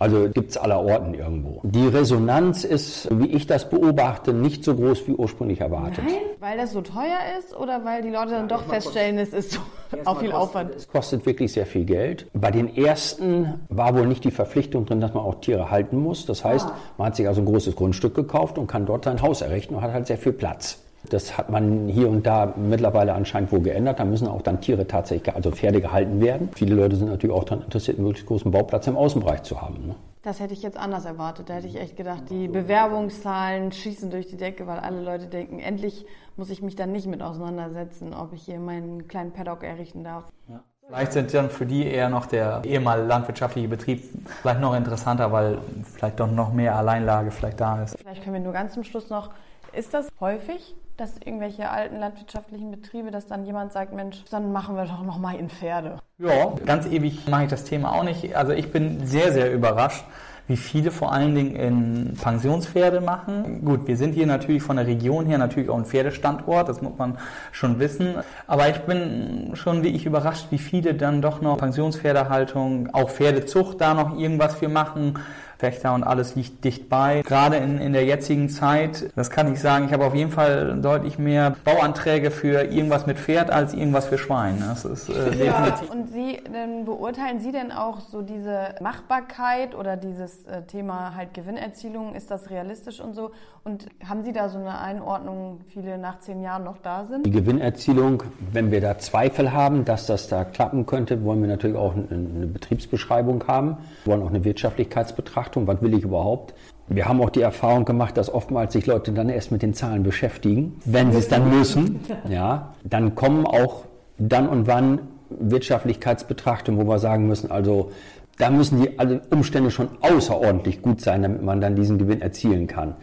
Also 0.00 0.30
gibt 0.30 0.52
es 0.52 0.56
aller 0.56 0.82
Orten 0.82 1.12
irgendwo. 1.12 1.60
Die 1.62 1.86
Resonanz 1.86 2.64
ist, 2.64 3.06
wie 3.12 3.26
ich 3.26 3.46
das 3.46 3.68
beobachte, 3.68 4.32
nicht 4.32 4.64
so 4.64 4.74
groß 4.74 5.06
wie 5.06 5.12
ursprünglich 5.12 5.60
erwartet. 5.60 6.02
Nein, 6.06 6.16
weil 6.38 6.56
das 6.56 6.72
so 6.72 6.80
teuer 6.80 7.18
ist 7.38 7.54
oder 7.54 7.84
weil 7.84 8.00
die 8.00 8.08
Leute 8.08 8.30
dann 8.30 8.48
ja, 8.48 8.56
doch 8.56 8.62
feststellen, 8.62 9.18
es 9.18 9.34
ist 9.34 9.52
so 9.52 9.60
auch 10.06 10.18
viel 10.18 10.32
Aufwand? 10.32 10.74
Es 10.74 10.88
kostet 10.88 11.26
wirklich 11.26 11.52
sehr 11.52 11.66
viel 11.66 11.84
Geld. 11.84 12.28
Bei 12.32 12.50
den 12.50 12.74
ersten 12.74 13.60
war 13.68 13.94
wohl 13.94 14.06
nicht 14.06 14.24
die 14.24 14.30
Verpflichtung 14.30 14.86
drin, 14.86 15.02
dass 15.02 15.12
man 15.12 15.22
auch 15.22 15.42
Tiere 15.42 15.70
halten 15.70 15.98
muss. 15.98 16.24
Das 16.24 16.46
heißt, 16.46 16.66
ah. 16.66 16.76
man 16.96 17.08
hat 17.08 17.16
sich 17.16 17.28
also 17.28 17.42
ein 17.42 17.46
großes 17.46 17.76
Grundstück 17.76 18.14
gekauft 18.14 18.56
und 18.56 18.68
kann 18.68 18.86
dort 18.86 19.04
sein 19.04 19.20
Haus 19.20 19.42
errichten 19.42 19.74
und 19.74 19.82
hat 19.82 19.92
halt 19.92 20.06
sehr 20.06 20.16
viel 20.16 20.32
Platz. 20.32 20.78
Das 21.10 21.36
hat 21.36 21.50
man 21.50 21.88
hier 21.88 22.08
und 22.08 22.26
da 22.26 22.54
mittlerweile 22.56 23.14
anscheinend 23.14 23.52
wohl 23.52 23.60
geändert. 23.60 23.98
Da 23.98 24.04
müssen 24.04 24.28
auch 24.28 24.42
dann 24.42 24.60
Tiere 24.60 24.86
tatsächlich, 24.86 25.34
also 25.34 25.50
Pferde 25.50 25.80
gehalten 25.80 26.20
werden. 26.20 26.48
Viele 26.54 26.74
Leute 26.74 26.96
sind 26.96 27.08
natürlich 27.08 27.34
auch 27.34 27.44
daran 27.44 27.64
interessiert, 27.64 27.98
einen 27.98 28.06
möglichst 28.06 28.28
großen 28.28 28.50
Bauplatz 28.50 28.86
im 28.86 28.96
Außenbereich 28.96 29.42
zu 29.42 29.60
haben. 29.60 29.88
Ne? 29.88 29.94
Das 30.22 30.38
hätte 30.38 30.52
ich 30.52 30.62
jetzt 30.62 30.76
anders 30.76 31.04
erwartet. 31.04 31.48
Da 31.48 31.54
hätte 31.54 31.66
ich 31.66 31.80
echt 31.80 31.96
gedacht, 31.96 32.24
die 32.30 32.48
Bewerbungszahlen 32.48 33.72
schießen 33.72 34.10
durch 34.10 34.26
die 34.26 34.36
Decke, 34.36 34.66
weil 34.66 34.78
alle 34.78 35.02
Leute 35.02 35.26
denken, 35.26 35.58
endlich 35.58 36.06
muss 36.36 36.50
ich 36.50 36.62
mich 36.62 36.76
dann 36.76 36.92
nicht 36.92 37.06
mit 37.06 37.22
auseinandersetzen, 37.22 38.14
ob 38.14 38.32
ich 38.32 38.42
hier 38.42 38.58
meinen 38.58 39.08
kleinen 39.08 39.32
Paddock 39.32 39.62
errichten 39.64 40.04
darf. 40.04 40.24
Ja. 40.48 40.62
Vielleicht 40.90 41.12
sind 41.12 41.32
dann 41.32 41.50
für 41.50 41.66
die 41.66 41.86
eher 41.86 42.08
noch 42.08 42.26
der 42.26 42.62
ehemalige 42.64 43.06
landwirtschaftliche 43.06 43.68
Betrieb 43.68 44.02
vielleicht 44.42 44.60
noch 44.60 44.74
interessanter, 44.74 45.30
weil 45.30 45.58
vielleicht 45.84 46.18
doch 46.18 46.28
noch 46.28 46.52
mehr 46.52 46.74
Alleinlage 46.74 47.30
vielleicht 47.30 47.60
da 47.60 47.80
ist. 47.84 47.96
Vielleicht 47.96 48.24
können 48.24 48.34
wir 48.34 48.40
nur 48.40 48.52
ganz 48.52 48.74
zum 48.74 48.82
Schluss 48.82 49.08
noch, 49.08 49.30
ist 49.72 49.94
das 49.94 50.08
häufig, 50.18 50.74
dass 51.00 51.16
irgendwelche 51.24 51.70
alten 51.70 51.98
landwirtschaftlichen 51.98 52.70
Betriebe, 52.70 53.10
dass 53.10 53.26
dann 53.26 53.46
jemand 53.46 53.72
sagt, 53.72 53.94
Mensch, 53.94 54.22
dann 54.30 54.52
machen 54.52 54.76
wir 54.76 54.84
doch 54.84 55.02
noch 55.02 55.18
mal 55.18 55.34
in 55.34 55.48
Pferde. 55.48 55.96
Ja, 56.18 56.52
ganz 56.66 56.86
ewig 56.86 57.26
mache 57.26 57.44
ich 57.44 57.50
das 57.50 57.64
Thema 57.64 57.92
auch 57.92 58.04
nicht. 58.04 58.36
Also 58.36 58.52
ich 58.52 58.70
bin 58.70 59.06
sehr, 59.06 59.32
sehr 59.32 59.50
überrascht, 59.50 60.04
wie 60.46 60.58
viele 60.58 60.90
vor 60.90 61.12
allen 61.12 61.34
Dingen 61.34 61.56
in 61.56 62.16
Pensionspferde 62.20 63.00
machen. 63.00 63.64
Gut, 63.64 63.86
wir 63.86 63.96
sind 63.96 64.12
hier 64.12 64.26
natürlich 64.26 64.62
von 64.62 64.76
der 64.76 64.86
Region 64.86 65.24
her 65.24 65.38
natürlich 65.38 65.70
auch 65.70 65.78
ein 65.78 65.86
Pferdestandort, 65.86 66.68
das 66.68 66.82
muss 66.82 66.98
man 66.98 67.16
schon 67.50 67.78
wissen. 67.78 68.16
Aber 68.46 68.68
ich 68.68 68.80
bin 68.80 69.52
schon 69.54 69.82
wie 69.82 69.88
ich 69.88 70.04
überrascht, 70.04 70.48
wie 70.50 70.58
viele 70.58 70.94
dann 70.94 71.22
doch 71.22 71.40
noch 71.40 71.56
Pensionspferdehaltung, 71.56 72.92
auch 72.92 73.08
Pferdezucht 73.08 73.80
da 73.80 73.94
noch 73.94 74.18
irgendwas 74.18 74.54
für 74.54 74.68
machen. 74.68 75.18
Wächter 75.62 75.94
und 75.94 76.04
alles 76.04 76.34
liegt 76.34 76.64
dicht 76.64 76.88
bei. 76.88 77.22
Gerade 77.22 77.56
in, 77.56 77.78
in 77.78 77.92
der 77.92 78.04
jetzigen 78.04 78.48
Zeit, 78.48 79.10
das 79.16 79.30
kann 79.30 79.52
ich 79.52 79.60
sagen, 79.60 79.86
ich 79.86 79.92
habe 79.92 80.04
auf 80.04 80.14
jeden 80.14 80.30
Fall 80.30 80.78
deutlich 80.80 81.18
mehr 81.18 81.56
Bauanträge 81.64 82.30
für 82.30 82.62
irgendwas 82.64 83.06
mit 83.06 83.18
Pferd 83.18 83.50
als 83.50 83.74
irgendwas 83.74 84.06
für 84.06 84.18
Schwein. 84.18 84.62
Das 84.66 84.84
ist 84.84 85.08
äh, 85.08 85.12
definitiv. 85.12 85.44
Ja. 85.44 85.92
Und 85.92 86.08
Sie, 86.12 86.38
dann 86.52 86.84
beurteilen 86.84 87.40
Sie 87.40 87.52
denn 87.52 87.72
auch 87.72 88.00
so 88.00 88.22
diese 88.22 88.74
Machbarkeit 88.80 89.74
oder 89.74 89.96
dieses 89.96 90.44
äh, 90.44 90.62
Thema 90.62 91.14
halt 91.14 91.34
Gewinnerzielung, 91.34 92.14
ist 92.14 92.30
das 92.30 92.50
realistisch 92.50 93.00
und 93.00 93.14
so? 93.14 93.30
Und 93.62 93.86
haben 94.08 94.22
Sie 94.22 94.32
da 94.32 94.48
so 94.48 94.58
eine 94.58 94.78
Einordnung, 94.78 95.60
viele 95.68 95.98
nach 95.98 96.20
zehn 96.20 96.40
Jahren 96.40 96.64
noch 96.64 96.78
da 96.78 97.04
sind? 97.04 97.26
Die 97.26 97.30
Gewinnerzielung, 97.30 98.22
wenn 98.52 98.70
wir 98.70 98.80
da 98.80 98.98
Zweifel 98.98 99.52
haben, 99.52 99.84
dass 99.84 100.06
das 100.06 100.28
da 100.28 100.44
klappen 100.44 100.86
könnte, 100.86 101.22
wollen 101.24 101.42
wir 101.42 101.48
natürlich 101.48 101.76
auch 101.76 101.94
eine 101.94 102.46
Betriebsbeschreibung 102.46 103.46
haben, 103.46 103.76
wir 104.04 104.12
wollen 104.12 104.22
auch 104.22 104.30
eine 104.30 104.44
Wirtschaftlichkeitsbetrachtung, 104.44 105.49
was 105.56 105.82
will 105.82 105.94
ich 105.94 106.02
überhaupt? 106.02 106.54
Wir 106.88 107.06
haben 107.06 107.20
auch 107.20 107.30
die 107.30 107.42
Erfahrung 107.42 107.84
gemacht, 107.84 108.16
dass 108.16 108.32
oftmals 108.32 108.72
sich 108.72 108.86
Leute 108.86 109.12
dann 109.12 109.28
erst 109.28 109.52
mit 109.52 109.62
den 109.62 109.74
Zahlen 109.74 110.02
beschäftigen, 110.02 110.76
wenn 110.84 111.12
sie 111.12 111.18
es 111.18 111.28
dann 111.28 111.48
müssen. 111.48 112.00
Ja, 112.28 112.74
dann 112.84 113.14
kommen 113.14 113.46
auch 113.46 113.84
dann 114.18 114.48
und 114.48 114.66
wann 114.66 115.00
Wirtschaftlichkeitsbetrachtungen, 115.30 116.84
wo 116.84 116.90
wir 116.90 116.98
sagen 116.98 117.26
müssen, 117.26 117.50
also 117.50 117.92
da 118.38 118.50
müssen 118.50 118.82
die 118.82 118.98
alle 118.98 119.20
Umstände 119.30 119.70
schon 119.70 119.88
außerordentlich 120.00 120.82
gut 120.82 121.00
sein, 121.00 121.22
damit 121.22 121.42
man 121.42 121.60
dann 121.60 121.76
diesen 121.76 121.98
Gewinn 121.98 122.20
erzielen 122.22 122.66
kann. 122.66 122.94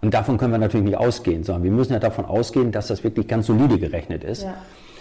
Und 0.00 0.14
davon 0.14 0.38
können 0.38 0.52
wir 0.52 0.58
natürlich 0.58 0.86
nicht 0.86 0.98
ausgehen, 0.98 1.44
sondern 1.44 1.64
wir 1.64 1.70
müssen 1.70 1.92
ja 1.92 1.98
davon 1.98 2.24
ausgehen, 2.24 2.72
dass 2.72 2.88
das 2.88 3.04
wirklich 3.04 3.28
ganz 3.28 3.46
solide 3.46 3.78
gerechnet 3.78 4.24
ist. 4.24 4.42
Ja. 4.42 4.54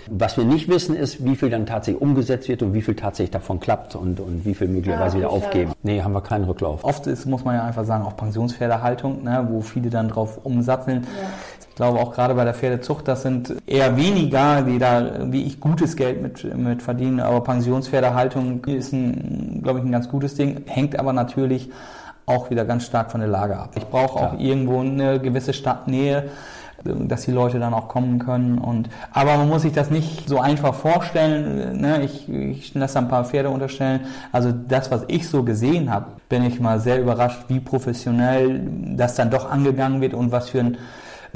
Was 0.10 0.38
wir 0.38 0.46
nicht 0.46 0.70
wissen, 0.70 0.96
ist, 0.96 1.26
wie 1.26 1.36
viel 1.36 1.50
dann 1.50 1.66
tatsächlich 1.66 2.02
umgesetzt 2.02 2.48
wird 2.48 2.62
und 2.62 2.74
wie 2.74 2.82
viel 2.82 2.96
tatsächlich 2.96 3.32
davon 3.32 3.60
klappt 3.60 3.96
und, 3.96 4.20
und 4.20 4.46
wie 4.46 4.54
viel 4.54 4.68
möglicherweise 4.68 5.18
ja, 5.18 5.24
wieder 5.24 5.32
aufgeben. 5.32 5.72
Nee, 5.84 6.02
haben 6.02 6.14
wir 6.14 6.22
keinen 6.22 6.46
Rücklauf. 6.46 6.84
Oft 6.84 7.08
ist, 7.08 7.26
muss 7.26 7.44
man 7.44 7.56
ja 7.56 7.64
einfach 7.64 7.86
sagen, 7.86 8.06
auch 8.06 8.16
Pensionspferdehaltung, 8.16 9.24
ne, 9.24 9.48
wo 9.50 9.62
viele 9.62 9.90
dann 9.90 10.10
drauf 10.10 10.40
umsatteln. 10.44 11.04
Ja. 11.04 11.30
Ich 11.70 11.76
glaube 11.76 12.00
auch 12.00 12.14
gerade 12.14 12.36
bei 12.36 12.46
der 12.46 12.54
Pferdezucht, 12.54 13.08
das 13.08 13.24
sind 13.24 13.54
eher 13.68 13.98
weniger, 13.98 14.62
die 14.62 14.80
da, 14.80 15.32
wie 15.32 15.44
ich, 15.44 15.60
gutes 15.60 15.96
Geld 15.96 16.22
mit, 16.22 16.56
mit 16.56 16.82
verdienen. 16.82 17.20
Aber 17.20 17.42
Pensionspferdehaltung 17.42 18.64
ist, 18.66 18.94
ein, 18.94 19.62
glaube 19.62 19.80
ich, 19.80 19.86
ein 19.86 19.92
ganz 19.92 20.08
gutes 20.08 20.36
Ding. 20.36 20.62
Hängt 20.68 20.98
aber 20.98 21.12
natürlich 21.12 21.70
auch 22.28 22.50
wieder 22.50 22.66
ganz 22.66 22.86
stark 22.86 23.12
von 23.12 23.20
der 23.20 23.30
Lage 23.30 23.58
ab. 23.58 23.72
Ich 23.76 23.86
brauche 23.86 24.20
auch 24.20 24.40
irgendwo 24.40 24.80
eine 24.80 25.20
gewisse 25.20 25.54
Stadtnähe 25.54 26.30
dass 26.86 27.24
die 27.24 27.32
Leute 27.32 27.60
dann 27.60 27.74
auch 27.74 27.88
kommen 27.88 28.20
können. 28.20 28.58
Und, 28.58 28.90
aber 29.12 29.38
man 29.38 29.50
muss 29.50 29.64
sich 29.64 29.74
das 29.74 29.90
nicht 29.90 30.30
so 30.30 30.40
einfach 30.40 30.74
vorstellen. 30.74 31.82
Ne? 31.82 32.04
Ich, 32.04 32.30
ich 32.30 32.74
lasse 32.74 33.00
ein 33.00 33.08
paar 33.08 33.26
Pferde 33.26 33.50
unterstellen. 33.50 34.02
Also 34.32 34.52
das, 34.52 34.92
was 34.92 35.04
ich 35.08 35.28
so 35.28 35.44
gesehen 35.44 35.92
habe, 35.92 36.08
bin 36.30 36.44
ich 36.44 36.60
mal 36.60 36.80
sehr 36.80 37.02
überrascht, 37.02 37.46
wie 37.48 37.60
professionell 37.60 38.62
das 38.96 39.16
dann 39.16 39.30
doch 39.30 39.50
angegangen 39.50 40.02
wird 40.02 40.14
und 40.14 40.32
was 40.32 40.50
für 40.50 40.60
ein 40.60 40.78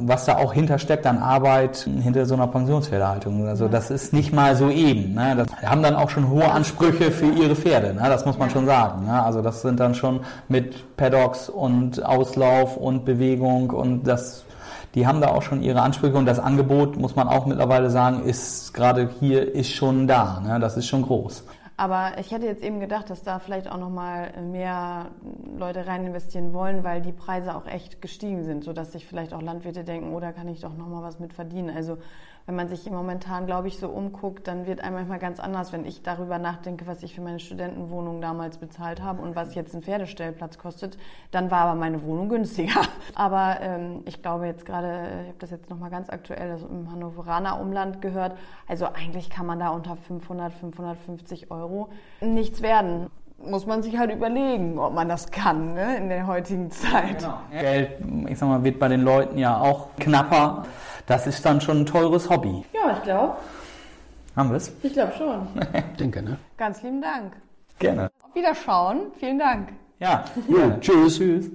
was 0.02 0.24
da 0.24 0.36
auch 0.36 0.52
hintersteckt 0.52 1.06
an 1.06 1.18
Arbeit 1.18 1.88
hinter 2.02 2.26
so 2.26 2.34
einer 2.34 2.46
Pensionspferdehaltung. 2.46 3.46
Also 3.46 3.68
das 3.68 3.90
ist 3.90 4.12
nicht 4.12 4.32
mal 4.32 4.56
so 4.56 4.70
eben. 4.70 5.14
Ne? 5.14 5.36
Das 5.36 5.48
haben 5.68 5.82
dann 5.82 5.94
auch 5.94 6.10
schon 6.10 6.28
hohe 6.28 6.50
Ansprüche 6.50 7.10
für 7.10 7.30
ihre 7.30 7.54
Pferde. 7.54 7.94
Ne? 7.94 8.02
Das 8.04 8.24
muss 8.24 8.38
man 8.38 8.50
schon 8.50 8.66
sagen. 8.66 9.06
Ne? 9.06 9.22
Also 9.22 9.42
das 9.42 9.62
sind 9.62 9.80
dann 9.80 9.94
schon 9.94 10.20
mit 10.48 10.96
Paddocks 10.96 11.48
und 11.48 12.04
Auslauf 12.04 12.76
und 12.76 13.04
Bewegung 13.04 13.70
und 13.70 14.04
das 14.06 14.44
die 14.94 15.06
haben 15.06 15.20
da 15.20 15.28
auch 15.28 15.42
schon 15.42 15.62
ihre 15.62 15.82
Ansprüche 15.82 16.16
und 16.16 16.26
das 16.26 16.38
Angebot, 16.38 16.96
muss 16.96 17.16
man 17.16 17.28
auch 17.28 17.46
mittlerweile 17.46 17.90
sagen, 17.90 18.24
ist 18.24 18.74
gerade 18.74 19.08
hier 19.20 19.54
ist 19.54 19.70
schon 19.72 20.06
da. 20.06 20.40
Ne? 20.40 20.58
Das 20.60 20.76
ist 20.76 20.86
schon 20.86 21.02
groß. 21.02 21.44
Aber 21.76 22.18
ich 22.18 22.30
hätte 22.30 22.44
jetzt 22.44 22.62
eben 22.62 22.78
gedacht, 22.78 23.08
dass 23.08 23.22
da 23.22 23.38
vielleicht 23.38 23.70
auch 23.70 23.78
nochmal 23.78 24.32
mehr 24.42 25.06
Leute 25.56 25.86
rein 25.86 26.04
investieren 26.04 26.52
wollen, 26.52 26.84
weil 26.84 27.00
die 27.00 27.12
Preise 27.12 27.54
auch 27.54 27.66
echt 27.66 28.02
gestiegen 28.02 28.44
sind, 28.44 28.64
sodass 28.64 28.92
sich 28.92 29.06
vielleicht 29.06 29.32
auch 29.32 29.40
Landwirte 29.40 29.82
denken, 29.82 30.12
oh, 30.12 30.20
da 30.20 30.32
kann 30.32 30.46
ich 30.48 30.60
doch 30.60 30.76
nochmal 30.76 31.02
was 31.02 31.20
mit 31.20 31.32
verdienen. 31.32 31.74
Also 31.74 31.96
wenn 32.50 32.56
man 32.56 32.68
sich 32.68 32.90
momentan, 32.90 33.46
glaube 33.46 33.68
ich, 33.68 33.78
so 33.78 33.88
umguckt, 33.88 34.48
dann 34.48 34.66
wird 34.66 34.80
einem 34.80 34.96
manchmal 34.96 35.20
ganz 35.20 35.38
anders, 35.38 35.72
wenn 35.72 35.84
ich 35.84 36.02
darüber 36.02 36.40
nachdenke, 36.40 36.84
was 36.88 37.04
ich 37.04 37.14
für 37.14 37.20
meine 37.20 37.38
Studentenwohnung 37.38 38.20
damals 38.20 38.58
bezahlt 38.58 39.00
habe 39.00 39.22
und 39.22 39.36
was 39.36 39.54
jetzt 39.54 39.72
ein 39.72 39.82
Pferdestellplatz 39.82 40.58
kostet, 40.58 40.98
dann 41.30 41.52
war 41.52 41.60
aber 41.60 41.78
meine 41.78 42.02
Wohnung 42.02 42.28
günstiger. 42.28 42.80
Aber 43.14 43.58
ähm, 43.60 44.02
ich 44.04 44.20
glaube 44.20 44.46
jetzt 44.46 44.66
gerade, 44.66 44.88
ich 45.22 45.28
habe 45.28 45.38
das 45.38 45.50
jetzt 45.50 45.70
nochmal 45.70 45.90
ganz 45.90 46.10
aktuell 46.10 46.50
also 46.50 46.66
im 46.66 46.90
Hannoveraner 46.90 47.60
Umland 47.60 48.00
gehört, 48.00 48.36
also 48.66 48.86
eigentlich 48.86 49.30
kann 49.30 49.46
man 49.46 49.60
da 49.60 49.68
unter 49.68 49.94
500, 49.94 50.52
550 50.52 51.52
Euro 51.52 51.90
nichts 52.20 52.62
werden 52.62 53.10
muss 53.44 53.66
man 53.66 53.82
sich 53.82 53.96
halt 53.98 54.12
überlegen, 54.12 54.78
ob 54.78 54.92
man 54.94 55.08
das 55.08 55.30
kann 55.30 55.74
ne, 55.74 55.96
in 55.96 56.08
der 56.08 56.26
heutigen 56.26 56.70
Zeit. 56.70 57.18
Genau. 57.18 57.40
Geld, 57.50 57.90
ich 58.28 58.38
sag 58.38 58.48
mal, 58.48 58.62
wird 58.64 58.78
bei 58.78 58.88
den 58.88 59.02
Leuten 59.02 59.38
ja 59.38 59.58
auch 59.58 59.88
knapper. 59.98 60.66
Das 61.06 61.26
ist 61.26 61.44
dann 61.44 61.60
schon 61.60 61.80
ein 61.80 61.86
teures 61.86 62.28
Hobby. 62.30 62.64
Ja, 62.72 62.96
ich 62.96 63.02
glaube. 63.02 63.36
Haben 64.36 64.50
wir 64.50 64.56
es? 64.56 64.72
Ich 64.82 64.92
glaube 64.92 65.12
schon. 65.16 65.48
Denke, 65.98 66.22
ne? 66.22 66.38
Ganz 66.56 66.82
lieben 66.82 67.02
Dank. 67.02 67.32
Gerne. 67.78 68.10
Auf 68.22 68.34
Wiederschauen. 68.34 69.12
Vielen 69.18 69.38
Dank. 69.38 69.70
Ja. 69.98 70.24
ja. 70.48 70.78
Tschüss. 70.80 71.18
Tschüss. 71.18 71.50